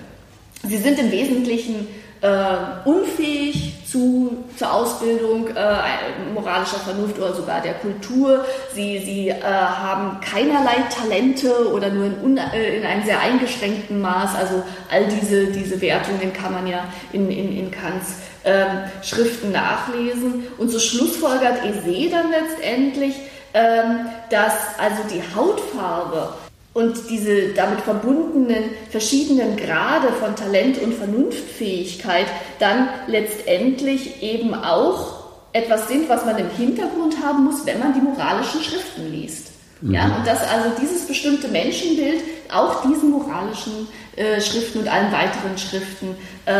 Sie 0.63 0.77
sind 0.77 0.97
im 0.99 1.11
Wesentlichen 1.11 1.87
äh, 2.21 2.87
unfähig 2.87 3.73
zu, 3.85 4.45
zur 4.57 4.73
Ausbildung 4.73 5.49
äh, 5.49 6.33
moralischer 6.33 6.77
Vernunft 6.77 7.17
oder 7.17 7.33
sogar 7.33 7.61
der 7.61 7.73
Kultur. 7.75 8.45
Sie, 8.73 8.99
sie 8.99 9.29
äh, 9.29 9.41
haben 9.43 10.21
keinerlei 10.21 10.77
Talente 10.89 11.71
oder 11.71 11.89
nur 11.89 12.05
in, 12.05 12.37
äh, 12.37 12.77
in, 12.77 12.85
einem 12.85 13.03
sehr 13.03 13.19
eingeschränkten 13.19 13.99
Maß. 13.99 14.35
Also 14.35 14.63
all 14.89 15.05
diese, 15.07 15.47
diese 15.47 15.81
Wertungen 15.81 16.31
kann 16.31 16.53
man 16.53 16.65
ja 16.65 16.85
in, 17.11 17.29
in, 17.29 17.57
in 17.57 17.71
Kants 17.71 18.15
ähm, 18.45 18.85
Schriften 19.01 19.51
nachlesen. 19.51 20.45
Und 20.57 20.69
so 20.69 20.79
schlussfolgert 20.79 21.59
Ese 21.65 22.09
dann 22.09 22.31
letztendlich, 22.31 23.15
dass 23.53 24.79
also 24.79 25.03
die 25.11 25.21
Hautfarbe 25.35 26.33
und 26.73 27.09
diese 27.09 27.49
damit 27.53 27.81
verbundenen 27.81 28.71
verschiedenen 28.89 29.57
Grade 29.57 30.07
von 30.19 30.35
Talent 30.35 30.81
und 30.81 30.93
Vernunftfähigkeit 30.93 32.25
dann 32.59 32.89
letztendlich 33.07 34.23
eben 34.23 34.53
auch 34.55 35.23
etwas 35.53 35.87
sind, 35.87 36.09
was 36.09 36.25
man 36.25 36.37
im 36.37 36.49
Hintergrund 36.49 37.15
haben 37.23 37.45
muss, 37.45 37.65
wenn 37.65 37.79
man 37.79 37.93
die 37.93 38.01
moralischen 38.01 38.61
Schriften 38.61 39.11
liest. 39.11 39.51
Mhm. 39.81 39.93
Ja, 39.93 40.15
und 40.15 40.25
dass 40.25 40.39
also 40.41 40.71
dieses 40.81 41.05
bestimmte 41.05 41.47
Menschenbild 41.47 42.21
auch 42.51 42.81
diesen 42.81 43.11
moralischen 43.11 43.87
äh, 44.15 44.41
Schriften 44.41 44.79
und 44.79 44.87
allen 44.87 45.11
weiteren 45.11 45.57
Schriften 45.57 46.15
äh, 46.45 46.53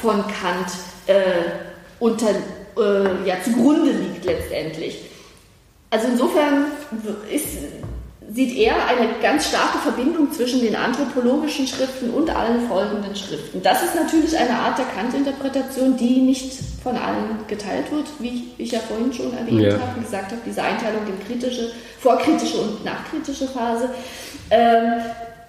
von 0.00 0.22
Kant 0.22 0.68
äh, 1.06 1.14
unter, 2.00 2.30
äh, 2.30 3.26
ja, 3.26 3.36
zugrunde 3.42 3.92
liegt 3.92 4.26
letztendlich. 4.26 4.98
Also 5.94 6.08
insofern 6.08 6.64
ist 7.32 7.46
sieht 8.32 8.56
er 8.56 8.74
eine 8.88 9.10
ganz 9.22 9.48
starke 9.48 9.78
Verbindung 9.78 10.32
zwischen 10.32 10.60
den 10.60 10.74
anthropologischen 10.74 11.68
Schriften 11.68 12.10
und 12.10 12.28
allen 12.34 12.66
folgenden 12.66 13.14
Schriften. 13.14 13.62
Das 13.62 13.84
ist 13.84 13.94
natürlich 13.94 14.36
eine 14.36 14.58
Art 14.58 14.76
der 14.76 14.86
Kant-Interpretation, 14.86 15.96
die 15.96 16.20
nicht 16.20 16.52
von 16.82 16.96
allen 16.96 17.46
geteilt 17.46 17.92
wird, 17.92 18.06
wie 18.18 18.48
ich 18.58 18.72
ja 18.72 18.80
vorhin 18.80 19.12
schon 19.12 19.32
erwähnt 19.34 19.60
ja. 19.60 19.78
habe 19.78 19.98
und 19.98 20.02
gesagt 20.02 20.32
habe, 20.32 20.40
diese 20.44 20.64
Einteilung 20.64 21.02
in 21.06 21.24
kritische, 21.24 21.70
vorkritische 22.00 22.56
und 22.58 22.84
nachkritische 22.84 23.46
Phase. 23.46 23.88
Ähm, 24.50 24.94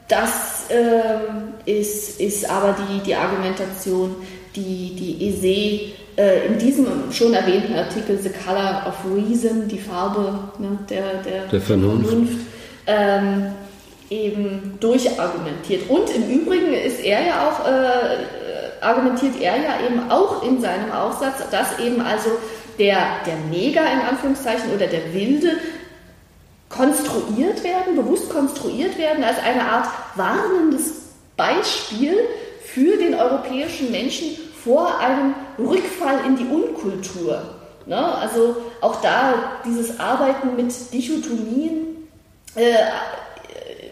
das 0.08 0.70
äh, 0.70 1.72
ist, 1.80 2.22
ist 2.22 2.48
aber 2.48 2.76
die, 2.88 3.00
die 3.00 3.16
Argumentation, 3.16 4.16
die, 4.56 4.96
die 4.96 5.28
ESE 5.28 6.05
äh, 6.18 6.48
in 6.48 6.58
diesem 6.58 7.12
schon 7.12 7.34
erwähnten 7.34 7.76
Artikel 7.76 8.18
The 8.18 8.30
Color 8.30 8.86
of 8.88 8.96
Reason, 9.14 9.68
die 9.68 9.80
Farbe 9.80 10.40
ne, 10.60 10.78
der, 10.90 11.22
der, 11.24 11.46
der 11.48 11.62
Vernunft, 11.62 12.08
Vernunft 12.08 12.38
ähm, 12.88 13.52
eben 14.10 14.78
durchargumentiert. 14.80 15.90
Und 15.90 16.10
im 16.16 16.30
Übrigen 16.30 16.74
ist 16.74 17.04
er 17.04 17.26
ja 17.26 17.50
auch, 17.50 17.68
äh, 17.68 18.84
argumentiert 18.84 19.42
er 19.42 19.58
ja 19.58 19.86
eben 19.86 20.10
auch 20.10 20.44
in 20.44 20.62
seinem 20.62 20.92
Aufsatz, 20.92 21.50
dass 21.52 21.80
eben 21.80 22.02
also 22.02 22.30
der, 22.78 22.98
der 23.26 23.36
Neger 23.50 23.82
in 23.82 24.00
Anführungszeichen 24.08 24.72
oder 24.74 24.88
der 24.88 25.14
Wilde 25.14 25.58
konstruiert 26.70 27.64
werden, 27.64 27.96
bewusst 27.96 28.30
konstruiert 28.30 28.98
werden 28.98 29.24
als 29.24 29.38
eine 29.40 29.64
Art 29.64 29.88
warnendes 30.16 30.94
Beispiel 31.38 32.18
für 32.64 32.98
den 32.98 33.16
europäischen 33.16 33.92
Menschen 33.92 34.30
vor 34.66 35.00
einem 35.00 35.36
Rückfall 35.60 36.26
in 36.26 36.36
die 36.36 36.46
Unkultur. 36.46 37.42
Ne? 37.86 37.98
Also 37.98 38.58
auch 38.82 39.00
da 39.02 39.60
dieses 39.64 40.00
Arbeiten 40.00 40.56
mit 40.56 40.74
Dichotomien, 40.92 42.08
äh, 42.56 42.74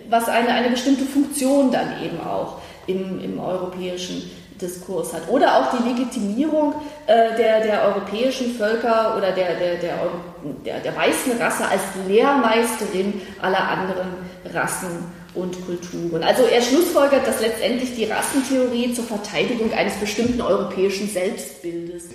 was 0.10 0.28
eine, 0.28 0.50
eine 0.50 0.72
bestimmte 0.72 1.06
Funktion 1.06 1.72
dann 1.72 2.04
eben 2.04 2.20
auch 2.20 2.58
im, 2.88 3.24
im 3.24 3.40
europäischen 3.40 4.30
Diskurs 4.60 5.14
hat. 5.14 5.30
Oder 5.30 5.58
auch 5.58 5.78
die 5.78 5.90
Legitimierung 5.90 6.74
äh, 7.06 7.36
der, 7.38 7.62
der 7.62 7.84
europäischen 7.84 8.56
Völker 8.56 9.16
oder 9.16 9.32
der, 9.32 9.56
der, 9.56 9.76
der, 9.78 9.96
der, 10.66 10.80
der 10.80 10.96
weißen 10.96 11.38
Rasse 11.40 11.66
als 11.66 11.82
Lehrmeisterin 12.08 13.22
aller 13.42 13.70
anderen 13.70 14.08
Rassen 14.54 15.12
und 15.36 15.66
Kulturen. 15.66 16.24
Also 16.24 16.44
er 16.44 16.62
schlussfolgert, 16.62 17.28
dass 17.28 17.42
letztendlich 17.42 17.96
die 17.96 18.06
Rassentheorie 18.06 18.94
zur 18.94 19.06
Verteidigung 19.06 19.72
eines 19.74 19.96
bestimmten 19.96 20.42
europäischen 20.42 21.10
Selbstbildes. 21.10 22.10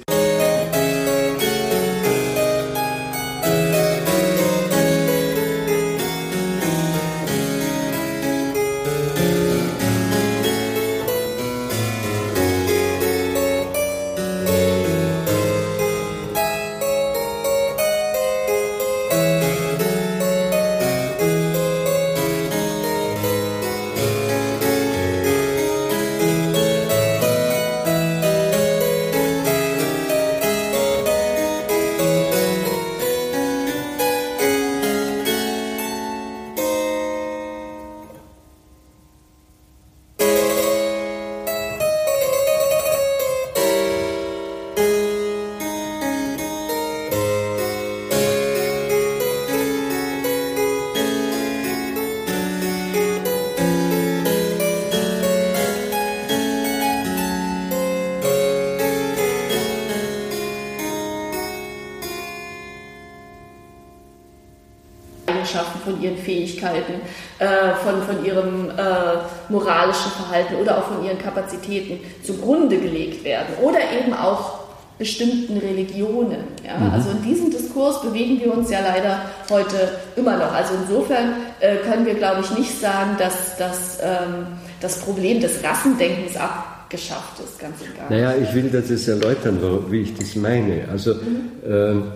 Fähigkeiten, 66.16 67.00
äh, 67.38 67.46
von, 67.84 68.02
von 68.02 68.24
ihrem 68.24 68.70
äh, 68.70 69.52
moralischen 69.52 70.12
Verhalten 70.12 70.56
oder 70.56 70.78
auch 70.78 70.84
von 70.84 71.04
ihren 71.04 71.18
Kapazitäten 71.18 72.00
zugrunde 72.22 72.78
gelegt 72.78 73.24
werden 73.24 73.54
oder 73.62 73.78
eben 73.78 74.14
auch 74.14 74.68
bestimmten 74.98 75.58
Religionen. 75.58 76.44
Ja? 76.66 76.78
Mhm. 76.78 76.92
Also 76.92 77.10
in 77.10 77.22
diesem 77.22 77.50
Diskurs 77.50 78.02
bewegen 78.02 78.40
wir 78.40 78.52
uns 78.52 78.70
ja 78.70 78.80
leider 78.80 79.20
heute 79.48 79.76
immer 80.16 80.36
noch. 80.36 80.52
Also 80.52 80.74
insofern 80.82 81.34
äh, 81.60 81.76
können 81.76 82.04
wir, 82.04 82.14
glaube 82.14 82.42
ich, 82.42 82.58
nicht 82.58 82.80
sagen, 82.80 83.16
dass, 83.18 83.56
dass 83.56 83.98
ähm, 84.02 84.46
das 84.80 84.98
Problem 85.00 85.40
des 85.40 85.62
Rassendenkens 85.62 86.36
abgeschafft 86.36 87.40
ist, 87.44 87.58
ganz 87.60 87.80
nicht. 87.80 87.92
Naja, 88.10 88.34
ich 88.34 88.52
will 88.54 88.70
das 88.70 88.90
jetzt 88.90 89.08
erläutern, 89.08 89.58
wie 89.88 90.00
ich 90.00 90.14
das 90.16 90.34
meine. 90.34 90.84
Also 90.90 91.14
mhm. 91.14 91.52
ähm, 91.64 92.12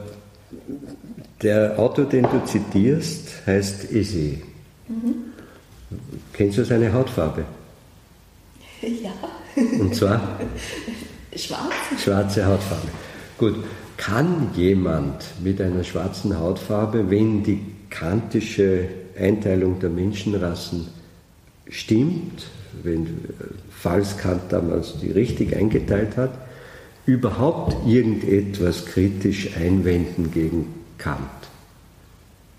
der 1.43 1.78
Autor, 1.78 2.05
den 2.05 2.24
du 2.24 2.45
zitierst, 2.45 3.47
heißt 3.47 3.93
Eze. 3.93 4.38
Mhm. 4.88 5.32
Kennst 6.32 6.59
du 6.59 6.64
seine 6.64 6.93
Hautfarbe? 6.93 7.45
Ja. 8.82 9.12
Und 9.78 9.95
zwar? 9.95 10.40
Schwarz. 11.36 11.72
Schwarze 12.03 12.45
Hautfarbe. 12.45 12.88
Gut. 13.38 13.55
Kann 13.97 14.51
jemand 14.57 15.22
mit 15.45 15.61
einer 15.61 15.84
schwarzen 15.84 16.36
Hautfarbe, 16.36 17.09
wenn 17.09 17.45
die 17.45 17.61
kantische 17.90 18.88
Einteilung 19.16 19.78
der 19.78 19.90
Menschenrassen 19.90 20.88
stimmt, 21.68 22.47
wenn, 22.82 23.07
falls 23.70 24.16
Kant 24.16 24.43
damals 24.51 24.99
die 25.01 25.12
richtig 25.12 25.55
eingeteilt 25.55 26.16
hat, 26.16 26.32
überhaupt 27.07 27.86
irgendetwas 27.86 28.86
kritisch 28.86 29.57
einwenden 29.57 30.32
gegen 30.32 30.81
Kant? 31.03 31.18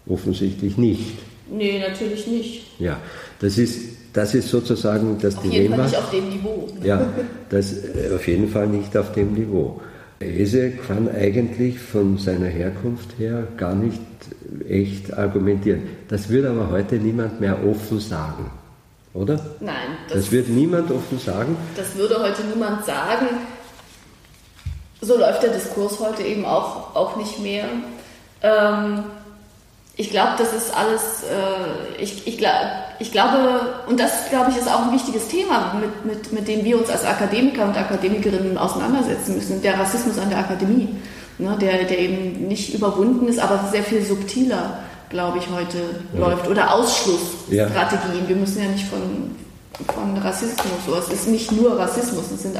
Offensichtlich 0.07 0.77
nicht. 0.77 1.19
Nee, 1.49 1.79
natürlich 1.79 2.27
nicht. 2.27 2.79
Ja, 2.79 2.97
das 3.39 3.57
ist, 3.57 3.79
das 4.13 4.33
ist 4.35 4.49
sozusagen 4.49 5.17
das 5.21 5.37
auf 5.37 5.43
Dilemma. 5.43 5.85
Auf 5.85 5.87
jeden 5.87 5.87
Fall 5.87 5.87
nicht 5.87 5.97
auf 5.97 6.09
dem 6.11 6.29
Niveau. 6.29 6.67
Ja, 6.83 7.13
das, 7.49 7.73
äh, 7.73 8.11
auf 8.13 8.27
jeden 8.27 8.49
Fall 8.49 8.67
nicht 8.67 8.97
auf 8.97 9.11
dem 9.13 9.33
Niveau. 9.33 9.81
Ese 10.19 10.71
kann 10.71 11.09
eigentlich 11.09 11.79
von 11.79 12.17
seiner 12.17 12.47
Herkunft 12.47 13.09
her 13.17 13.47
gar 13.57 13.75
nicht 13.75 13.99
echt 14.69 15.13
argumentieren. 15.17 15.83
Das 16.07 16.29
würde 16.29 16.49
aber 16.49 16.69
heute 16.69 16.95
niemand 16.95 17.41
mehr 17.41 17.57
offen 17.65 17.99
sagen, 17.99 18.49
oder? 19.13 19.39
Nein. 19.59 19.75
Das, 20.07 20.17
das 20.17 20.31
wird 20.31 20.49
niemand 20.49 20.91
offen 20.91 21.19
sagen. 21.19 21.55
Das 21.75 21.95
würde 21.95 22.21
heute 22.21 22.43
niemand 22.43 22.85
sagen. 22.85 23.27
So 25.01 25.17
läuft 25.17 25.43
der 25.43 25.51
Diskurs 25.51 25.99
heute 25.99 26.23
eben 26.23 26.45
auch, 26.45 26.95
auch 26.95 27.17
nicht 27.17 27.39
mehr. 27.39 27.65
Ähm, 28.43 29.03
ich 29.95 30.09
glaube, 30.09 30.31
das 30.37 30.53
ist 30.53 30.75
alles, 30.75 31.23
äh, 31.23 32.01
ich, 32.01 32.27
ich, 32.27 32.43
ich 32.99 33.11
glaube, 33.11 33.61
und 33.87 33.99
das, 33.99 34.29
glaube 34.29 34.49
ich, 34.51 34.57
ist 34.57 34.67
auch 34.67 34.87
ein 34.87 34.91
wichtiges 34.91 35.27
Thema, 35.27 35.75
mit, 35.79 36.05
mit, 36.05 36.33
mit 36.33 36.47
dem 36.47 36.65
wir 36.65 36.79
uns 36.79 36.89
als 36.89 37.05
Akademiker 37.05 37.63
und 37.63 37.77
Akademikerinnen 37.77 38.57
auseinandersetzen 38.57 39.35
müssen, 39.35 39.61
der 39.61 39.79
Rassismus 39.79 40.17
an 40.17 40.29
der 40.29 40.39
Akademie, 40.39 40.89
ne, 41.37 41.55
der, 41.61 41.83
der 41.83 41.99
eben 41.99 42.47
nicht 42.47 42.73
überwunden 42.73 43.27
ist, 43.27 43.39
aber 43.39 43.69
sehr 43.71 43.83
viel 43.83 44.03
subtiler, 44.03 44.79
glaube 45.09 45.37
ich, 45.37 45.47
heute 45.55 45.77
ja. 46.13 46.19
läuft. 46.19 46.47
Oder 46.47 46.73
Ausschlussstrategien. 46.73 48.23
Ja. 48.23 48.29
Wir 48.29 48.35
müssen 48.35 48.63
ja 48.63 48.69
nicht 48.69 48.87
von, 48.87 49.35
von 49.93 50.17
Rassismus, 50.17 50.65
so. 50.87 50.95
es 50.95 51.09
ist 51.09 51.27
nicht 51.27 51.51
nur 51.51 51.77
Rassismus, 51.77 52.31
es 52.33 52.41
sind 52.41 52.57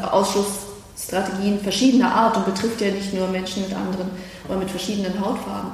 Ausschlussstrategien 0.96 1.60
verschiedener 1.60 2.12
Art 2.14 2.38
und 2.38 2.46
betrifft 2.46 2.82
ja 2.82 2.92
nicht 2.92 3.14
nur 3.14 3.28
Menschen 3.28 3.64
mit 3.64 3.74
anderen 3.74 4.10
oder 4.48 4.58
mit 4.58 4.70
verschiedenen 4.70 5.20
Hautfarben. 5.20 5.72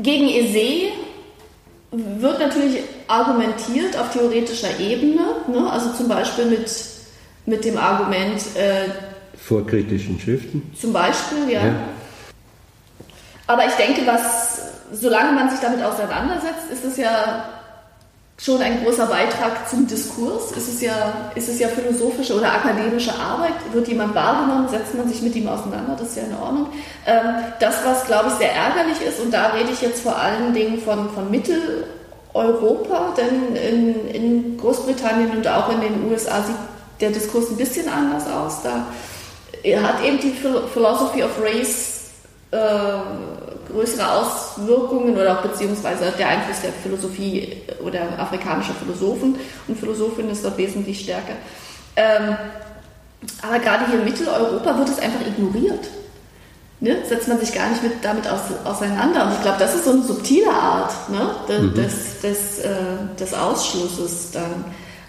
Gegen 0.00 0.28
Ese 0.28 0.92
wird 1.90 2.38
natürlich 2.38 2.82
argumentiert 3.08 3.96
auf 3.96 4.12
theoretischer 4.12 4.78
Ebene, 4.78 5.22
ne? 5.48 5.70
also 5.70 5.92
zum 5.92 6.08
Beispiel 6.08 6.44
mit, 6.46 6.70
mit 7.46 7.64
dem 7.64 7.78
Argument. 7.78 8.40
Äh, 8.56 8.90
Vor 9.36 9.66
kritischen 9.66 10.20
Schriften? 10.20 10.70
Zum 10.78 10.92
Beispiel, 10.92 11.50
ja. 11.50 11.66
ja. 11.66 11.74
Aber 13.46 13.66
ich 13.66 13.72
denke, 13.72 14.06
was, 14.06 14.60
solange 14.92 15.32
man 15.32 15.48
sich 15.48 15.58
damit 15.60 15.82
auseinandersetzt, 15.82 16.70
ist 16.70 16.84
es 16.84 16.98
ja 16.98 17.57
schon 18.40 18.62
ein 18.62 18.84
großer 18.84 19.06
Beitrag 19.06 19.68
zum 19.68 19.86
Diskurs. 19.86 20.52
Ist 20.52 20.68
es 20.68 20.80
ja, 20.80 21.30
ist 21.34 21.48
es 21.48 21.58
ja 21.58 21.68
philosophische 21.68 22.36
oder 22.36 22.52
akademische 22.52 23.12
Arbeit. 23.12 23.54
Wird 23.72 23.88
jemand 23.88 24.14
wahrgenommen, 24.14 24.68
setzt 24.68 24.94
man 24.94 25.08
sich 25.08 25.22
mit 25.22 25.34
ihm 25.34 25.48
auseinander, 25.48 25.96
das 25.98 26.10
ist 26.10 26.16
ja 26.18 26.22
in 26.22 26.36
Ordnung. 26.36 26.68
Ähm, 27.06 27.34
das, 27.58 27.84
was, 27.84 28.06
glaube 28.06 28.28
ich, 28.28 28.34
sehr 28.34 28.52
ärgerlich 28.52 29.00
ist, 29.06 29.20
und 29.20 29.32
da 29.32 29.48
rede 29.48 29.70
ich 29.72 29.82
jetzt 29.82 30.02
vor 30.02 30.16
allen 30.16 30.54
Dingen 30.54 30.80
von, 30.80 31.10
von 31.10 31.30
Mitteleuropa, 31.30 33.14
denn 33.16 33.56
in, 33.56 34.08
in 34.08 34.56
Großbritannien 34.56 35.30
und 35.30 35.48
auch 35.48 35.70
in 35.72 35.80
den 35.80 36.10
USA 36.10 36.42
sieht 36.42 36.56
der 37.00 37.10
Diskurs 37.10 37.50
ein 37.50 37.56
bisschen 37.56 37.88
anders 37.88 38.24
aus. 38.30 38.62
Da 38.62 38.86
hat 39.82 40.04
eben 40.04 40.20
die 40.20 40.32
Philosophy 40.72 41.24
of 41.24 41.30
Race 41.42 41.98
äh, 42.50 42.56
größere 43.70 44.10
Auswirkungen 44.10 45.16
oder 45.16 45.38
auch 45.38 45.42
beziehungsweise 45.42 46.12
der 46.18 46.28
Einfluss 46.28 46.60
der 46.62 46.72
Philosophie 46.72 47.56
oder 47.84 48.00
afrikanischer 48.18 48.74
Philosophen 48.74 49.36
und 49.66 49.78
Philosophinnen 49.78 50.32
ist 50.32 50.44
dort 50.44 50.58
wesentlich 50.58 51.00
stärker. 51.00 51.34
Ähm, 51.96 52.36
aber 53.42 53.58
gerade 53.58 53.86
hier 53.86 53.98
in 53.98 54.04
Mitteleuropa 54.04 54.78
wird 54.78 54.88
es 54.88 54.98
einfach 54.98 55.26
ignoriert. 55.26 55.88
Ne? 56.80 56.98
Setzt 57.04 57.26
man 57.26 57.40
sich 57.40 57.52
gar 57.52 57.68
nicht 57.70 57.82
mit, 57.82 57.92
damit 58.02 58.28
aus, 58.28 58.40
auseinander. 58.64 59.26
Und 59.26 59.32
ich 59.32 59.42
glaube, 59.42 59.58
das 59.58 59.74
ist 59.74 59.84
so 59.84 59.90
eine 59.90 60.02
subtile 60.02 60.50
Art 60.50 60.92
ne? 61.10 61.30
De, 61.48 61.60
mhm. 61.60 61.74
des, 61.74 62.20
des, 62.20 62.60
äh, 62.60 62.70
des 63.18 63.34
Ausschlusses 63.34 64.30
dann, 64.30 64.64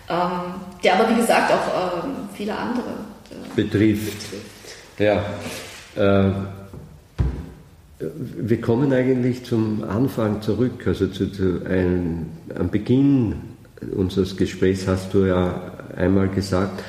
ähm, 0.10 0.56
der 0.84 0.96
aber 0.96 1.10
wie 1.12 1.16
gesagt 1.16 1.52
auch 1.52 2.04
ähm, 2.04 2.30
viele 2.34 2.56
andere 2.58 2.90
äh, 3.30 3.56
betrifft. 3.56 4.32
betrifft. 4.32 4.98
Ja. 4.98 5.24
Äh, 5.96 6.32
wir 8.00 8.62
kommen 8.62 8.94
eigentlich 8.94 9.44
zum 9.44 9.84
Anfang 9.84 10.42
zurück, 10.42 10.88
also 10.88 11.08
zu, 11.08 11.32
zu 11.32 11.66
einem, 11.66 12.28
am 12.58 12.70
Beginn 12.70 13.36
unseres 13.96 14.38
Gesprächs 14.38 14.88
hast 14.88 15.14
du 15.14 15.26
ja 15.26 15.74
einmal 15.96 16.30
gesagt, 16.30 16.82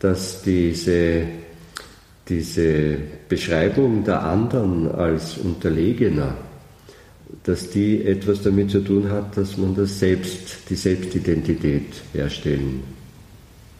dass 0.00 0.42
diese, 0.42 1.22
diese 2.28 2.96
Beschreibung 3.28 4.04
der 4.04 4.24
anderen 4.24 4.90
als 4.90 5.38
Unterlegener, 5.38 6.36
dass 7.44 7.70
die 7.70 8.04
etwas 8.04 8.42
damit 8.42 8.70
zu 8.70 8.80
tun 8.80 9.08
hat, 9.10 9.36
dass 9.36 9.56
man 9.56 9.76
das 9.76 10.00
selbst, 10.00 10.68
die 10.68 10.74
Selbstidentität 10.74 12.02
herstellen 12.12 12.82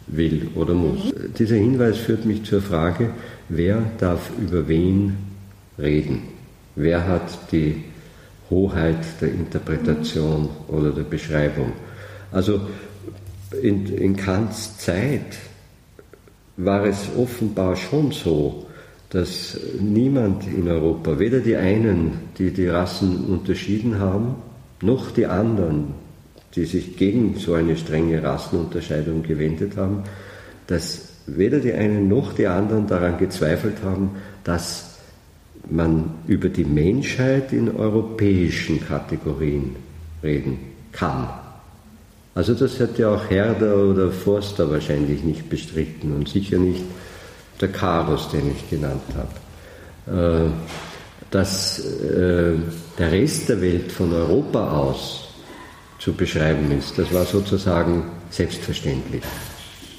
will 0.07 0.49
oder 0.55 0.75
muss. 0.75 1.12
Dieser 1.37 1.57
Hinweis 1.57 1.99
führt 1.99 2.25
mich 2.25 2.45
zur 2.45 2.62
Frage, 2.62 3.11
wer 3.49 3.83
darf 3.99 4.31
über 4.41 4.68
wen 4.68 5.16
reden? 5.79 6.30
Wer 6.83 7.07
hat 7.07 7.53
die 7.53 7.85
Hoheit 8.49 9.05
der 9.20 9.28
Interpretation 9.28 10.49
oder 10.68 10.93
der 10.93 11.03
Beschreibung? 11.03 11.72
Also 12.33 12.62
in, 13.61 13.87
in 13.87 14.16
Kants 14.16 14.78
Zeit 14.78 15.37
war 16.57 16.87
es 16.87 17.11
offenbar 17.18 17.76
schon 17.76 18.12
so, 18.12 18.66
dass 19.11 19.61
niemand 19.78 20.47
in 20.47 20.68
Europa, 20.68 21.18
weder 21.18 21.41
die 21.41 21.57
einen, 21.57 22.12
die 22.39 22.51
die 22.51 22.68
Rassen 22.68 23.26
unterschieden 23.26 23.99
haben, 23.99 24.37
noch 24.81 25.11
die 25.11 25.26
anderen, 25.26 25.89
die 26.55 26.64
sich 26.64 26.97
gegen 26.97 27.37
so 27.37 27.53
eine 27.53 27.76
strenge 27.76 28.22
Rassenunterscheidung 28.22 29.22
gewendet 29.22 29.76
haben, 29.76 30.05
dass 30.66 31.09
weder 31.26 31.59
die 31.59 31.74
einen 31.74 32.09
noch 32.09 32.33
die 32.33 32.47
anderen 32.47 32.87
daran 32.87 33.18
gezweifelt 33.18 33.83
haben, 33.85 34.12
dass 34.45 34.89
man 35.73 36.11
über 36.27 36.49
die 36.49 36.64
Menschheit 36.64 37.53
in 37.53 37.75
europäischen 37.75 38.85
Kategorien 38.87 39.77
reden 40.23 40.59
kann. 40.93 41.29
Also 42.35 42.55
das 42.55 42.79
ja 42.99 43.14
auch 43.14 43.29
Herder 43.29 43.77
oder 43.77 44.11
Forster 44.11 44.71
wahrscheinlich 44.71 45.25
nicht 45.25 45.49
bestritten 45.51 46.14
und 46.14 46.29
sicher 46.29 46.59
nicht 46.59 46.85
der 47.61 47.68
Karus, 47.68 48.31
den 48.31 48.51
ich 48.51 48.71
genannt 48.71 49.03
habe. 50.07 50.47
Äh, 50.47 50.51
dass 51.31 51.79
äh, 51.79 52.55
der 52.99 53.12
Rest 53.12 53.49
der 53.49 53.61
Welt 53.61 53.93
von 53.93 54.12
Europa 54.12 54.73
aus 54.73 55.29
zu 55.99 56.12
beschreiben 56.12 56.71
ist, 56.77 56.99
das 56.99 57.12
war 57.12 57.25
sozusagen 57.25 58.05
selbstverständlich. 58.31 59.23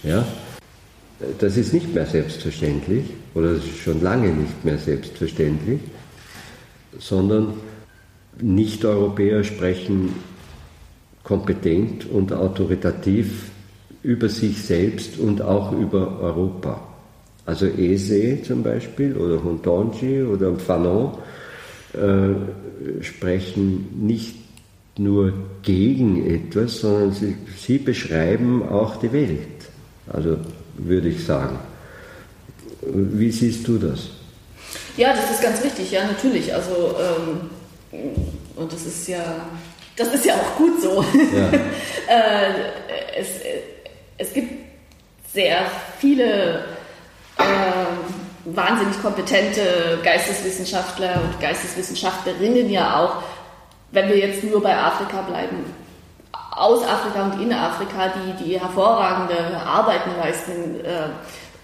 Ja? 0.04 0.26
Das 1.40 1.56
ist 1.58 1.74
nicht 1.74 1.94
mehr 1.94 2.08
selbstverständlich 2.08 3.06
oder 3.34 3.60
schon 3.60 4.02
lange 4.02 4.30
nicht 4.30 4.66
mehr 4.66 4.78
selbstverständlich, 4.78 5.80
sondern 7.00 7.54
Nicht-Europäer 8.40 9.44
sprechen 9.44 10.14
kompetent 11.24 12.10
und 12.10 12.34
autoritativ 12.34 13.52
über 14.04 14.30
sich 14.30 14.62
selbst 14.62 15.20
und 15.20 15.42
auch 15.42 15.72
über 15.72 16.20
Europa. 16.20 16.82
Also 17.46 17.68
Ese 17.68 18.42
zum 18.44 18.64
Beispiel 18.64 19.16
oder 19.16 19.44
Hontonji 19.44 20.24
oder 20.24 20.56
Fanon 20.56 21.18
äh, 21.94 23.04
sprechen 23.04 24.06
nicht 24.06 24.36
nur 24.98 25.34
gegen 25.62 26.26
etwas, 26.28 26.82
sondern 26.82 27.12
sie, 27.12 27.36
sie 27.58 27.78
beschreiben 27.78 28.68
auch 28.68 28.98
die 28.98 29.12
Welt. 29.12 29.40
Also 30.08 30.38
würde 30.78 31.10
ich 31.10 31.24
sagen. 31.24 31.58
Wie 32.82 33.32
siehst 33.32 33.68
du 33.68 33.78
das? 33.78 34.10
Ja, 34.98 35.14
das 35.14 35.32
ist 35.32 35.42
ganz 35.42 35.64
wichtig, 35.64 35.92
ja, 35.92 36.06
natürlich. 36.06 36.54
Also, 36.54 36.96
ähm, 37.00 37.50
und 38.56 38.72
das 38.72 38.86
ist 38.86 39.08
ja 39.08 39.24
das 40.02 40.14
ist 40.14 40.26
ja 40.26 40.36
auch 40.36 40.56
gut 40.58 40.82
so. 40.82 41.04
Ja. 41.14 41.48
äh, 42.08 42.54
es, 43.18 43.28
es 44.18 44.34
gibt 44.34 44.54
sehr 45.34 45.60
viele 46.00 46.66
äh, 47.38 47.44
wahnsinnig 48.46 49.02
kompetente 49.02 50.00
Geisteswissenschaftler 50.04 51.22
und 51.24 51.40
Geisteswissenschaftlerinnen 51.40 52.70
ja 52.70 53.00
auch, 53.00 53.24
wenn 53.92 54.10
wir 54.10 54.18
jetzt 54.18 54.44
nur 54.44 54.62
bei 54.62 54.76
Afrika 54.76 55.22
bleiben, 55.22 55.58
aus 56.52 56.84
Afrika 56.84 57.26
und 57.26 57.42
in 57.42 57.54
Afrika, 57.54 58.10
die, 58.10 58.44
die 58.44 58.60
hervorragende 58.60 59.58
Arbeiten 59.58 60.12
leisten. 60.18 60.84
Äh, 60.84 61.10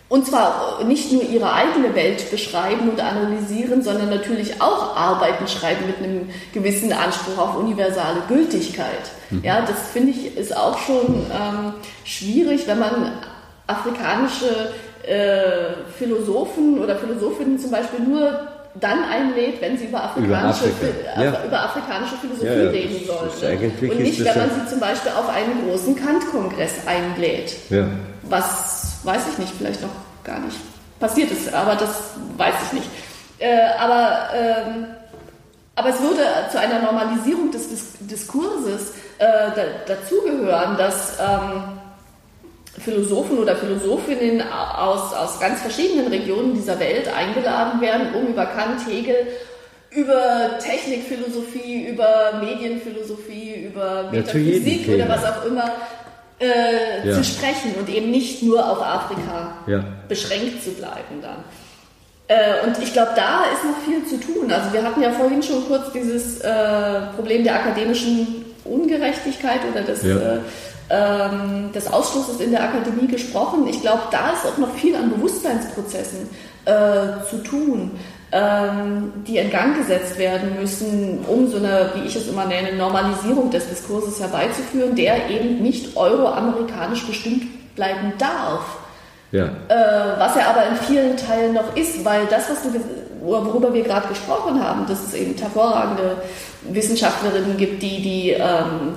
und 0.10 0.26
zwar 0.26 0.84
nicht 0.86 1.12
nur 1.12 1.22
ihre 1.24 1.51
eigene 1.51 1.93
Welt 1.93 2.32
beschreiben 2.32 2.89
und 2.89 3.01
analysieren, 3.01 3.82
sondern 3.82 4.10
natürlich 4.10 4.62
auch 4.62 4.95
Arbeiten 4.95 5.47
schreiben 5.47 5.86
mit 5.86 5.97
einem 5.97 6.30
gewissen 6.53 6.93
Anspruch 6.93 7.38
auf 7.38 7.58
universale 7.58 8.22
Gültigkeit. 8.30 9.12
Mhm. 9.30 9.43
Ja, 9.43 9.62
das 9.62 9.89
finde 9.91 10.12
ich 10.12 10.38
ist 10.38 10.55
auch 10.55 10.78
schon 10.78 11.26
ähm, 11.32 11.74
schwierig, 12.05 12.68
wenn 12.68 12.80
man 12.80 13.12
afrikanische 13.68 14.72
äh, 15.03 15.74
Philosophen 15.97 16.80
oder 16.80 16.95
Philosophinnen 16.95 17.60
zum 17.60 17.72
Beispiel 17.72 17.99
nur 17.99 18.47
dann 18.80 19.03
einlädt, 19.03 19.60
wenn 19.62 19.78
sie 19.78 19.86
über 19.86 20.03
afrikanische, 20.03 20.66
über, 20.66 21.24
ja. 21.24 21.43
über 21.45 21.64
afrikanische 21.64 22.16
Philosophie 22.22 22.45
ja, 22.45 22.64
ja, 22.64 22.70
reden 22.70 23.05
sollen. 23.05 23.72
Ne? 23.82 23.91
Und 23.91 23.99
nicht, 23.99 24.24
wenn 24.24 24.38
man 24.38 24.49
sie 24.51 24.70
zum 24.70 24.80
Beispiel 24.80 25.12
auf 25.12 25.30
einen 25.30 25.68
großen 25.68 25.95
Kant-Kongress 25.95 26.74
einlädt. 26.86 27.55
Was 28.30 28.76
weiß 29.08 29.22
ich 29.32 29.38
nicht, 29.39 29.53
vielleicht 29.58 29.82
noch 29.82 29.89
gar 30.24 30.39
nicht 30.39 30.58
passiert 30.99 31.32
ist, 31.32 31.53
aber 31.53 31.76
das 31.76 32.12
weiß 32.36 32.53
ich 32.68 32.74
nicht. 32.74 32.89
Äh, 33.39 33.70
aber, 33.80 34.30
ähm, 34.36 34.86
aber 35.76 35.89
es 35.89 36.01
würde 36.01 36.22
zu 36.51 36.60
einer 36.60 36.80
Normalisierung 36.82 37.51
des 37.51 37.70
Dis 37.70 37.93
Diskurses 37.99 38.93
äh, 39.20 39.26
da, 39.55 39.64
dazugehören, 39.88 40.78
dass 40.78 41.18
ähm, 41.20 41.64
Philosophen 42.84 43.39
oder 43.39 43.55
Philosophinnen 43.55 44.41
aus, 44.41 45.14
aus 45.14 45.39
ganz 45.39 45.62
verschiedenen 45.62 46.08
Regionen 46.08 46.53
dieser 46.53 46.80
Welt 46.80 47.08
eingeladen 47.08 47.80
werden, 47.82 48.14
um 48.14 48.28
über 48.28 48.45
Kant, 48.45 48.88
Hegel, 48.88 49.28
über 49.91 50.60
Technikphilosophie, 50.60 51.88
über 51.88 52.39
Medienphilosophie, 52.43 53.68
über 53.68 54.10
Metaphysik 54.12 54.88
ja, 54.88 54.95
oder 54.95 55.10
was 55.10 55.24
auch 55.24 55.45
immer 55.45 55.72
äh, 56.39 57.07
ja. 57.07 57.15
zu 57.15 57.23
sprechen 57.23 57.73
und 57.79 57.89
eben 57.89 58.11
nicht 58.11 58.43
nur 58.43 58.69
auf 58.69 58.81
Afrika 58.81 59.57
ja. 59.65 59.83
beschränkt 60.07 60.63
zu 60.63 60.71
bleiben 60.71 61.21
dann. 61.21 61.43
Äh, 62.27 62.65
und 62.65 62.77
ich 62.81 62.93
glaube, 62.93 63.11
da 63.15 63.43
ist 63.53 63.63
noch 63.63 63.79
viel 63.85 64.05
zu 64.05 64.19
tun. 64.19 64.51
Also 64.51 64.73
wir 64.73 64.83
hatten 64.83 65.01
ja 65.01 65.11
vorhin 65.11 65.41
schon 65.41 65.65
kurz 65.67 65.91
dieses 65.93 66.41
äh, 66.41 67.01
Problem 67.15 67.43
der 67.43 67.55
akademischen 67.55 68.45
Ungerechtigkeit 68.65 69.61
oder 69.71 69.81
des, 69.81 70.03
ja. 70.03 70.15
Äh, 70.15 70.39
ähm, 70.89 71.71
des 71.73 71.91
Ausschlusses 71.91 72.39
in 72.39 72.51
der 72.51 72.63
Akademie 72.63 73.07
gesprochen. 73.07 73.67
Ich 73.67 73.81
glaube, 73.81 74.03
da 74.11 74.31
ist 74.31 74.45
auch 74.45 74.57
noch 74.57 74.73
viel 74.75 74.95
an 74.95 75.09
Bewusstseinsprozessen 75.09 76.29
äh, 76.65 77.25
zu 77.29 77.38
tun 77.43 77.91
die 79.27 79.38
in 79.38 79.49
Gang 79.49 79.77
gesetzt 79.77 80.17
werden 80.17 80.57
müssen, 80.59 81.25
um 81.27 81.47
so 81.49 81.57
eine, 81.57 81.91
wie 81.95 82.07
ich 82.07 82.15
es 82.15 82.27
immer 82.27 82.45
nenne, 82.45 82.73
Normalisierung 82.75 83.49
des 83.49 83.67
Diskurses 83.69 84.19
herbeizuführen, 84.19 84.95
der 84.95 85.29
eben 85.29 85.61
nicht 85.61 85.95
euroamerikanisch 85.95 87.05
bestimmt 87.05 87.43
bleiben 87.75 88.13
darf. 88.17 88.63
Ja. 89.31 89.45
Äh, 89.45 90.19
was 90.19 90.35
er 90.35 90.49
aber 90.49 90.67
in 90.67 90.75
vielen 90.77 91.17
Teilen 91.17 91.53
noch 91.53 91.75
ist, 91.75 92.03
weil 92.05 92.25
das, 92.27 92.49
was 92.49 92.63
du, 92.63 92.79
worüber 93.21 93.73
wir 93.73 93.83
gerade 93.83 94.07
gesprochen 94.07 94.63
haben, 94.63 94.85
dass 94.88 95.05
es 95.05 95.13
eben 95.13 95.35
hervorragende 95.38 96.17
Wissenschaftlerinnen 96.69 97.57
gibt, 97.57 97.81
die 97.81 98.01
die 98.01 98.29
ähm, 98.31 98.95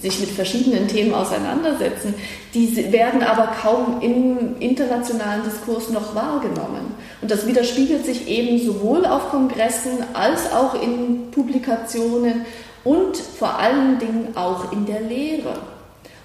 sich 0.00 0.20
mit 0.20 0.30
verschiedenen 0.30 0.86
Themen 0.86 1.12
auseinandersetzen, 1.12 2.14
die 2.54 2.92
werden 2.92 3.22
aber 3.22 3.48
kaum 3.60 4.00
im 4.00 4.56
internationalen 4.60 5.42
Diskurs 5.44 5.90
noch 5.90 6.14
wahrgenommen. 6.14 6.94
Und 7.20 7.30
das 7.30 7.46
widerspiegelt 7.46 8.04
sich 8.04 8.28
eben 8.28 8.58
sowohl 8.64 9.04
auf 9.04 9.30
Kongressen 9.30 10.04
als 10.14 10.52
auch 10.52 10.80
in 10.80 11.30
Publikationen 11.32 12.46
und 12.84 13.16
vor 13.16 13.58
allen 13.58 13.98
Dingen 13.98 14.36
auch 14.36 14.72
in 14.72 14.86
der 14.86 15.00
Lehre. 15.00 15.54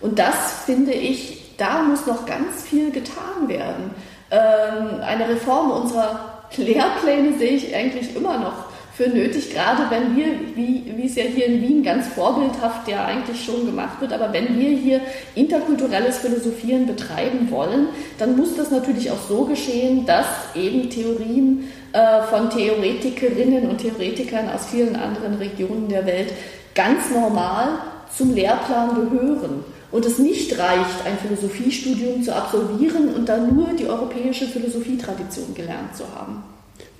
Und 0.01 0.19
das 0.19 0.63
finde 0.65 0.93
ich, 0.93 1.55
da 1.57 1.81
muss 1.81 2.05
noch 2.05 2.25
ganz 2.25 2.63
viel 2.63 2.91
getan 2.91 3.47
werden. 3.47 3.91
Ähm, 4.29 5.01
eine 5.01 5.29
Reform 5.29 5.71
unserer 5.71 6.43
Lehrpläne 6.55 7.37
sehe 7.37 7.51
ich 7.51 7.75
eigentlich 7.75 8.15
immer 8.15 8.37
noch 8.37 8.72
für 8.95 9.09
nötig, 9.09 9.51
gerade 9.51 9.89
wenn 9.89 10.15
wir, 10.15 10.27
wie, 10.55 10.83
es 11.03 11.15
ja 11.15 11.23
hier 11.23 11.47
in 11.47 11.61
Wien 11.61 11.83
ganz 11.83 12.07
vorbildhaft 12.07 12.87
ja 12.87 13.05
eigentlich 13.05 13.43
schon 13.43 13.65
gemacht 13.65 13.99
wird, 13.99 14.13
aber 14.13 14.31
wenn 14.31 14.59
wir 14.59 14.69
hier 14.69 15.01
interkulturelles 15.33 16.19
Philosophieren 16.19 16.85
betreiben 16.85 17.49
wollen, 17.49 17.87
dann 18.19 18.37
muss 18.37 18.55
das 18.55 18.69
natürlich 18.69 19.09
auch 19.09 19.21
so 19.27 19.45
geschehen, 19.45 20.05
dass 20.05 20.27
eben 20.55 20.89
Theorien 20.89 21.67
äh, 21.91 22.21
von 22.23 22.51
Theoretikerinnen 22.51 23.67
und 23.67 23.79
Theoretikern 23.79 24.49
aus 24.49 24.67
vielen 24.67 24.95
anderen 24.95 25.35
Regionen 25.35 25.89
der 25.89 26.05
Welt 26.05 26.31
ganz 26.75 27.09
normal 27.11 27.69
zum 28.15 28.35
Lehrplan 28.35 28.95
gehören 28.95 29.65
und 29.91 30.05
es 30.05 30.19
nicht 30.19 30.57
reicht, 30.57 31.05
ein 31.05 31.17
Philosophiestudium 31.17 32.21
zu 32.23 32.35
absolvieren 32.35 33.13
und 33.13 33.27
dann 33.27 33.55
nur 33.55 33.69
die 33.73 33.87
europäische 33.87 34.47
Philosophietradition 34.47 35.53
gelernt 35.55 35.95
zu 35.95 36.03
haben. 36.15 36.43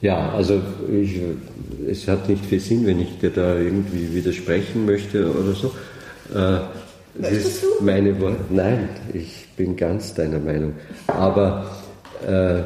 Ja, 0.04 0.34
also 0.34 0.62
ich, 0.92 1.18
es 1.90 2.10
hat 2.10 2.28
nicht 2.28 2.46
viel 2.46 2.60
Sinn, 2.60 2.86
wenn 2.86 3.00
ich 3.00 3.20
dir 3.20 3.30
da 3.30 3.58
irgendwie 3.58 4.14
widersprechen 4.14 4.86
möchte 4.86 5.32
oder 5.32 5.54
so. 5.54 5.72
Äh, 6.36 6.60
Möchtest 7.18 7.64
du? 7.64 7.68
Meine 7.86 8.20
Worte. 8.20 8.44
Nein, 8.50 8.90
ich 9.14 9.48
bin 9.56 9.78
ganz 9.78 10.14
deiner 10.14 10.40
Meinung. 10.40 10.74
Aber 11.08 11.72
äh, 12.28 12.64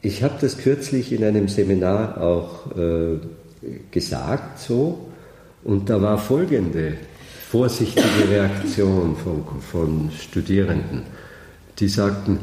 ich 0.00 0.22
habe 0.22 0.36
das 0.40 0.56
kürzlich 0.56 1.12
in 1.12 1.22
einem 1.22 1.48
Seminar 1.48 2.18
auch 2.18 2.74
äh, 2.74 3.18
gesagt 3.90 4.58
so 4.58 5.06
und 5.64 5.90
da 5.90 6.00
war 6.00 6.16
folgende 6.16 6.94
vorsichtige 7.50 8.30
Reaktion 8.30 9.16
von, 9.16 9.44
von 9.60 10.10
Studierenden. 10.18 11.02
Die 11.78 11.88
sagten, 11.88 12.38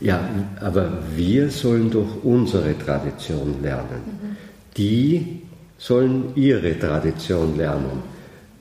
ja, 0.00 0.20
aber 0.60 0.98
wir 1.14 1.50
sollen 1.50 1.90
doch 1.90 2.22
unsere 2.22 2.76
Tradition 2.78 3.62
lernen. 3.62 4.36
Die 4.76 5.42
sollen 5.78 6.32
ihre 6.34 6.78
Tradition 6.78 7.56
lernen. 7.56 8.02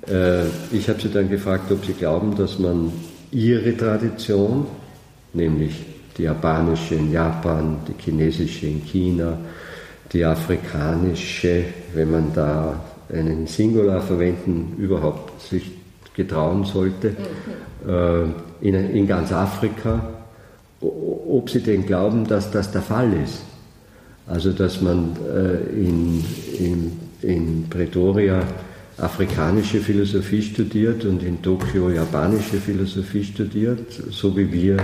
Äh, 0.07 0.45
ich 0.71 0.88
habe 0.88 1.01
sie 1.01 1.09
dann 1.09 1.29
gefragt, 1.29 1.71
ob 1.71 1.86
sie 1.86 1.93
glauben, 1.93 2.36
dass 2.36 2.59
man 2.59 2.91
ihre 3.31 3.75
Tradition, 3.75 4.65
nämlich 5.33 5.86
die 6.17 6.23
japanische 6.23 6.95
in 6.95 7.11
Japan, 7.11 7.77
die 7.88 8.01
chinesische 8.01 8.67
in 8.67 8.81
China, 8.86 9.38
die 10.13 10.23
afrikanische, 10.23 11.65
wenn 11.93 12.11
man 12.11 12.33
da 12.33 12.79
einen 13.11 13.47
Singular 13.47 14.01
verwenden, 14.01 14.75
überhaupt 14.77 15.41
sich 15.41 15.71
getrauen 16.15 16.63
sollte, 16.63 17.09
mhm. 17.09 17.89
äh, 17.89 18.67
in, 18.67 18.73
in 18.73 19.07
ganz 19.07 19.31
Afrika, 19.31 20.14
ob 20.82 21.49
sie 21.49 21.61
denn 21.61 21.86
glauben, 21.86 22.28
dass 22.28 22.51
das 22.51 22.71
der 22.71 22.82
Fall 22.82 23.11
ist. 23.13 23.41
Also 24.28 24.51
dass 24.51 24.82
man 24.82 25.15
äh, 25.34 25.57
in, 25.76 26.23
in, 26.59 26.99
in 27.21 27.69
Pretoria 27.69 28.41
afrikanische 28.97 29.80
Philosophie 29.80 30.41
studiert 30.41 31.05
und 31.05 31.21
in 31.21 31.41
Tokio 31.41 31.89
japanische 31.89 32.57
Philosophie 32.57 33.23
studiert, 33.23 33.91
so 34.09 34.36
wie 34.38 34.51
wir 34.51 34.78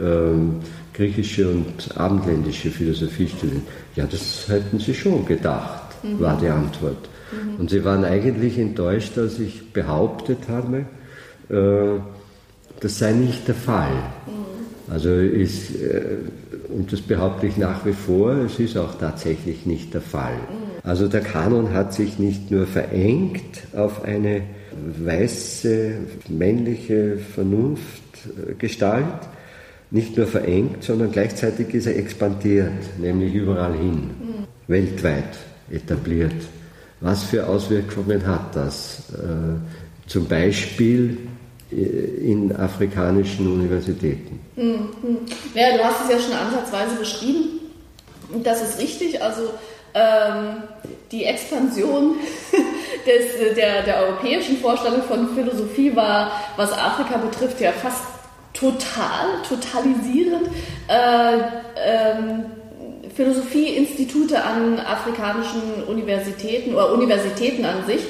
ähm, 0.00 0.56
griechische 0.92 1.48
und 1.48 1.96
abendländische 1.96 2.70
Philosophie 2.70 3.28
studieren. 3.28 3.62
Ja, 3.96 4.04
das 4.04 4.48
hätten 4.48 4.78
sie 4.78 4.94
schon 4.94 5.24
gedacht, 5.24 6.02
mhm. 6.02 6.20
war 6.20 6.38
die 6.38 6.48
Antwort. 6.48 7.08
Mhm. 7.32 7.60
Und 7.60 7.70
sie 7.70 7.84
waren 7.84 8.04
eigentlich 8.04 8.58
enttäuscht, 8.58 9.16
als 9.16 9.38
ich 9.38 9.72
behauptet 9.72 10.40
habe, 10.48 10.84
äh, 11.48 12.00
das 12.80 12.98
sei 12.98 13.12
nicht 13.12 13.48
der 13.48 13.54
Fall. 13.54 13.92
Mhm. 14.26 14.37
Also 14.90 15.10
ist, 15.10 15.74
äh, 15.76 16.16
und 16.68 16.92
das 16.92 17.00
behaupte 17.00 17.46
ich 17.46 17.56
nach 17.56 17.84
wie 17.84 17.92
vor, 17.92 18.32
es 18.32 18.58
ist 18.58 18.76
auch 18.76 18.94
tatsächlich 18.98 19.66
nicht 19.66 19.94
der 19.94 20.00
Fall. 20.00 20.38
Also 20.82 21.08
der 21.08 21.20
Kanon 21.20 21.72
hat 21.72 21.92
sich 21.92 22.18
nicht 22.18 22.50
nur 22.50 22.66
verengt 22.66 23.66
auf 23.76 24.04
eine 24.04 24.42
weiße, 24.98 25.92
männliche 26.28 27.18
Vernunftgestalt, 27.18 29.04
nicht 29.90 30.16
nur 30.16 30.26
verengt, 30.26 30.84
sondern 30.84 31.10
gleichzeitig 31.10 31.72
ist 31.74 31.86
er 31.86 31.96
expandiert, 31.96 32.98
nämlich 32.98 33.34
überall 33.34 33.74
hin, 33.74 34.10
weltweit 34.66 35.38
etabliert. 35.70 36.34
Was 37.00 37.24
für 37.24 37.46
Auswirkungen 37.46 38.26
hat 38.26 38.56
das? 38.56 39.04
Äh, 39.12 40.08
zum 40.08 40.26
Beispiel 40.26 41.10
äh, 41.10 41.27
in 41.70 42.54
afrikanischen 42.56 43.52
Universitäten. 43.52 44.40
Hm, 44.56 44.88
hm. 45.02 45.18
Ja, 45.54 45.76
du 45.76 45.84
hast 45.84 46.04
es 46.04 46.10
ja 46.10 46.18
schon 46.18 46.32
ansatzweise 46.32 46.96
beschrieben. 46.96 47.60
Das 48.42 48.62
ist 48.62 48.80
richtig. 48.80 49.22
Also 49.22 49.42
ähm, 49.94 50.62
die 51.12 51.24
Expansion 51.24 52.16
des, 53.06 53.54
der, 53.56 53.82
der 53.82 53.98
europäischen 54.02 54.58
Vorstellung 54.58 55.02
von 55.02 55.34
Philosophie 55.34 55.94
war, 55.94 56.32
was 56.56 56.72
Afrika 56.72 57.18
betrifft, 57.18 57.60
ja 57.60 57.72
fast 57.72 58.02
total, 58.54 59.42
totalisierend. 59.48 60.48
Äh, 60.88 61.38
ähm, 61.76 62.44
Philosophieinstitute 63.14 64.44
an 64.44 64.78
afrikanischen 64.78 65.84
Universitäten 65.88 66.74
oder 66.74 66.92
Universitäten 66.92 67.64
an 67.64 67.84
sich 67.84 68.00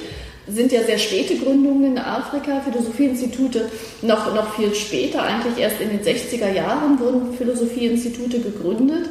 sind 0.48 0.72
ja 0.72 0.82
sehr 0.82 0.98
späte 0.98 1.36
Gründungen 1.36 1.92
in 1.92 1.98
Afrika, 1.98 2.60
Philosophieinstitute 2.60 3.70
noch, 4.02 4.34
noch 4.34 4.54
viel 4.54 4.74
später, 4.74 5.22
eigentlich 5.22 5.58
erst 5.58 5.80
in 5.80 5.90
den 5.90 6.00
60er 6.00 6.52
Jahren 6.52 6.98
wurden 6.98 7.34
Philosophieinstitute 7.34 8.40
gegründet 8.40 9.10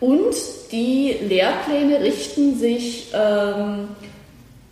und 0.00 0.34
die 0.72 1.16
Lehrpläne 1.26 2.00
richten 2.00 2.58
sich 2.58 3.12
ähm, 3.14 3.88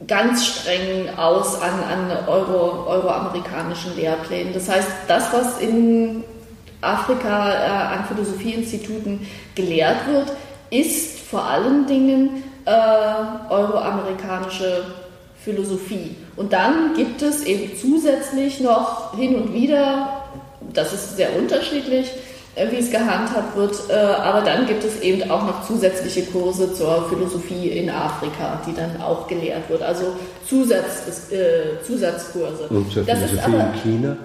ganz 0.07 0.47
streng 0.47 1.09
aus 1.17 1.61
an, 1.61 1.83
an 1.83 2.29
Euro, 2.29 2.87
euroamerikanischen 2.87 3.97
Lehrplänen. 3.97 4.53
Das 4.53 4.69
heißt, 4.69 4.89
das, 5.09 5.33
was 5.33 5.61
in 5.61 6.25
Afrika 6.81 7.53
äh, 7.53 7.97
an 7.97 8.05
Philosophieinstituten 8.05 9.27
gelehrt 9.55 10.07
wird, 10.09 10.33
ist 10.71 11.21
vor 11.21 11.45
allen 11.45 11.87
Dingen 11.87 12.43
äh, 12.67 12.71
euroamerikanische 13.51 14.85
Philosophie. 15.45 16.17
Und 16.37 16.53
dann 16.53 16.95
gibt 16.97 17.23
es 17.23 17.45
eben 17.45 17.77
zusätzlich 17.77 18.61
noch 18.61 19.17
hin 19.17 19.37
und 19.37 19.53
wieder, 19.53 20.25
das 20.73 20.93
ist 20.93 21.17
sehr 21.17 21.37
unterschiedlich, 21.37 22.11
äh, 22.55 22.71
wie 22.71 22.77
es 22.77 22.91
gehandhabt 22.91 23.57
wird, 23.57 23.75
äh, 23.91 23.95
aber 23.95 24.41
dann 24.41 24.67
gibt 24.67 24.85
es 24.85 25.01
eben 25.01 25.31
auch 25.31 25.45
noch 25.45 25.67
zusätzliche 25.67 26.23
Kurse 26.27 26.73
zur 26.73 27.09
Philosophie 27.09 27.69
in 27.69 27.91
Afrika, 27.91 28.61
die 28.67 28.75
dann 28.75 29.01
auch 29.03 29.27
gelehrt 29.27 29.69
wird. 29.69 29.83
Also 29.83 30.15
Zusatz, 30.49 31.31
äh, 31.33 31.83
Zusatzkurse. 31.85 32.69
Und 32.71 32.93
zur 32.93 33.05
das 33.05 33.19
Philosophie 33.19 33.57
aber, 33.57 33.73
in 33.75 33.81
China? 33.83 34.17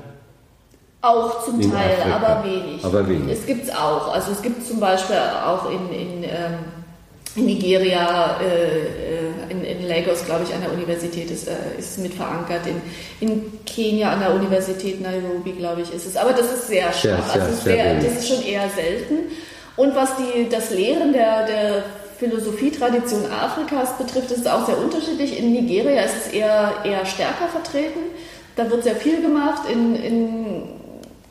Auch 1.01 1.43
zum 1.43 1.59
in 1.59 1.71
Teil, 1.71 1.95
Afrika. 1.99 2.15
aber 2.15 2.43
wenig. 2.43 2.85
Aber 2.85 3.07
wenig. 3.07 3.39
Es 3.39 3.45
gibt 3.45 3.63
es 3.63 3.75
auch. 3.75 4.13
Also 4.13 4.31
es 4.31 4.41
gibt 4.41 4.65
zum 4.65 4.79
Beispiel 4.79 5.15
auch 5.45 5.71
in, 5.71 5.89
in 5.89 6.23
ähm, 6.23 6.78
in 7.35 7.45
Nigeria, 7.45 8.39
äh, 8.41 9.51
in, 9.51 9.63
in, 9.63 9.87
Lagos, 9.87 10.25
glaube 10.25 10.45
ich, 10.45 10.53
an 10.53 10.61
der 10.61 10.71
Universität 10.73 11.29
ist, 11.29 11.47
äh, 11.47 11.53
ist 11.77 11.99
mit 11.99 12.13
verankert. 12.13 12.61
In, 12.65 12.81
in 13.27 13.65
Kenia 13.65 14.11
an 14.11 14.19
der 14.19 14.33
Universität 14.33 15.01
Nairobi, 15.01 15.51
glaube 15.51 15.81
ich, 15.81 15.93
ist 15.93 16.07
es. 16.07 16.17
Aber 16.17 16.33
das 16.33 16.51
ist 16.51 16.67
sehr 16.67 16.91
schwach. 16.91 17.31
Sehr, 17.31 17.41
also 17.41 17.55
sehr, 17.55 17.75
sehr 17.75 17.95
das 17.95 18.19
ist 18.19 18.27
schon 18.27 18.43
eher 18.43 18.69
selten. 18.69 19.31
Und 19.75 19.95
was 19.95 20.09
die, 20.17 20.49
das 20.49 20.71
Lehren 20.71 21.13
der, 21.13 21.45
der 21.45 21.83
Philosophietradition 22.17 23.25
Afrikas 23.31 23.97
betrifft, 23.97 24.31
ist 24.31 24.41
es 24.41 24.47
auch 24.47 24.65
sehr 24.65 24.77
unterschiedlich. 24.77 25.39
In 25.39 25.53
Nigeria 25.53 26.01
ist 26.01 26.25
es 26.25 26.33
eher, 26.33 26.73
eher 26.83 27.05
stärker 27.05 27.47
vertreten. 27.47 27.99
Da 28.55 28.69
wird 28.69 28.83
sehr 28.83 28.95
viel 28.95 29.21
gemacht. 29.21 29.69
In, 29.71 29.95
in 29.95 30.63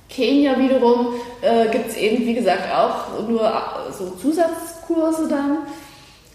Kenia 0.09 0.59
wiederum 0.59 1.15
äh, 1.43 1.69
gibt 1.69 1.91
es 1.91 1.97
eben, 1.97 2.25
wie 2.25 2.35
gesagt, 2.35 2.73
auch 2.75 3.29
nur 3.29 3.53
so 3.99 4.11
Zusatzkurse 4.11 5.29
dann. 5.29 5.59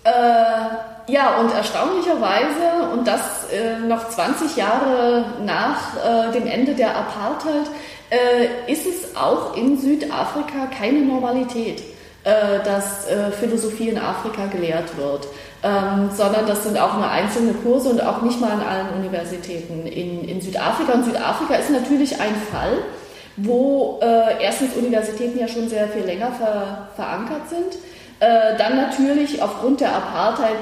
Äh, 0.03 1.11
ja, 1.11 1.37
und 1.39 1.53
erstaunlicherweise, 1.53 2.89
und 2.93 3.07
das 3.07 3.49
äh, 3.51 3.79
noch 3.79 4.09
20 4.09 4.55
Jahre 4.55 5.25
nach 5.45 5.95
äh, 5.97 6.31
dem 6.31 6.47
Ende 6.47 6.73
der 6.73 6.95
Apartheid, 6.95 7.67
äh, 8.09 8.71
ist 8.71 8.85
es 8.85 9.15
auch 9.15 9.55
in 9.55 9.77
Südafrika 9.77 10.67
keine 10.77 10.99
Normalität, 10.99 11.81
äh, 12.23 12.63
dass 12.63 13.07
äh, 13.07 13.31
Philosophie 13.31 13.89
in 13.89 13.97
Afrika 13.97 14.45
gelehrt 14.45 14.97
wird. 14.97 15.27
Ähm, 15.65 16.09
sondern 16.13 16.45
das 16.45 16.63
sind 16.63 16.77
auch 16.77 16.95
nur 16.95 17.09
einzelne 17.09 17.53
Kurse 17.53 17.89
und 17.89 18.03
auch 18.03 18.21
nicht 18.21 18.41
mal 18.41 18.51
an 18.51 18.61
allen 18.61 18.89
Universitäten 18.99 19.87
in, 19.87 20.27
in 20.27 20.41
Südafrika. 20.41 20.93
Und 20.93 21.05
Südafrika 21.05 21.55
ist 21.55 21.69
natürlich 21.69 22.19
ein 22.19 22.35
Fall, 22.51 22.79
wo 23.37 23.99
erstens 24.39 24.75
Universitäten 24.75 25.39
ja 25.39 25.47
schon 25.47 25.67
sehr 25.69 25.87
viel 25.87 26.03
länger 26.03 26.33
ver, 26.33 26.89
verankert 26.95 27.49
sind 27.49 27.77
äh, 28.23 28.57
dann 28.57 28.77
natürlich 28.77 29.41
aufgrund 29.41 29.81
der 29.81 29.93
Apartheid 29.95 30.55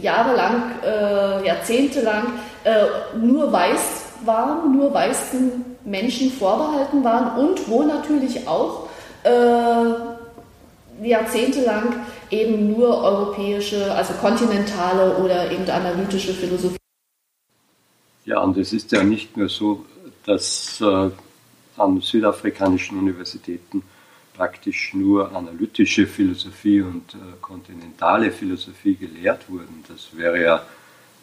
jahrelang, 0.00 0.72
äh, 0.82 1.46
jahrzehntelang 1.46 2.32
äh, 2.64 3.16
nur 3.18 3.52
weiß 3.52 4.04
waren, 4.24 4.72
nur 4.72 4.94
weißen 4.94 5.64
Menschen 5.84 6.30
vorbehalten 6.30 7.04
waren 7.04 7.38
und 7.38 7.68
wo 7.68 7.82
natürlich 7.82 8.48
auch 8.48 8.88
äh, 9.24 11.06
jahrzehntelang 11.06 12.06
eben 12.30 12.72
nur 12.72 13.02
europäische, 13.02 13.92
also 13.92 14.14
kontinentale 14.14 15.16
oder 15.16 15.50
eben 15.50 15.68
analytische 15.68 16.32
Philosophie. 16.32 16.78
Ja, 18.24 18.40
und 18.40 18.56
es 18.56 18.72
ist 18.72 18.90
ja 18.92 19.02
nicht 19.02 19.36
nur 19.36 19.48
so, 19.48 19.84
dass 20.24 20.80
äh, 20.80 21.10
an 21.76 22.00
südafrikanischen 22.00 22.98
Universitäten 22.98 23.82
praktisch 24.42 24.92
nur 24.92 25.36
analytische 25.36 26.04
Philosophie 26.04 26.80
und 26.80 27.14
äh, 27.14 27.18
kontinentale 27.40 28.32
Philosophie 28.32 28.96
gelehrt 28.96 29.48
wurden. 29.48 29.84
Das 29.86 30.08
wäre 30.16 30.42
ja 30.42 30.62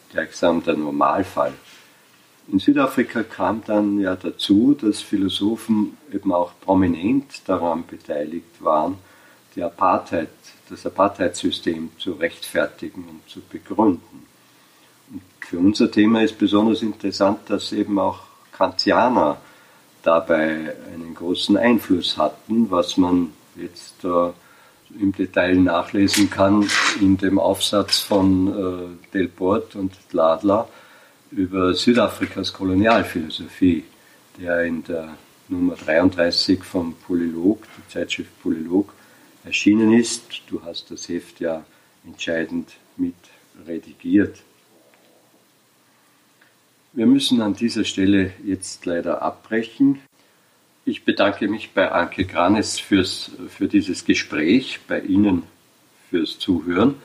gleichsam 0.10 0.64
der 0.64 0.78
Normalfall. 0.78 1.52
In 2.50 2.60
Südafrika 2.60 3.24
kam 3.24 3.62
dann 3.66 4.00
ja 4.00 4.16
dazu, 4.16 4.74
dass 4.74 5.02
Philosophen 5.02 5.98
eben 6.14 6.32
auch 6.32 6.54
prominent 6.62 7.42
daran 7.46 7.84
beteiligt 7.86 8.56
waren, 8.62 8.98
die 9.54 9.64
Apartheid, 9.64 10.30
das 10.70 10.86
Apartheidsystem 10.86 11.90
zu 11.98 12.14
rechtfertigen 12.14 13.04
und 13.04 13.30
zu 13.30 13.42
begründen. 13.42 14.26
Und 15.12 15.24
für 15.42 15.60
unser 15.60 15.92
Thema 15.92 16.24
ist 16.24 16.38
besonders 16.38 16.82
interessant, 16.82 17.40
dass 17.50 17.74
eben 17.74 18.00
auch 18.00 18.22
Kantianer 18.54 19.42
dabei 20.04 20.76
einen 20.94 21.14
großen 21.16 21.58
Einfluss 21.58 22.18
hatten, 22.18 22.70
was 22.72 22.98
man 22.98 23.34
jetzt 23.56 24.04
äh, 24.04 24.32
im 25.00 25.12
Detail 25.12 25.56
nachlesen 25.56 26.30
kann 26.30 26.68
in 27.00 27.18
dem 27.18 27.38
Aufsatz 27.38 28.00
von 28.00 28.48
äh, 28.48 29.14
Delport 29.14 29.76
und 29.76 29.94
Ladler 30.12 30.68
über 31.32 31.74
Südafrikas 31.74 32.54
Kolonialphilosophie, 32.54 33.84
der 34.40 34.64
in 34.64 34.84
der 34.84 35.10
Nummer 35.48 35.76
33 35.76 36.64
vom 36.64 36.96
Polylog, 36.96 37.64
der 37.78 38.02
Zeitschrift 38.02 38.42
Polylog, 38.42 38.94
erschienen 39.44 39.94
ist. 39.94 40.42
Du 40.48 40.62
hast 40.64 40.92
das 40.92 41.08
Heft 41.10 41.40
ja 41.40 41.64
entscheidend 42.06 42.72
mit 42.98 43.16
redigiert. 43.68 44.42
Wir 46.92 47.06
müssen 47.06 47.42
an 47.42 47.54
dieser 47.54 47.84
Stelle 47.84 48.34
jetzt 48.44 48.86
leider 48.86 49.22
abbrechen. 49.22 50.00
Ich 50.86 51.06
bedanke 51.06 51.48
mich 51.48 51.72
bei 51.72 51.92
Anke 51.92 52.26
Granes 52.26 52.80
fürs, 52.80 53.32
für 53.50 53.68
dieses 53.68 54.06
Gespräch, 54.06 54.80
bei 54.88 55.00
Ihnen 55.00 55.44
fürs 56.10 56.40
Zuhören 56.40 56.96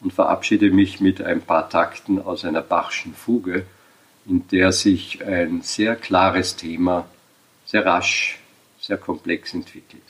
und 0.00 0.14
verabschiede 0.14 0.70
mich 0.70 1.00
mit 1.00 1.20
ein 1.20 1.42
paar 1.42 1.68
Takten 1.68 2.20
aus 2.20 2.46
einer 2.46 2.62
Bachschen 2.62 3.12
Fuge, 3.12 3.66
in 4.24 4.48
der 4.48 4.72
sich 4.72 5.22
ein 5.22 5.60
sehr 5.60 5.96
klares 5.96 6.56
Thema 6.56 7.06
sehr 7.66 7.84
rasch, 7.84 8.38
sehr 8.80 8.96
komplex 8.96 9.52
entwickelt. 9.52 10.02